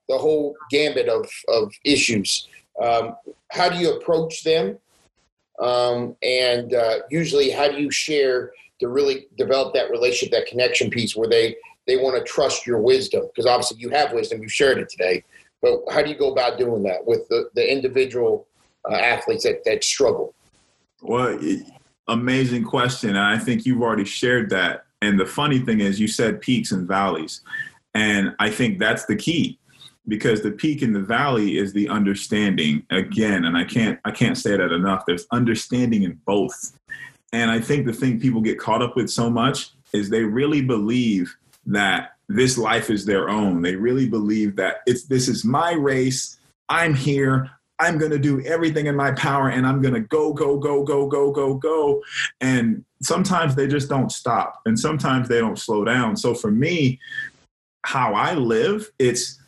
the 0.07 0.17
whole 0.17 0.55
gambit 0.71 1.09
of 1.09 1.29
of 1.47 1.71
issues. 1.83 2.47
Um, 2.81 3.15
how 3.51 3.69
do 3.69 3.77
you 3.77 3.93
approach 3.93 4.43
them? 4.43 4.77
Um, 5.59 6.15
and 6.21 6.73
uh, 6.73 6.99
usually, 7.09 7.49
how 7.49 7.69
do 7.69 7.77
you 7.77 7.91
share 7.91 8.51
to 8.79 8.89
really 8.89 9.27
develop 9.37 9.73
that 9.73 9.89
relationship, 9.89 10.33
that 10.33 10.47
connection 10.47 10.89
piece, 10.89 11.15
where 11.15 11.29
they 11.29 11.55
they 11.87 11.97
want 11.97 12.17
to 12.17 12.23
trust 12.23 12.65
your 12.65 12.79
wisdom? 12.79 13.23
Because 13.27 13.45
obviously, 13.45 13.77
you 13.79 13.89
have 13.89 14.13
wisdom. 14.13 14.41
You 14.41 14.49
shared 14.49 14.77
it 14.77 14.89
today. 14.89 15.23
But 15.61 15.81
how 15.91 16.01
do 16.01 16.09
you 16.09 16.17
go 16.17 16.31
about 16.31 16.59
doing 16.59 16.83
that 16.83 17.05
with 17.05 17.27
the, 17.29 17.49
the 17.55 17.71
individual 17.71 18.47
uh, 18.89 18.95
athletes 18.95 19.43
that, 19.43 19.63
that 19.65 19.83
struggle? 19.83 20.33
Well, 21.01 21.39
amazing 22.07 22.63
question. 22.63 23.11
And 23.11 23.19
I 23.19 23.37
think 23.37 23.65
you've 23.65 23.81
already 23.81 24.05
shared 24.05 24.49
that. 24.51 24.85
And 25.01 25.19
the 25.19 25.25
funny 25.25 25.59
thing 25.59 25.81
is, 25.81 25.99
you 25.99 26.07
said 26.07 26.41
peaks 26.41 26.71
and 26.71 26.87
valleys. 26.87 27.41
And 27.93 28.35
I 28.39 28.49
think 28.49 28.79
that's 28.79 29.05
the 29.05 29.15
key 29.15 29.59
because 30.07 30.41
the 30.41 30.51
peak 30.51 30.81
in 30.81 30.93
the 30.93 30.99
valley 30.99 31.57
is 31.57 31.73
the 31.73 31.89
understanding 31.89 32.85
again 32.91 33.45
and 33.45 33.57
i 33.57 33.63
can't 33.63 33.99
i 34.05 34.11
can't 34.11 34.37
say 34.37 34.55
that 34.55 34.71
enough 34.71 35.03
there's 35.05 35.27
understanding 35.31 36.03
in 36.03 36.19
both 36.25 36.77
and 37.33 37.49
i 37.49 37.59
think 37.59 37.85
the 37.85 37.93
thing 37.93 38.19
people 38.19 38.41
get 38.41 38.59
caught 38.59 38.81
up 38.81 38.95
with 38.95 39.09
so 39.09 39.29
much 39.29 39.71
is 39.93 40.09
they 40.09 40.23
really 40.23 40.61
believe 40.61 41.35
that 41.65 42.11
this 42.27 42.57
life 42.57 42.89
is 42.89 43.05
their 43.05 43.29
own 43.29 43.61
they 43.61 43.75
really 43.75 44.07
believe 44.07 44.55
that 44.55 44.77
it's 44.85 45.03
this 45.03 45.27
is 45.27 45.43
my 45.43 45.73
race 45.73 46.37
i'm 46.69 46.93
here 46.93 47.49
i'm 47.79 47.97
going 47.97 48.11
to 48.11 48.19
do 48.19 48.41
everything 48.41 48.87
in 48.87 48.95
my 48.95 49.11
power 49.11 49.49
and 49.49 49.65
i'm 49.65 49.81
going 49.81 49.93
to 49.93 49.99
go 49.99 50.33
go 50.33 50.57
go 50.57 50.83
go 50.83 51.07
go 51.07 51.31
go 51.31 51.53
go 51.55 52.01
and 52.41 52.83
sometimes 53.01 53.55
they 53.55 53.67
just 53.67 53.89
don't 53.89 54.11
stop 54.11 54.61
and 54.65 54.79
sometimes 54.79 55.27
they 55.27 55.39
don't 55.39 55.59
slow 55.59 55.83
down 55.83 56.15
so 56.15 56.33
for 56.33 56.51
me 56.51 56.99
how 57.83 58.13
i 58.13 58.33
live 58.33 58.89
it's 58.99 59.39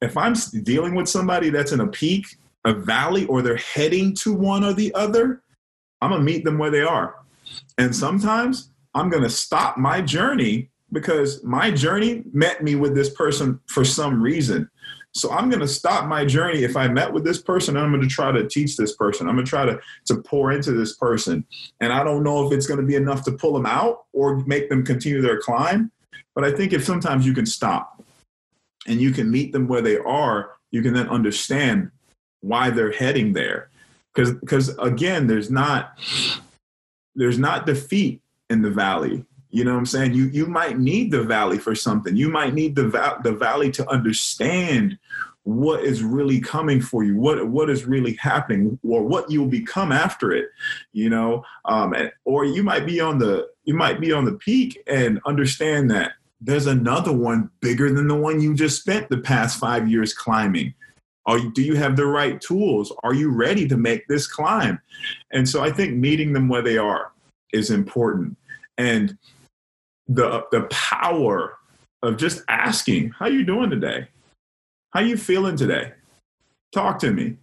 if 0.00 0.16
I'm 0.16 0.34
dealing 0.62 0.94
with 0.94 1.08
somebody 1.08 1.50
that's 1.50 1.72
in 1.72 1.80
a 1.80 1.86
peak, 1.86 2.36
a 2.64 2.74
valley, 2.74 3.26
or 3.26 3.42
they're 3.42 3.56
heading 3.56 4.14
to 4.16 4.34
one 4.34 4.64
or 4.64 4.72
the 4.72 4.94
other, 4.94 5.42
I'm 6.00 6.10
gonna 6.10 6.22
meet 6.22 6.44
them 6.44 6.58
where 6.58 6.70
they 6.70 6.82
are. 6.82 7.14
And 7.78 7.94
sometimes 7.94 8.70
I'm 8.94 9.08
gonna 9.08 9.30
stop 9.30 9.78
my 9.78 10.00
journey 10.00 10.70
because 10.92 11.42
my 11.42 11.70
journey 11.70 12.22
met 12.32 12.62
me 12.62 12.74
with 12.74 12.94
this 12.94 13.10
person 13.10 13.60
for 13.66 13.84
some 13.84 14.22
reason. 14.22 14.70
So 15.16 15.30
I'm 15.30 15.48
going 15.48 15.60
to 15.60 15.68
stop 15.68 16.06
my 16.06 16.26
journey 16.26 16.62
if 16.62 16.76
I 16.76 16.88
met 16.88 17.10
with 17.10 17.24
this 17.24 17.40
person. 17.40 17.76
I'm 17.76 17.90
going 17.90 18.02
to 18.02 18.08
try 18.08 18.30
to 18.32 18.46
teach 18.46 18.76
this 18.76 18.94
person. 18.94 19.26
I'm 19.26 19.34
going 19.34 19.46
to 19.46 19.50
try 19.50 19.64
to 19.64 19.80
to 20.06 20.16
pour 20.22 20.52
into 20.52 20.72
this 20.72 20.94
person. 20.94 21.46
And 21.80 21.90
I 21.90 22.04
don't 22.04 22.22
know 22.22 22.46
if 22.46 22.52
it's 22.52 22.66
going 22.66 22.80
to 22.80 22.86
be 22.86 22.96
enough 22.96 23.24
to 23.24 23.32
pull 23.32 23.54
them 23.54 23.64
out 23.64 24.04
or 24.12 24.44
make 24.44 24.68
them 24.68 24.84
continue 24.84 25.22
their 25.22 25.40
climb. 25.40 25.90
But 26.34 26.44
I 26.44 26.52
think 26.52 26.74
if 26.74 26.84
sometimes 26.84 27.26
you 27.26 27.32
can 27.32 27.46
stop 27.46 28.02
and 28.86 29.00
you 29.00 29.10
can 29.10 29.30
meet 29.30 29.52
them 29.52 29.66
where 29.66 29.80
they 29.80 29.96
are, 29.96 30.50
you 30.70 30.82
can 30.82 30.92
then 30.92 31.08
understand 31.08 31.90
why 32.40 32.68
they're 32.68 32.92
heading 32.92 33.32
there. 33.32 33.70
Because 34.14 34.32
because 34.32 34.76
again, 34.78 35.26
there's 35.26 35.50
not 35.50 35.98
there's 37.14 37.38
not 37.38 37.64
defeat 37.64 38.20
in 38.50 38.60
the 38.60 38.70
valley. 38.70 39.24
You 39.50 39.64
know 39.64 39.72
what 39.72 39.78
I'm 39.78 39.86
saying? 39.86 40.14
You 40.14 40.24
you 40.26 40.46
might 40.46 40.78
need 40.78 41.10
the 41.10 41.22
valley 41.22 41.58
for 41.58 41.74
something. 41.74 42.16
You 42.16 42.28
might 42.28 42.54
need 42.54 42.74
the 42.74 42.88
va- 42.88 43.20
the 43.22 43.32
valley 43.32 43.70
to 43.72 43.90
understand 43.90 44.98
what 45.44 45.84
is 45.84 46.02
really 46.02 46.40
coming 46.40 46.80
for 46.80 47.04
you, 47.04 47.16
what 47.16 47.46
what 47.48 47.70
is 47.70 47.84
really 47.84 48.14
happening, 48.14 48.78
or 48.82 49.04
what 49.04 49.30
you 49.30 49.40
will 49.40 49.48
become 49.48 49.92
after 49.92 50.32
it. 50.32 50.48
You 50.92 51.08
know, 51.08 51.44
um, 51.64 51.94
and, 51.94 52.10
or 52.24 52.44
you 52.44 52.62
might 52.62 52.84
be 52.86 53.00
on 53.00 53.18
the 53.18 53.48
you 53.64 53.74
might 53.74 54.00
be 54.00 54.12
on 54.12 54.24
the 54.24 54.34
peak 54.34 54.82
and 54.86 55.20
understand 55.26 55.90
that 55.92 56.12
there's 56.40 56.66
another 56.66 57.12
one 57.12 57.50
bigger 57.60 57.92
than 57.92 58.08
the 58.08 58.14
one 58.14 58.40
you 58.40 58.54
just 58.54 58.80
spent 58.80 59.08
the 59.08 59.18
past 59.18 59.58
five 59.58 59.88
years 59.88 60.12
climbing. 60.12 60.74
Are 61.26 61.38
do 61.38 61.62
you 61.62 61.76
have 61.76 61.96
the 61.96 62.06
right 62.06 62.40
tools? 62.40 62.92
Are 63.02 63.14
you 63.14 63.30
ready 63.30 63.66
to 63.68 63.76
make 63.76 64.06
this 64.08 64.26
climb? 64.26 64.80
And 65.32 65.48
so 65.48 65.62
I 65.62 65.70
think 65.70 65.94
meeting 65.94 66.32
them 66.32 66.48
where 66.48 66.62
they 66.62 66.78
are 66.78 67.12
is 67.52 67.70
important. 67.70 68.36
And 68.78 69.16
the 70.08 70.44
the 70.50 70.62
power 70.70 71.58
of 72.02 72.16
just 72.16 72.42
asking, 72.48 73.10
how 73.10 73.26
you 73.26 73.44
doing 73.44 73.70
today? 73.70 74.08
How 74.90 75.00
you 75.00 75.16
feeling 75.16 75.56
today? 75.56 75.92
Talk 76.72 76.98
to 77.00 77.12
me. 77.12 77.36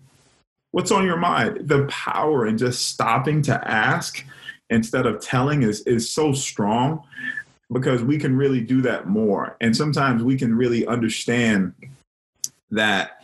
What's 0.72 0.92
on 0.92 1.06
your 1.06 1.18
mind? 1.18 1.68
The 1.68 1.86
power 1.86 2.48
in 2.48 2.58
just 2.58 2.90
stopping 2.90 3.42
to 3.44 3.68
ask 3.68 4.26
instead 4.70 5.06
of 5.06 5.22
telling 5.22 5.64
is 5.64 5.82
is 5.82 6.10
so 6.10 6.34
strong 6.34 7.04
because 7.72 8.04
we 8.04 8.18
can 8.18 8.36
really 8.36 8.62
do 8.62 8.82
that 8.82 9.08
more. 9.08 9.56
And 9.62 9.76
sometimes 9.76 10.24
we 10.24 10.38
can 10.38 10.56
really 10.56 10.86
understand 10.86 11.74
that 12.72 13.24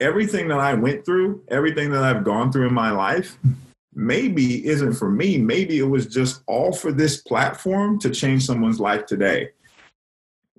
everything 0.00 0.48
that 0.48 0.58
I 0.58 0.74
went 0.74 1.04
through, 1.04 1.42
everything 1.48 1.90
that 1.90 2.02
I've 2.02 2.24
gone 2.24 2.52
through 2.52 2.68
in 2.68 2.74
my 2.74 2.90
life, 2.90 3.38
maybe 3.94 4.66
isn't 4.66 4.94
for 4.94 5.10
me. 5.10 5.38
Maybe 5.38 5.78
it 5.78 5.88
was 5.88 6.06
just 6.06 6.42
all 6.46 6.72
for 6.72 6.92
this 6.92 7.22
platform 7.22 7.98
to 8.00 8.10
change 8.10 8.44
someone's 8.44 8.80
life 8.80 9.06
today. 9.06 9.50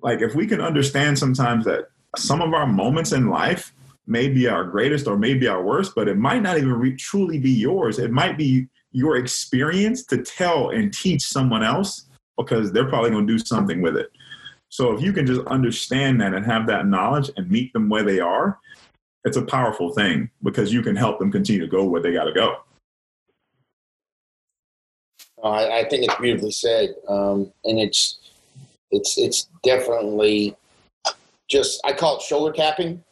Like, 0.02 0.20
if 0.20 0.34
we 0.34 0.46
can 0.46 0.60
understand 0.60 1.18
sometimes 1.18 1.64
that 1.66 1.88
some 2.16 2.40
of 2.42 2.52
our 2.54 2.66
moments 2.66 3.12
in 3.12 3.28
life 3.28 3.72
may 4.06 4.28
be 4.28 4.48
our 4.48 4.64
greatest 4.64 5.06
or 5.06 5.16
maybe 5.16 5.46
our 5.46 5.62
worst, 5.62 5.94
but 5.94 6.08
it 6.08 6.16
might 6.16 6.42
not 6.42 6.58
even 6.58 6.72
re- 6.72 6.96
truly 6.96 7.38
be 7.38 7.50
yours. 7.50 7.98
It 7.98 8.10
might 8.10 8.36
be 8.36 8.68
your 8.92 9.16
experience 9.16 10.04
to 10.06 10.18
tell 10.18 10.70
and 10.70 10.92
teach 10.92 11.22
someone 11.22 11.62
else 11.62 12.06
because 12.36 12.72
they're 12.72 12.88
probably 12.88 13.10
going 13.10 13.26
to 13.26 13.32
do 13.32 13.38
something 13.38 13.80
with 13.82 13.96
it. 13.96 14.10
So 14.68 14.92
if 14.92 15.02
you 15.02 15.12
can 15.12 15.26
just 15.26 15.42
understand 15.46 16.20
that 16.20 16.34
and 16.34 16.44
have 16.46 16.66
that 16.66 16.86
knowledge 16.86 17.30
and 17.36 17.50
meet 17.50 17.72
them 17.72 17.88
where 17.88 18.02
they 18.02 18.20
are, 18.20 18.58
it's 19.24 19.36
a 19.36 19.42
powerful 19.42 19.92
thing 19.92 20.30
because 20.42 20.72
you 20.72 20.82
can 20.82 20.96
help 20.96 21.18
them 21.18 21.30
continue 21.30 21.60
to 21.60 21.66
go 21.66 21.84
where 21.84 22.00
they 22.00 22.12
got 22.12 22.24
to 22.24 22.32
go. 22.32 22.56
I, 25.42 25.80
I, 25.80 25.88
think 25.88 26.04
it's 26.04 26.20
beautifully 26.20 26.50
said, 26.50 26.94
um, 27.08 27.50
and 27.64 27.78
it's 27.78 28.18
it's 28.90 29.16
it's 29.16 29.48
definitely 29.62 30.56
just 31.48 31.80
I 31.84 31.92
call 31.92 32.16
it 32.16 32.22
shoulder 32.22 32.52
tapping. 32.52 33.02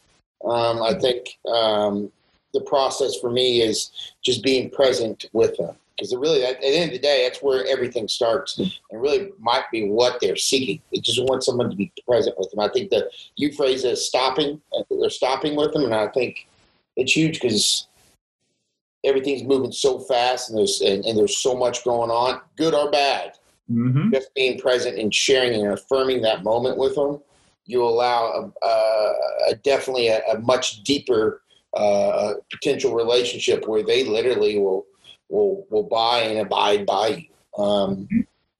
Um, 0.44 0.82
I 0.82 0.94
think 0.94 1.38
um, 1.52 2.12
the 2.54 2.60
process 2.62 3.16
for 3.20 3.30
me 3.30 3.60
is 3.60 3.90
just 4.22 4.42
being 4.42 4.70
present 4.70 5.26
with 5.32 5.56
them. 5.56 5.74
Because 5.96 6.14
really 6.14 6.44
at 6.44 6.60
the 6.60 6.66
end 6.68 6.90
of 6.90 6.92
the 6.92 6.98
day 7.00 7.24
that's 7.24 7.42
where 7.42 7.66
everything 7.66 8.06
starts. 8.06 8.58
And 8.58 9.02
really 9.02 9.30
might 9.40 9.64
be 9.72 9.88
what 9.88 10.20
they're 10.20 10.36
seeking. 10.36 10.80
They 10.92 11.00
just 11.00 11.22
want 11.24 11.42
someone 11.42 11.70
to 11.70 11.76
be 11.76 11.92
present 12.06 12.38
with 12.38 12.50
them. 12.50 12.60
I 12.60 12.68
think 12.68 12.90
that 12.90 13.08
you 13.34 13.52
phrase 13.52 13.84
as 13.84 14.06
stopping 14.06 14.60
they're 14.90 15.10
stopping 15.10 15.56
with 15.56 15.72
them. 15.72 15.84
And 15.84 15.94
i 15.94 16.06
think 16.08 16.46
it's 16.96 17.16
huge 17.16 17.40
because 17.40 17.88
everything's 19.04 19.44
moving 19.44 19.72
so 19.72 19.98
fast 19.98 20.50
and 20.50 20.58
there's 20.58 20.80
and, 20.80 21.04
and, 21.04 21.16
there's 21.16 21.38
so 21.38 21.56
much 21.56 21.84
going 21.84 22.10
on 22.10 22.40
good 22.56 22.74
or 22.74 22.90
bad 22.90 23.32
mm-hmm. 23.70 24.12
just 24.12 24.34
being 24.34 24.58
present 24.58 24.98
and 24.98 25.14
sharing 25.14 25.54
and 25.54 25.72
affirming 25.72 26.20
that 26.20 26.42
moment 26.42 26.76
with 26.76 26.94
them 26.94 27.20
you 27.66 27.84
allow 27.84 28.52
a, 28.62 28.66
a, 28.66 29.14
a 29.50 29.54
definitely 29.56 30.08
a, 30.08 30.20
a 30.32 30.38
much 30.40 30.82
deeper 30.82 31.42
uh, 31.74 32.34
potential 32.50 32.94
relationship 32.94 33.68
where 33.68 33.82
they 33.82 34.04
literally 34.04 34.58
will 34.58 34.86
will 35.28 35.66
will 35.70 35.84
buy 35.84 36.20
and 36.20 36.38
abide 36.38 36.86
by 36.86 37.08
you. 37.08 37.62
Um, 37.62 38.08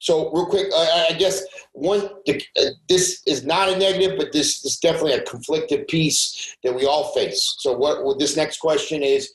so 0.00 0.30
real 0.32 0.46
quick, 0.46 0.66
I, 0.74 1.08
I 1.10 1.12
guess 1.14 1.42
one 1.72 2.08
uh, 2.28 2.62
this 2.88 3.22
is 3.26 3.44
not 3.44 3.68
a 3.68 3.78
negative, 3.78 4.18
but 4.18 4.32
this 4.32 4.64
is 4.64 4.76
definitely 4.76 5.14
a 5.14 5.22
conflicted 5.22 5.88
piece 5.88 6.56
that 6.62 6.74
we 6.74 6.84
all 6.84 7.12
face. 7.12 7.56
So 7.58 7.72
what, 7.72 8.04
what 8.04 8.18
this 8.18 8.36
next 8.36 8.58
question 8.58 9.02
is, 9.02 9.32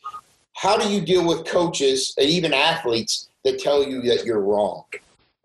how 0.54 0.78
do 0.78 0.90
you 0.90 1.02
deal 1.02 1.26
with 1.26 1.46
coaches 1.46 2.14
and 2.18 2.30
even 2.30 2.54
athletes 2.54 3.30
that 3.44 3.60
tell 3.60 3.84
you 3.84 4.02
that 4.04 4.26
you're 4.26 4.42
wrong? 4.42 4.86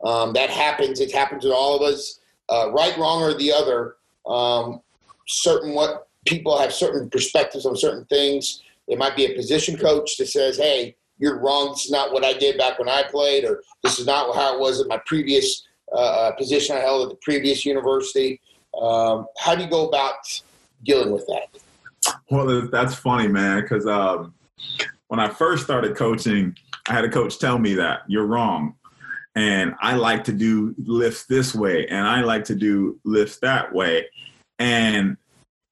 Um, 0.04 0.32
that 0.34 0.50
happens. 0.50 1.00
It 1.00 1.12
happens 1.12 1.42
to 1.42 1.54
all 1.54 1.76
of 1.76 1.82
us, 1.82 2.20
uh, 2.48 2.70
right, 2.72 2.96
wrong, 2.98 3.22
or 3.22 3.34
the 3.34 3.52
other. 3.52 3.96
Um, 4.26 4.80
certain 5.26 5.74
what 5.74 6.08
people 6.26 6.58
have 6.58 6.72
certain 6.72 7.10
perspectives 7.10 7.66
on 7.66 7.76
certain 7.76 8.04
things. 8.06 8.62
It 8.86 8.98
might 8.98 9.16
be 9.16 9.26
a 9.26 9.34
position 9.34 9.76
coach 9.76 10.16
that 10.18 10.28
says, 10.28 10.56
"Hey, 10.56 10.94
you're 11.18 11.40
wrong. 11.40 11.70
This 11.70 11.86
is 11.86 11.90
not 11.90 12.12
what 12.12 12.24
I 12.24 12.32
did 12.32 12.58
back 12.58 12.78
when 12.78 12.88
I 12.88 13.02
played, 13.02 13.44
or 13.44 13.62
this 13.82 13.98
is 13.98 14.06
not 14.06 14.34
how 14.34 14.54
it 14.54 14.60
was 14.60 14.80
at 14.80 14.86
my 14.86 15.00
previous 15.06 15.66
uh, 15.92 15.96
uh 15.96 16.30
position 16.32 16.76
I 16.76 16.80
held 16.80 17.04
at 17.04 17.10
the 17.10 17.20
previous 17.22 17.66
university." 17.66 18.40
Um, 18.80 19.26
how 19.38 19.54
do 19.54 19.64
you 19.64 19.70
go 19.70 19.88
about 19.88 20.16
dealing 20.84 21.10
with 21.10 21.26
that? 21.26 21.48
Well, 22.30 22.68
that's 22.68 22.94
funny, 22.94 23.26
man. 23.26 23.62
Because 23.62 23.86
um, 23.86 24.34
when 25.08 25.20
I 25.20 25.28
first 25.28 25.64
started 25.64 25.96
coaching, 25.96 26.56
I 26.88 26.94
had 26.94 27.04
a 27.04 27.10
coach 27.10 27.38
tell 27.38 27.58
me 27.58 27.74
that 27.74 28.02
you're 28.08 28.26
wrong, 28.26 28.74
and 29.34 29.74
I 29.80 29.94
like 29.94 30.24
to 30.24 30.32
do 30.32 30.74
lifts 30.78 31.26
this 31.26 31.54
way, 31.54 31.86
and 31.88 32.06
I 32.06 32.20
like 32.22 32.44
to 32.44 32.54
do 32.54 32.98
lifts 33.04 33.38
that 33.40 33.72
way, 33.74 34.06
and 34.58 35.16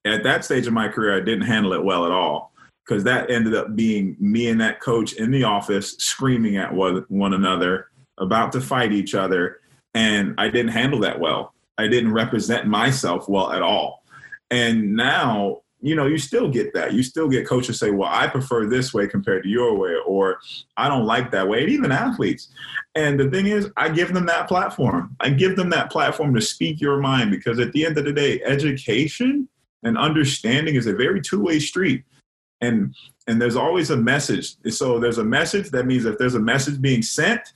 at 0.06 0.22
that 0.22 0.44
stage 0.44 0.66
of 0.66 0.72
my 0.72 0.88
career, 0.88 1.16
I 1.16 1.20
didn't 1.20 1.46
handle 1.46 1.72
it 1.72 1.84
well 1.84 2.06
at 2.06 2.12
all 2.12 2.52
because 2.86 3.02
that 3.04 3.30
ended 3.30 3.54
up 3.54 3.74
being 3.74 4.16
me 4.20 4.48
and 4.48 4.60
that 4.60 4.80
coach 4.80 5.14
in 5.14 5.30
the 5.30 5.42
office 5.42 5.96
screaming 5.98 6.56
at 6.56 6.72
one, 6.72 7.04
one 7.08 7.34
another, 7.34 7.88
about 8.18 8.52
to 8.52 8.60
fight 8.60 8.92
each 8.92 9.14
other. 9.14 9.60
And 9.94 10.34
I 10.38 10.48
didn't 10.48 10.72
handle 10.72 11.00
that 11.00 11.18
well. 11.18 11.54
I 11.78 11.88
didn't 11.88 12.12
represent 12.12 12.66
myself 12.66 13.28
well 13.28 13.52
at 13.52 13.62
all. 13.62 14.04
And 14.50 14.94
now, 14.94 15.62
you 15.80 15.94
know, 15.94 16.06
you 16.06 16.18
still 16.18 16.48
get 16.48 16.72
that. 16.74 16.94
You 16.94 17.02
still 17.02 17.28
get 17.28 17.46
coaches 17.46 17.78
say, 17.78 17.90
well, 17.90 18.10
I 18.10 18.26
prefer 18.26 18.66
this 18.66 18.94
way 18.94 19.06
compared 19.06 19.42
to 19.44 19.48
your 19.48 19.76
way, 19.76 19.94
or 20.06 20.38
I 20.76 20.88
don't 20.88 21.06
like 21.06 21.30
that 21.32 21.48
way, 21.48 21.62
and 21.62 21.70
even 21.70 21.92
athletes. 21.92 22.48
And 22.94 23.20
the 23.20 23.30
thing 23.30 23.46
is, 23.46 23.70
I 23.76 23.90
give 23.90 24.12
them 24.14 24.26
that 24.26 24.48
platform. 24.48 25.14
I 25.20 25.30
give 25.30 25.56
them 25.56 25.70
that 25.70 25.90
platform 25.90 26.34
to 26.34 26.40
speak 26.40 26.80
your 26.80 26.98
mind 27.00 27.30
because 27.30 27.58
at 27.58 27.72
the 27.72 27.84
end 27.84 27.98
of 27.98 28.04
the 28.04 28.12
day, 28.12 28.42
education 28.42 29.48
and 29.82 29.98
understanding 29.98 30.74
is 30.74 30.86
a 30.86 30.94
very 30.94 31.20
two-way 31.20 31.60
street 31.60 32.04
and 32.62 32.94
and 33.26 33.40
there's 33.40 33.54
always 33.54 33.90
a 33.90 33.96
message 33.96 34.54
so 34.70 34.98
there's 34.98 35.18
a 35.18 35.24
message 35.24 35.68
that 35.68 35.84
means 35.84 36.06
if 36.06 36.16
there's 36.16 36.34
a 36.34 36.40
message 36.40 36.80
being 36.80 37.02
sent 37.02 37.52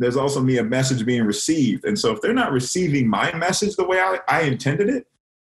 there's 0.00 0.16
also 0.16 0.40
me 0.40 0.56
a 0.56 0.64
message 0.64 1.04
being 1.04 1.24
received. 1.24 1.84
And 1.84 1.96
so 1.96 2.10
if 2.10 2.22
they're 2.22 2.32
not 2.32 2.52
receiving 2.52 3.06
my 3.06 3.32
message 3.34 3.76
the 3.76 3.84
way 3.84 4.00
I, 4.00 4.18
I 4.26 4.40
intended 4.42 4.88
it, 4.88 5.06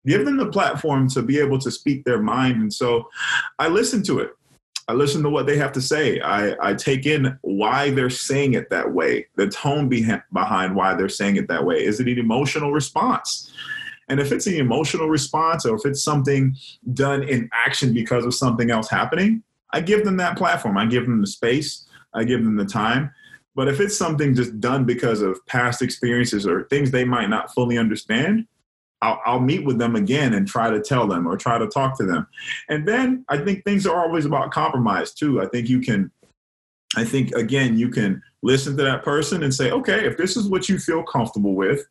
give 0.07 0.25
them 0.25 0.37
the 0.37 0.51
platform 0.51 1.09
to 1.11 1.23
be 1.23 1.39
able 1.39 1.59
to 1.61 1.71
speak 1.71 2.05
their 2.05 2.21
mind. 2.21 2.61
And 2.61 2.73
so 2.73 3.09
I 3.59 3.69
listen 3.69 4.03
to 4.05 4.19
it. 4.21 4.31
I 4.89 4.95
listen 4.95 5.23
to 5.23 5.31
what 5.31 5.47
they 5.47 5.57
have 5.57 5.73
to 5.73 5.81
say. 5.81 6.21
I, 6.21 6.57
I 6.61 6.75
take 6.75 7.07
in 7.07 7.39
why 7.43 7.91
they're 7.91 8.11
saying 8.11 8.55
it 8.55 8.69
that 8.71 8.93
way, 8.93 9.27
the 9.37 9.49
tone 9.49 9.89
behind 9.89 10.75
why 10.75 10.95
they're 10.95 11.09
saying 11.09 11.37
it 11.37 11.49
that 11.49 11.65
way. 11.65 11.85
Is 11.85 12.01
it 12.01 12.09
an 12.09 12.19
emotional 12.19 12.73
response? 12.73 13.53
And 14.09 14.19
if 14.19 14.33
it's 14.33 14.47
an 14.47 14.55
emotional 14.55 15.09
response 15.09 15.65
or 15.65 15.77
if 15.77 15.87
it's 15.87 16.03
something 16.03 16.57
done 16.93 17.23
in 17.23 17.49
action 17.53 17.95
because 17.95 18.25
of 18.25 18.35
something 18.35 18.71
else 18.71 18.91
happening, 18.91 19.43
I 19.73 19.81
give 19.81 20.05
them 20.05 20.17
that 20.19 20.37
platform. 20.37 20.77
I 20.77 20.87
give 20.87 21.05
them 21.05 21.21
the 21.21 21.27
space. 21.27 21.87
I 22.13 22.25
give 22.25 22.45
them 22.45 22.57
the 22.57 22.67
time. 22.67 23.13
But 23.55 23.69
if 23.69 23.81
it's 23.81 23.97
something 23.97 24.35
just 24.35 24.61
done 24.61 24.85
because 24.85 25.23
of 25.23 25.45
past 25.47 25.81
experiences 25.81 26.47
or 26.47 26.65
things 26.65 26.91
they 26.91 27.05
might 27.05 27.31
not 27.31 27.55
fully 27.55 27.79
understand, 27.79 28.47
I'll, 29.03 29.21
I'll, 29.27 29.41
meet 29.41 29.65
with 29.65 29.79
them 29.79 29.97
again 29.97 30.33
and 30.35 30.47
try 30.47 30.71
to 30.71 30.81
tell 30.81 31.07
them 31.07 31.27
or 31.27 31.37
try 31.37 31.59
to 31.59 31.67
talk 31.67 31.99
to 31.99 32.05
them. 32.05 32.27
And 32.69 32.87
then 32.87 33.25
I 33.29 33.39
think 33.39 33.65
things 33.65 33.87
are 33.87 34.01
always 34.01 34.25
about 34.25 34.53
compromise 34.53 35.13
too. 35.13 35.43
I 35.43 35.47
think 35.47 35.69
you 35.69 35.81
can, 35.81 36.11
I 36.97 37.05
think 37.05 37.33
again, 37.33 37.77
you 37.77 37.89
can 37.89 38.23
listen 38.43 38.77
to 38.77 38.83
that 38.85 39.03
person 39.03 39.43
and 39.43 39.53
say, 39.53 39.71
okay, 39.71 40.07
if 40.07 40.17
this 40.17 40.37
is 40.37 40.49
what 40.49 40.69
you 40.69 40.79
feel 40.79 41.03
comfortable 41.03 41.55
with, 41.55 41.87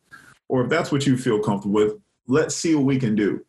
or 0.48 0.64
if 0.64 0.70
that's 0.70 0.90
what 0.90 1.06
you 1.06 1.16
feel 1.16 1.38
comfortable 1.38 1.74
with, 1.74 1.94
let's 2.26 2.56
see 2.56 2.74
what 2.74 2.84
we 2.84 2.98
can 2.98 3.14
do. 3.14 3.44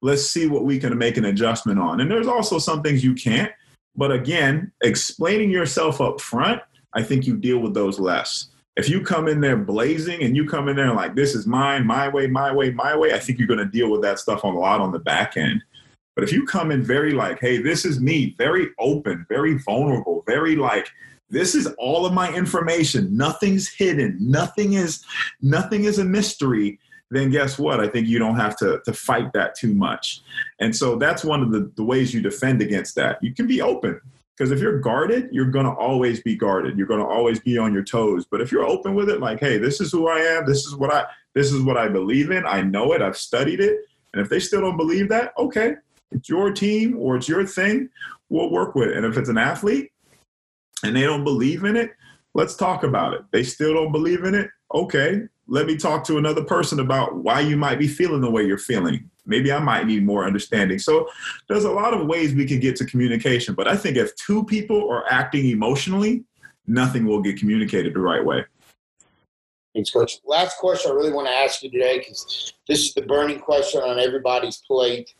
Let's 0.00 0.24
see 0.24 0.46
what 0.46 0.64
we 0.64 0.78
can 0.78 0.96
make 0.96 1.16
an 1.16 1.24
adjustment 1.24 1.78
on. 1.78 2.00
And 2.00 2.10
there's 2.10 2.28
also 2.28 2.58
some 2.58 2.82
things 2.82 3.02
you 3.02 3.14
can't. 3.14 3.52
But 3.96 4.12
again, 4.12 4.70
explaining 4.80 5.50
yourself 5.50 6.00
up 6.00 6.20
front 6.20 6.62
I 6.94 7.02
think 7.02 7.26
you 7.26 7.36
deal 7.36 7.58
with 7.58 7.74
those 7.74 7.98
less. 7.98 8.48
If 8.78 8.88
you 8.88 9.02
come 9.02 9.26
in 9.26 9.40
there 9.40 9.56
blazing 9.56 10.22
and 10.22 10.36
you 10.36 10.46
come 10.46 10.68
in 10.68 10.76
there 10.76 10.94
like 10.94 11.16
this 11.16 11.34
is 11.34 11.48
mine, 11.48 11.84
my 11.84 12.08
way, 12.08 12.28
my 12.28 12.52
way, 12.52 12.70
my 12.70 12.96
way, 12.96 13.12
I 13.12 13.18
think 13.18 13.40
you're 13.40 13.48
going 13.48 13.58
to 13.58 13.66
deal 13.66 13.90
with 13.90 14.02
that 14.02 14.20
stuff 14.20 14.44
a 14.44 14.46
lot 14.46 14.80
on 14.80 14.92
the 14.92 15.00
back 15.00 15.36
end. 15.36 15.64
But 16.14 16.22
if 16.22 16.32
you 16.32 16.46
come 16.46 16.70
in 16.70 16.84
very 16.84 17.12
like, 17.12 17.40
hey, 17.40 17.60
this 17.60 17.84
is 17.84 18.00
me, 18.00 18.36
very 18.38 18.68
open, 18.78 19.26
very 19.28 19.58
vulnerable, 19.58 20.22
very 20.28 20.54
like, 20.54 20.88
this 21.28 21.56
is 21.56 21.66
all 21.76 22.06
of 22.06 22.12
my 22.12 22.32
information. 22.32 23.16
Nothing's 23.16 23.68
hidden. 23.68 24.16
Nothing 24.20 24.74
is 24.74 25.04
nothing 25.42 25.84
is 25.84 25.98
a 25.98 26.04
mystery. 26.04 26.78
Then 27.10 27.30
guess 27.30 27.58
what? 27.58 27.80
I 27.80 27.88
think 27.88 28.06
you 28.06 28.20
don't 28.20 28.36
have 28.36 28.56
to 28.58 28.80
to 28.84 28.92
fight 28.92 29.32
that 29.32 29.56
too 29.56 29.74
much. 29.74 30.20
And 30.60 30.74
so 30.74 30.94
that's 30.94 31.24
one 31.24 31.42
of 31.42 31.50
the, 31.50 31.70
the 31.74 31.84
ways 31.84 32.14
you 32.14 32.22
defend 32.22 32.62
against 32.62 32.94
that. 32.94 33.18
You 33.22 33.34
can 33.34 33.48
be 33.48 33.60
open. 33.60 34.00
Because 34.38 34.52
if 34.52 34.60
you're 34.60 34.78
guarded, 34.78 35.28
you're 35.32 35.50
going 35.50 35.66
to 35.66 35.72
always 35.72 36.22
be 36.22 36.36
guarded. 36.36 36.78
You're 36.78 36.86
going 36.86 37.00
to 37.00 37.06
always 37.06 37.40
be 37.40 37.58
on 37.58 37.74
your 37.74 37.82
toes. 37.82 38.24
But 38.24 38.40
if 38.40 38.52
you're 38.52 38.64
open 38.64 38.94
with 38.94 39.08
it, 39.08 39.18
like, 39.18 39.40
hey, 39.40 39.58
this 39.58 39.80
is 39.80 39.90
who 39.90 40.06
I 40.06 40.18
am. 40.18 40.46
This 40.46 40.64
is 40.64 40.76
what 40.76 40.94
I 40.94 41.06
this 41.34 41.52
is 41.52 41.62
what 41.62 41.76
I 41.76 41.88
believe 41.88 42.30
in. 42.30 42.46
I 42.46 42.62
know 42.62 42.92
it. 42.92 43.02
I've 43.02 43.16
studied 43.16 43.58
it. 43.58 43.80
And 44.12 44.22
if 44.22 44.28
they 44.28 44.38
still 44.38 44.60
don't 44.60 44.76
believe 44.76 45.08
that, 45.08 45.32
okay, 45.38 45.74
it's 46.12 46.28
your 46.28 46.52
team 46.52 46.96
or 46.98 47.16
it's 47.16 47.28
your 47.28 47.44
thing. 47.44 47.88
We'll 48.28 48.50
work 48.50 48.76
with 48.76 48.90
it. 48.90 48.96
And 48.96 49.04
if 49.04 49.16
it's 49.18 49.28
an 49.28 49.38
athlete 49.38 49.90
and 50.84 50.94
they 50.94 51.02
don't 51.02 51.24
believe 51.24 51.64
in 51.64 51.76
it, 51.76 51.90
let's 52.34 52.54
talk 52.54 52.84
about 52.84 53.14
it. 53.14 53.22
They 53.32 53.42
still 53.42 53.74
don't 53.74 53.92
believe 53.92 54.22
in 54.24 54.34
it. 54.34 54.50
Okay, 54.72 55.22
let 55.48 55.66
me 55.66 55.76
talk 55.76 56.04
to 56.04 56.18
another 56.18 56.44
person 56.44 56.78
about 56.78 57.16
why 57.16 57.40
you 57.40 57.56
might 57.56 57.78
be 57.78 57.88
feeling 57.88 58.20
the 58.20 58.30
way 58.30 58.44
you're 58.44 58.56
feeling. 58.56 59.10
Maybe 59.28 59.52
I 59.52 59.58
might 59.60 59.86
need 59.86 60.04
more 60.04 60.26
understanding. 60.26 60.78
So 60.78 61.08
there's 61.48 61.64
a 61.64 61.70
lot 61.70 61.94
of 61.94 62.06
ways 62.06 62.34
we 62.34 62.46
can 62.46 62.60
get 62.60 62.76
to 62.76 62.84
communication. 62.84 63.54
But 63.54 63.68
I 63.68 63.76
think 63.76 63.96
if 63.96 64.14
two 64.16 64.44
people 64.44 64.90
are 64.90 65.04
acting 65.10 65.48
emotionally, 65.48 66.24
nothing 66.66 67.06
will 67.06 67.20
get 67.20 67.38
communicated 67.38 67.94
the 67.94 68.00
right 68.00 68.24
way. 68.24 68.44
Thanks, 69.74 69.90
Coach. 69.90 70.18
Last 70.26 70.58
question 70.58 70.90
I 70.90 70.94
really 70.94 71.12
want 71.12 71.28
to 71.28 71.32
ask 71.32 71.62
you 71.62 71.70
today, 71.70 71.98
because 71.98 72.52
this 72.66 72.80
is 72.80 72.94
the 72.94 73.02
burning 73.02 73.38
question 73.38 73.80
on 73.82 73.98
everybody's 73.98 74.62
plate 74.66 75.14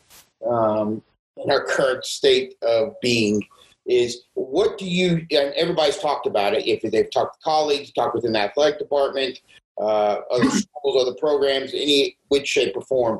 um, 0.45 1.01
in 1.37 1.51
our 1.51 1.63
current 1.63 2.03
state 2.03 2.55
of 2.63 2.93
being 3.01 3.41
is 3.85 4.23
what 4.33 4.77
do 4.77 4.85
you 4.85 5.25
and 5.31 5.53
everybody's 5.55 5.97
talked 5.97 6.27
about 6.27 6.53
it 6.53 6.67
if 6.67 6.81
they've 6.91 7.09
talked 7.09 7.35
to 7.35 7.43
colleagues 7.43 7.91
talked 7.91 8.13
within 8.13 8.33
the 8.33 8.39
athletic 8.39 8.77
department 8.77 9.39
uh, 9.81 10.17
other 10.29 10.49
schools 10.49 11.01
other 11.01 11.15
programs 11.17 11.73
any 11.73 12.17
which 12.27 12.47
shape 12.47 12.75
or 12.75 12.81
form 12.83 13.19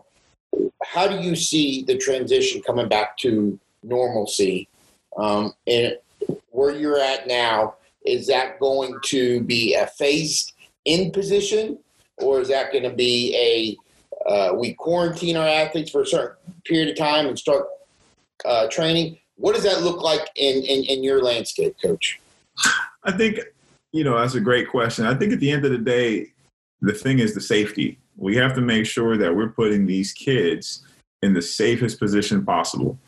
how 0.84 1.08
do 1.08 1.20
you 1.20 1.36
see 1.36 1.84
the 1.84 1.98
transition 1.98 2.62
coming 2.62 2.88
back 2.88 3.18
to 3.18 3.60
normalcy? 3.84 4.68
Um, 5.18 5.54
and 5.68 5.98
where 6.52 6.76
you're 6.76 7.00
at 7.00 7.28
now, 7.28 7.76
is 8.06 8.28
that 8.28 8.60
going 8.60 8.96
to 9.06 9.42
be 9.42 9.76
a 9.76 9.88
phased 9.88 10.54
in 10.86 11.12
position, 11.12 11.78
or 12.18 12.42
is 12.42 12.48
that 12.48 12.72
going 12.72 12.84
to 12.84 12.96
be 12.96 13.36
a 13.36 14.30
uh, 14.30 14.54
we 14.54 14.74
quarantine 14.74 15.38
our 15.38 15.48
athletes 15.48 15.92
for 15.92 16.02
a 16.02 16.06
certain 16.06 16.36
period 16.66 16.90
of 16.90 16.98
time 16.98 17.28
and 17.28 17.38
start 17.38 17.68
uh, 18.46 18.68
training? 18.68 19.18
What 19.36 19.56
does 19.56 19.64
that 19.64 19.82
look 19.82 20.02
like 20.02 20.30
in, 20.36 20.64
in, 20.64 20.84
in 20.86 21.04
your 21.04 21.24
landscape, 21.24 21.76
coach? 21.82 22.20
I 23.04 23.12
think, 23.12 23.40
you 23.94 24.04
know, 24.04 24.20
that's 24.20 24.36
a 24.36 24.42
great 24.42 24.68
question. 24.70 25.06
I 25.06 25.16
think 25.16 25.32
at 25.32 25.40
the 25.40 25.52
end 25.52 25.66
of 25.66 25.72
the 25.72 25.78
day, 25.78 26.32
the 26.82 26.94
thing 26.94 27.20
is 27.20 27.34
the 27.34 27.42
safety 27.42 27.98
we 28.20 28.36
have 28.36 28.54
to 28.56 28.62
make 28.62 28.86
sure 28.86 29.18
that 29.18 29.36
we're 29.36 29.50
putting 29.50 29.86
these 29.86 30.12
kids 30.12 30.84
in 31.22 31.34
the 31.34 31.42
safest 31.42 32.00
position 32.00 32.46
possible. 32.46 33.00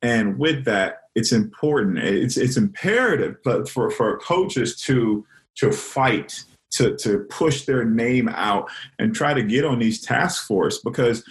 And 0.00 0.38
with 0.38 0.64
that, 0.64 1.02
it's 1.14 1.32
important. 1.32 1.98
It's 1.98 2.36
it's 2.36 2.56
imperative 2.56 3.36
for, 3.44 3.90
for 3.90 4.18
coaches 4.18 4.76
to 4.82 5.26
to 5.56 5.70
fight, 5.70 6.44
to 6.72 6.96
to 6.96 7.20
push 7.30 7.64
their 7.64 7.84
name 7.84 8.28
out 8.28 8.70
and 8.98 9.14
try 9.14 9.34
to 9.34 9.42
get 9.42 9.64
on 9.64 9.78
these 9.78 10.00
task 10.00 10.46
force 10.46 10.78
because 10.78 11.24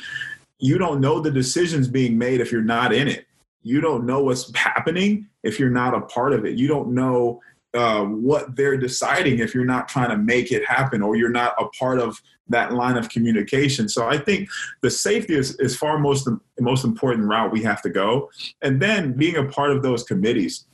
you 0.60 0.78
don't 0.78 1.02
know 1.02 1.20
the 1.20 1.32
decisions 1.32 1.88
being 1.88 2.18
made 2.18 2.40
if 2.40 2.52
you're 2.52 2.62
not 2.62 2.94
in 2.94 3.08
it. 3.08 3.26
You 3.64 3.82
don't 3.82 4.06
know 4.06 4.24
what's 4.24 4.56
happening 4.56 5.28
if 5.44 5.60
you're 5.60 5.70
not 5.70 5.96
a 5.96 6.02
part 6.02 6.34
of 6.34 6.46
it. 6.46 6.58
You 6.58 6.68
don't 6.68 6.94
know 6.94 7.42
uh, 7.74 8.04
what 8.04 8.56
they're 8.56 8.78
deciding 8.78 9.40
if 9.40 9.54
you're 9.56 9.66
not 9.66 9.88
trying 9.88 10.10
to 10.10 10.18
make 10.18 10.52
it 10.52 10.66
happen 10.66 11.02
or 11.02 11.16
you're 11.16 11.30
not 11.30 11.54
a 11.58 11.66
part 11.70 12.00
of 12.00 12.22
that 12.50 12.74
line 12.74 12.98
of 12.98 13.10
communication. 13.10 13.88
So 13.88 14.08
I 14.08 14.18
think 14.18 14.50
the 14.82 14.92
safety 14.92 15.36
is, 15.36 15.56
is 15.60 15.76
far 15.76 15.98
most 15.98 16.28
most 16.60 16.84
important 16.84 17.28
route 17.28 17.52
we 17.52 17.64
have 17.64 17.82
to 17.84 17.90
go. 17.90 18.30
And 18.62 18.82
then 18.82 19.14
being 19.14 19.38
a 19.38 19.46
part 19.46 19.72
of 19.72 19.84
those 19.84 20.04
committees. 20.04 20.66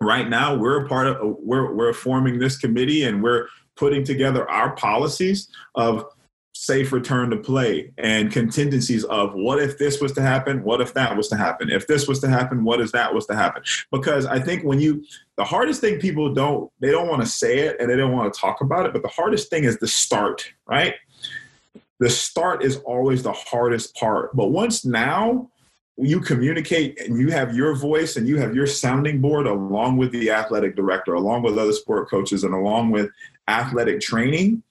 Right 0.00 0.28
now, 0.28 0.56
we're 0.56 0.84
a 0.84 0.88
part 0.88 1.06
of 1.06 1.36
we're 1.38 1.72
we're 1.72 1.92
forming 1.92 2.38
this 2.38 2.56
committee 2.56 3.04
and 3.04 3.22
we're 3.22 3.48
putting 3.76 4.04
together 4.04 4.48
our 4.50 4.74
policies 4.76 5.48
of 5.74 6.06
safe 6.54 6.92
return 6.92 7.30
to 7.30 7.36
play 7.36 7.92
and 7.98 8.30
contingencies 8.30 9.02
of 9.04 9.34
what 9.34 9.60
if 9.60 9.76
this 9.76 10.00
was 10.00 10.12
to 10.12 10.22
happen 10.22 10.62
what 10.62 10.80
if 10.80 10.94
that 10.94 11.16
was 11.16 11.26
to 11.26 11.36
happen 11.36 11.68
if 11.68 11.88
this 11.88 12.06
was 12.06 12.20
to 12.20 12.28
happen 12.28 12.62
what 12.62 12.80
if 12.80 12.92
that 12.92 13.12
was 13.12 13.26
to 13.26 13.34
happen. 13.34 13.60
Because 13.90 14.24
i 14.26 14.38
think 14.38 14.62
when 14.62 14.80
you 14.80 15.04
the 15.36 15.44
hardest 15.44 15.80
thing 15.80 15.98
people 15.98 16.32
don't 16.32 16.70
they 16.80 16.92
don't 16.92 17.08
want 17.08 17.20
to 17.22 17.28
say 17.28 17.58
it 17.58 17.76
and 17.80 17.90
they 17.90 17.96
don't 17.96 18.12
want 18.12 18.32
to 18.32 18.40
talk 18.40 18.60
about 18.60 18.86
it 18.86 18.92
but 18.92 19.02
the 19.02 19.08
hardest 19.08 19.50
thing 19.50 19.64
is 19.64 19.78
the 19.78 19.88
start 19.88 20.52
right? 20.66 20.94
The 22.00 22.10
start 22.10 22.64
is 22.64 22.76
always 22.78 23.24
the 23.24 23.32
hardest 23.32 23.96
part 23.96 24.34
but 24.36 24.52
once 24.52 24.84
now 24.84 25.50
you 25.96 26.20
communicate 26.20 27.00
and 27.00 27.18
you 27.18 27.30
have 27.30 27.56
your 27.56 27.74
voice 27.74 28.16
and 28.16 28.28
you 28.28 28.36
have 28.38 28.54
your 28.54 28.66
sounding 28.66 29.20
board 29.20 29.46
along 29.46 29.96
with 29.96 30.12
the 30.12 30.30
athletic 30.30 30.76
director 30.76 31.14
along 31.14 31.42
with 31.42 31.58
other 31.58 31.72
sport 31.72 32.08
coaches 32.08 32.44
and 32.44 32.54
along 32.54 32.92
with 32.92 33.10
athletic 33.48 34.00
training 34.00 34.62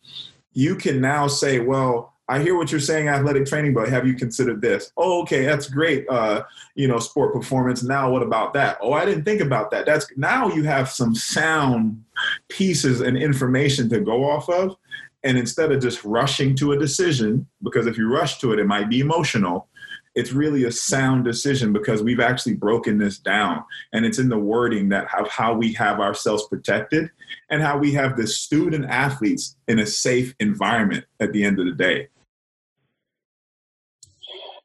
you 0.54 0.76
can 0.76 1.02
now 1.02 1.28
say 1.28 1.60
well 1.60 2.14
I 2.30 2.42
hear 2.42 2.56
what 2.56 2.72
you're 2.72 2.80
saying, 2.80 3.10
athletic 3.10 3.46
training, 3.46 3.74
but 3.74 3.90
have 3.90 4.08
you 4.08 4.14
considered 4.14 4.62
this? 4.62 4.92
Oh, 4.96 5.22
okay, 5.24 5.46
that's 5.46 5.70
great. 5.70 6.08
Uh, 6.10 6.44
you 6.74 6.88
know, 6.88 6.98
sport 6.98 7.34
performance. 7.34 7.84
Now, 7.84 8.10
what 8.10 8.24
about 8.24 8.54
that? 8.54 8.78
Oh, 8.82 8.94
I 8.94 9.04
didn't 9.04 9.26
think 9.26 9.42
about 9.42 9.72
that. 9.72 9.86
That's 9.86 10.08
now 10.16 10.48
you 10.48 10.64
have 10.64 10.90
some 10.90 11.16
sound 11.16 12.02
pieces 12.48 13.02
and 13.02 13.18
information 13.18 13.90
to 13.90 14.00
go 14.00 14.30
off 14.30 14.50
of. 14.50 14.78
And 15.26 15.38
instead 15.38 15.72
of 15.72 15.82
just 15.82 16.04
rushing 16.04 16.56
to 16.58 16.72
a 16.72 16.80
decision, 16.80 17.46
because 17.62 17.88
if 17.88 17.98
you 17.98 18.12
rush 18.12 18.40
to 18.40 18.54
it, 18.54 18.60
it 18.60 18.68
might 18.68 18.90
be 18.90 19.02
emotional, 19.02 19.68
it's 20.16 20.32
really 20.32 20.66
a 20.66 20.72
sound 20.72 21.26
decision 21.26 21.74
because 21.74 22.04
we've 22.04 22.20
actually 22.20 22.54
broken 22.54 22.98
this 22.98 23.18
down. 23.18 23.64
And 23.94 24.06
it's 24.06 24.20
in 24.20 24.30
the 24.30 24.38
wording 24.38 24.90
that 24.90 25.08
of 25.18 25.28
how 25.28 25.54
we 25.54 25.74
have 25.74 26.00
ourselves 26.00 26.48
protected 26.48 27.10
and 27.50 27.62
how 27.62 27.78
we 27.78 27.92
have 27.94 28.16
the 28.16 28.28
student 28.28 28.86
athletes 28.86 29.56
in 29.68 29.80
a 29.80 29.86
safe 29.86 30.36
environment 30.40 31.06
at 31.20 31.34
the 31.34 31.44
end 31.44 31.60
of 31.60 31.66
the 31.66 31.72
day. 31.72 32.10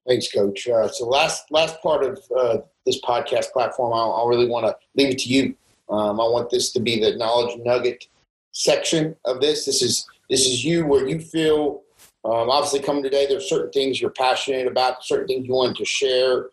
Thanks 0.07 0.31
coach. 0.33 0.67
Uh, 0.69 0.89
so 0.89 1.07
last 1.07 1.51
last 1.51 1.83
part 1.83 2.03
of 2.03 2.19
uh, 2.37 2.59
this 2.87 3.01
podcast 3.03 3.53
platform 3.53 3.93
I'll 3.93 4.27
really 4.27 4.49
want 4.49 4.65
to 4.67 4.75
leave 4.97 5.11
it 5.11 5.19
to 5.19 5.29
you. 5.29 5.55
Um, 5.91 6.21
i 6.21 6.25
want 6.25 6.51
this 6.51 6.71
to 6.73 6.81
be 6.81 7.01
the 7.01 7.17
knowledge 7.17 7.59
nugget 7.65 8.07
section 8.53 9.17
of 9.25 9.41
this. 9.41 9.67
This 9.67 9.83
is 9.83 10.07
this 10.31 10.47
is 10.47 10.65
you 10.65 10.87
where 10.87 11.07
you 11.07 11.21
feel 11.21 11.83
um, 12.29 12.51
obviously, 12.51 12.81
coming 12.81 13.03
today, 13.03 13.27
there's 13.27 13.49
certain 13.49 13.73
things 13.73 14.01
you're 14.01 14.11
passionate 14.11 14.67
about, 14.67 15.03
certain 15.03 15.27
things 15.27 15.47
you 15.47 15.55
want 15.55 15.77
to 15.79 15.85
share, 15.85 16.51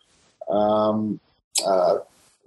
um, 0.48 1.20
uh, 1.66 1.98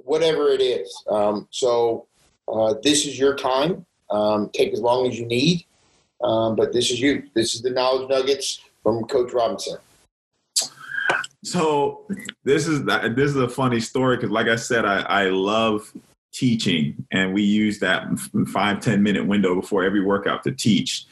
whatever 0.04 0.50
it 0.50 0.62
is. 0.62 0.92
Um, 1.08 1.48
so, 1.52 2.08
uh, 2.48 2.74
this 2.82 3.06
is 3.06 3.20
your 3.20 3.36
time. 3.36 3.86
Um, 4.10 4.50
take 4.54 4.74
as 4.74 4.82
long 4.82 5.08
as 5.08 5.20
you 5.20 5.28
need. 5.28 5.66
Um, 6.24 6.56
but 6.56 6.74
this 6.74 6.90
is 6.90 7.00
you. 7.00 7.24
This 7.36 7.54
is 7.54 7.62
the 7.62 7.70
knowledge 7.70 8.10
nuggets 8.10 8.62
from 8.82 9.04
Coach 9.06 9.32
Robinson. 9.32 9.78
So 11.44 12.06
this 12.44 12.68
is 12.68 12.84
this 12.84 13.30
is 13.30 13.38
a 13.38 13.48
funny 13.48 13.80
story 13.80 14.18
because, 14.18 14.32
like 14.32 14.48
I 14.48 14.56
said, 14.56 14.86
I, 14.86 15.02
I 15.02 15.24
love 15.30 15.94
teaching, 16.34 17.06
and 17.12 17.34
we 17.34 17.44
use 17.44 17.80
that 17.80 18.08
five 18.48 18.82
ten 18.82 19.02
minute 19.02 19.26
window 19.26 19.56
before 19.56 19.84
every 19.84 20.04
workout 20.04 20.44
to 20.44 20.52
teach. 20.52 21.06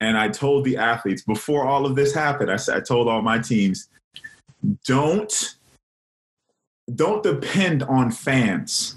And 0.00 0.16
I 0.16 0.28
told 0.28 0.64
the 0.64 0.76
athletes 0.76 1.22
before 1.22 1.66
all 1.66 1.84
of 1.84 1.96
this 1.96 2.14
happened, 2.14 2.50
I 2.50 2.56
said 2.56 2.76
I 2.76 2.80
told 2.80 3.08
all 3.08 3.22
my 3.22 3.38
teams, 3.38 3.88
don't 4.84 5.56
don't 6.94 7.22
depend 7.22 7.82
on 7.82 8.10
fans. 8.10 8.96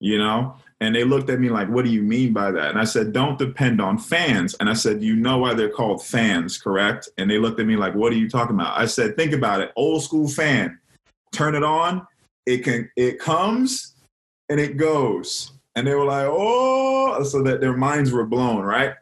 You 0.00 0.18
know, 0.18 0.56
and 0.80 0.94
they 0.94 1.04
looked 1.04 1.30
at 1.30 1.40
me 1.40 1.48
like, 1.48 1.68
what 1.70 1.86
do 1.86 1.90
you 1.90 2.02
mean 2.02 2.34
by 2.34 2.50
that? 2.50 2.70
And 2.70 2.78
I 2.78 2.84
said, 2.84 3.12
don't 3.12 3.38
depend 3.38 3.80
on 3.80 3.96
fans. 3.96 4.54
And 4.60 4.68
I 4.68 4.74
said, 4.74 5.02
you 5.02 5.16
know 5.16 5.38
why 5.38 5.54
they're 5.54 5.70
called 5.70 6.04
fans, 6.04 6.58
correct? 6.58 7.08
And 7.16 7.30
they 7.30 7.38
looked 7.38 7.58
at 7.60 7.66
me 7.66 7.76
like, 7.76 7.94
what 7.94 8.12
are 8.12 8.16
you 8.16 8.28
talking 8.28 8.54
about? 8.54 8.78
I 8.78 8.84
said, 8.84 9.16
think 9.16 9.32
about 9.32 9.62
it. 9.62 9.72
Old 9.74 10.02
school 10.02 10.28
fan, 10.28 10.78
turn 11.32 11.54
it 11.54 11.64
on. 11.64 12.06
It 12.44 12.58
can, 12.58 12.90
it 12.94 13.18
comes 13.18 13.94
and 14.50 14.60
it 14.60 14.76
goes. 14.76 15.52
And 15.76 15.86
they 15.86 15.94
were 15.94 16.04
like, 16.04 16.26
oh, 16.28 17.22
so 17.22 17.42
that 17.42 17.60
their 17.60 17.76
minds 17.76 18.10
were 18.10 18.26
blown, 18.26 18.62
right? 18.64 18.94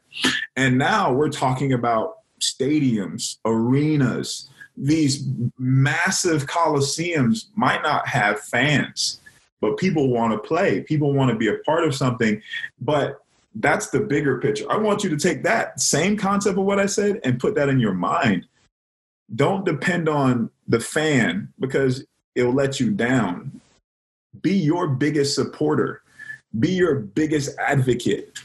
And 0.57 0.77
now 0.77 1.12
we're 1.12 1.31
talking 1.31 1.72
about 1.72 2.18
stadiums, 2.41 3.39
arenas, 3.45 4.51
these 4.77 5.27
massive 5.57 6.47
coliseums 6.47 7.47
might 7.57 7.83
not 7.83 8.07
have 8.09 8.41
fans 8.41 9.20
but 9.64 9.79
people 9.79 10.11
want 10.11 10.31
to 10.31 10.47
play. 10.47 10.83
People 10.83 11.14
want 11.14 11.31
to 11.31 11.37
be 11.37 11.49
a 11.49 11.57
part 11.64 11.85
of 11.85 11.95
something. 11.95 12.43
But 12.83 13.22
that's 13.55 13.89
the 13.89 14.01
bigger 14.01 14.39
picture. 14.39 14.70
I 14.70 14.77
want 14.77 15.03
you 15.03 15.09
to 15.09 15.16
take 15.16 15.43
that 15.45 15.81
same 15.81 16.18
concept 16.18 16.59
of 16.59 16.64
what 16.64 16.79
I 16.79 16.85
said 16.85 17.18
and 17.25 17.41
put 17.41 17.55
that 17.55 17.70
in 17.70 17.81
your 17.81 17.95
mind. 17.95 18.47
Don't 19.35 19.64
depend 19.64 20.07
on 20.07 20.51
the 20.68 20.81
fan 20.81 21.51
because 21.59 22.05
it'll 22.35 22.53
let 22.53 22.79
you 22.79 22.91
down. 22.91 23.59
Be 24.43 24.53
your 24.53 24.87
biggest 24.87 25.35
supporter, 25.35 26.03
be 26.59 26.70
your 26.70 26.96
biggest 26.96 27.57
advocate. 27.59 28.38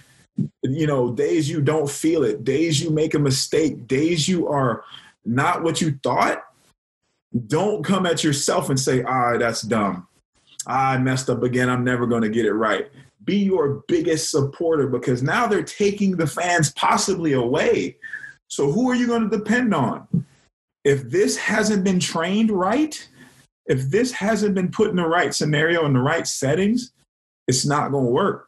You 0.64 0.88
know, 0.88 1.12
days 1.12 1.50
you 1.50 1.62
don't 1.62 1.90
feel 1.90 2.24
it, 2.24 2.44
days 2.44 2.82
you 2.82 2.92
make 2.92 3.14
a 3.14 3.20
mistake, 3.20 3.88
days 3.88 4.28
you 4.28 4.48
are 4.48 4.84
not 5.26 5.64
what 5.64 5.82
you 5.82 6.00
thought, 6.02 6.44
don't 7.48 7.84
come 7.84 8.06
at 8.06 8.24
yourself 8.24 8.70
and 8.70 8.80
say, 8.80 9.04
ah, 9.04 9.38
that's 9.38 9.62
dumb. 9.62 10.08
I 10.66 10.98
messed 10.98 11.30
up 11.30 11.44
again. 11.44 11.70
I'm 11.70 11.84
never 11.84 12.08
going 12.08 12.22
to 12.24 12.30
get 12.30 12.46
it 12.46 12.54
right. 12.54 12.90
Be 13.24 13.38
your 13.38 13.84
biggest 13.88 14.32
supporter 14.32 14.88
because 14.88 15.22
now 15.22 15.46
they're 15.46 15.64
taking 15.64 16.16
the 16.16 16.28
fans 16.28 16.72
possibly 16.72 17.34
away. 17.34 17.98
So 18.48 18.72
who 18.72 18.90
are 18.90 18.96
you 18.96 19.08
going 19.08 19.30
to 19.30 19.38
depend 19.38 19.74
on? 19.74 20.08
If 20.84 21.10
this 21.10 21.38
hasn't 21.38 21.84
been 21.84 22.00
trained 22.00 22.50
right, 22.50 23.08
if 23.68 23.90
this 23.90 24.12
hasn't 24.12 24.56
been 24.56 24.72
put 24.72 24.90
in 24.90 24.96
the 24.96 25.06
right 25.06 25.34
scenario 25.34 25.86
in 25.86 25.94
the 25.94 26.00
right 26.00 26.26
settings, 26.26 26.92
it's 27.50 27.66
not 27.66 27.92
going 27.92 28.06
to 28.06 28.12
work. 28.12 28.48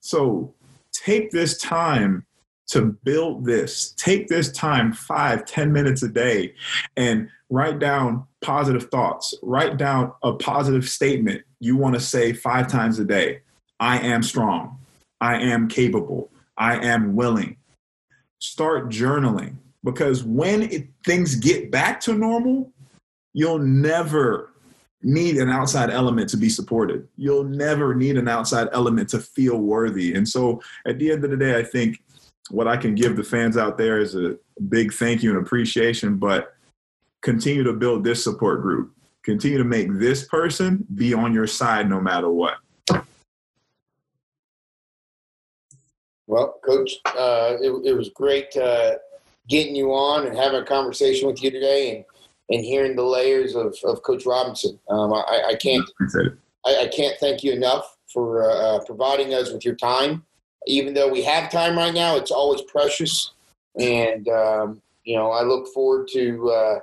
So 0.00 0.52
take 0.92 1.30
this 1.30 1.56
time 1.56 2.26
to 2.68 2.82
build 3.04 3.44
this. 3.44 3.94
Take 3.96 4.26
this 4.26 4.50
time, 4.52 4.92
five, 4.92 5.44
ten 5.44 5.72
minutes 5.72 6.02
a 6.02 6.08
day, 6.08 6.54
and 6.96 7.28
write 7.48 7.78
down 7.78 8.26
positive 8.42 8.90
thoughts. 8.90 9.34
Write 9.42 9.76
down 9.76 10.12
a 10.22 10.32
positive 10.32 10.88
statement 10.88 11.42
you 11.60 11.76
want 11.76 11.94
to 11.94 12.00
say 12.00 12.32
five 12.32 12.66
times 12.68 12.98
a 12.98 13.04
day 13.04 13.40
I 13.78 13.98
am 14.00 14.22
strong. 14.22 14.78
I 15.20 15.36
am 15.36 15.68
capable. 15.68 16.30
I 16.56 16.84
am 16.84 17.14
willing. 17.14 17.56
Start 18.38 18.88
journaling 18.88 19.56
because 19.84 20.24
when 20.24 20.62
it, 20.62 20.88
things 21.06 21.36
get 21.36 21.70
back 21.70 22.00
to 22.00 22.14
normal, 22.14 22.72
you'll 23.32 23.58
never 23.58 24.49
need 25.02 25.36
an 25.36 25.48
outside 25.48 25.90
element 25.90 26.28
to 26.30 26.36
be 26.36 26.48
supported. 26.48 27.08
You'll 27.16 27.44
never 27.44 27.94
need 27.94 28.16
an 28.18 28.28
outside 28.28 28.68
element 28.72 29.08
to 29.10 29.18
feel 29.18 29.58
worthy. 29.58 30.14
And 30.14 30.28
so 30.28 30.60
at 30.86 30.98
the 30.98 31.10
end 31.10 31.24
of 31.24 31.30
the 31.30 31.36
day, 31.36 31.58
I 31.58 31.62
think 31.62 32.02
what 32.50 32.68
I 32.68 32.76
can 32.76 32.94
give 32.94 33.16
the 33.16 33.24
fans 33.24 33.56
out 33.56 33.78
there 33.78 33.98
is 33.98 34.14
a 34.14 34.36
big 34.68 34.92
thank 34.92 35.22
you 35.22 35.30
and 35.30 35.44
appreciation, 35.44 36.16
but 36.16 36.54
continue 37.22 37.62
to 37.62 37.72
build 37.72 38.04
this 38.04 38.22
support 38.22 38.62
group. 38.62 38.92
Continue 39.22 39.58
to 39.58 39.64
make 39.64 39.88
this 39.98 40.26
person 40.26 40.84
be 40.94 41.14
on 41.14 41.32
your 41.32 41.46
side 41.46 41.88
no 41.88 42.00
matter 42.00 42.30
what. 42.30 42.56
Well, 46.26 46.60
Coach, 46.64 46.92
uh, 47.06 47.56
it, 47.60 47.72
it, 47.86 47.92
was 47.92 48.10
great 48.10 48.56
uh, 48.56 48.92
getting 49.48 49.74
you 49.74 49.92
on 49.92 50.26
and 50.28 50.36
having 50.36 50.62
a 50.62 50.64
conversation 50.64 51.26
with 51.26 51.42
you 51.42 51.50
today 51.50 51.96
and, 51.96 52.04
and 52.50 52.64
hearing 52.64 52.96
the 52.96 53.02
layers 53.02 53.54
of, 53.54 53.74
of 53.84 54.02
Coach 54.02 54.26
Robinson. 54.26 54.78
Um, 54.88 55.14
I, 55.14 55.42
I, 55.50 55.54
can't 55.54 55.88
I, 56.66 56.82
I, 56.82 56.88
can't 56.88 57.16
thank 57.20 57.44
you 57.44 57.52
enough 57.52 57.96
for 58.12 58.50
uh, 58.50 58.80
providing 58.84 59.34
us 59.34 59.52
with 59.52 59.64
your 59.64 59.76
time. 59.76 60.24
Even 60.66 60.92
though 60.92 61.08
we 61.08 61.22
have 61.22 61.50
time 61.50 61.78
right 61.78 61.94
now, 61.94 62.16
it's 62.16 62.32
always 62.32 62.60
precious. 62.62 63.32
And, 63.78 64.28
um, 64.28 64.82
you 65.04 65.16
know, 65.16 65.30
I 65.30 65.42
look 65.42 65.72
forward 65.72 66.08
to 66.12 66.50
uh, 66.50 66.78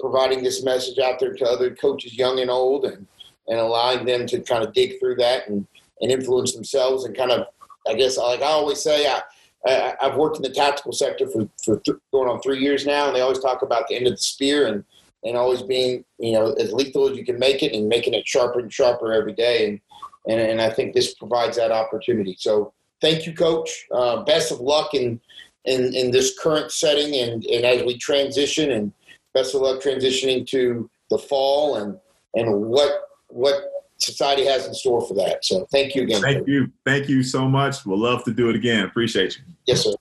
providing 0.00 0.42
this 0.42 0.64
message 0.64 0.98
out 0.98 1.20
there 1.20 1.34
to 1.34 1.44
other 1.44 1.74
coaches, 1.74 2.16
young 2.16 2.40
and 2.40 2.50
old, 2.50 2.86
and, 2.86 3.06
and 3.46 3.58
allowing 3.60 4.06
them 4.06 4.26
to 4.26 4.40
kind 4.40 4.64
of 4.64 4.72
dig 4.72 4.98
through 4.98 5.16
that 5.16 5.48
and, 5.48 5.66
and 6.00 6.10
influence 6.10 6.54
themselves 6.54 7.04
and 7.04 7.16
kind 7.16 7.30
of, 7.30 7.46
I 7.86 7.94
guess, 7.94 8.16
like 8.16 8.40
I 8.40 8.46
always 8.46 8.82
say, 8.82 9.06
I, 9.06 9.20
I, 9.66 9.94
have 10.00 10.16
worked 10.16 10.36
in 10.36 10.42
the 10.42 10.50
tactical 10.50 10.92
sector 10.92 11.28
for, 11.28 11.46
for 11.62 11.78
th- 11.80 11.98
going 12.10 12.28
on 12.28 12.40
three 12.40 12.58
years 12.58 12.84
now, 12.84 13.06
and 13.06 13.14
they 13.14 13.20
always 13.20 13.38
talk 13.38 13.62
about 13.62 13.86
the 13.86 13.96
end 13.96 14.06
of 14.06 14.14
the 14.14 14.18
spear 14.18 14.66
and, 14.66 14.84
and 15.24 15.36
always 15.36 15.62
being, 15.62 16.04
you 16.18 16.32
know, 16.32 16.52
as 16.52 16.72
lethal 16.72 17.08
as 17.08 17.16
you 17.16 17.24
can 17.24 17.38
make 17.38 17.62
it 17.62 17.72
and 17.72 17.88
making 17.88 18.14
it 18.14 18.26
sharper 18.26 18.60
and 18.60 18.72
sharper 18.72 19.12
every 19.12 19.32
day. 19.32 19.66
And, 19.66 19.80
and, 20.28 20.40
and 20.50 20.60
I 20.60 20.70
think 20.70 20.94
this 20.94 21.14
provides 21.14 21.56
that 21.56 21.72
opportunity. 21.72 22.36
So 22.38 22.72
thank 23.00 23.26
you, 23.26 23.34
Coach. 23.34 23.86
Uh, 23.90 24.22
best 24.24 24.52
of 24.52 24.60
luck 24.60 24.94
in, 24.94 25.20
in, 25.64 25.94
in 25.94 26.10
this 26.10 26.38
current 26.38 26.70
setting 26.70 27.14
and, 27.14 27.44
and 27.46 27.64
as 27.64 27.82
we 27.82 27.98
transition 27.98 28.70
and– 28.70 28.92
best 29.34 29.54
of 29.54 29.60
luck 29.60 29.82
transitioning 29.82 30.46
to 30.46 30.88
the 31.10 31.18
fall 31.18 31.76
and 31.76 31.98
and 32.34 32.66
what 32.66 33.08
what 33.28 33.64
society 33.98 34.46
has 34.46 34.66
in 34.66 34.74
store 34.74 35.06
for 35.06 35.14
that. 35.14 35.44
So 35.44 35.66
thank 35.70 35.94
you 35.94 36.02
again. 36.02 36.22
Thank 36.22 36.46
you. 36.46 36.70
Thank 36.84 37.08
you 37.08 37.22
so 37.22 37.48
much. 37.48 37.84
We'll 37.84 37.98
love 37.98 38.24
to 38.24 38.32
do 38.32 38.48
it 38.48 38.56
again. 38.56 38.84
Appreciate 38.84 39.36
you. 39.36 39.44
Yes, 39.66 39.82
sir. 39.82 39.94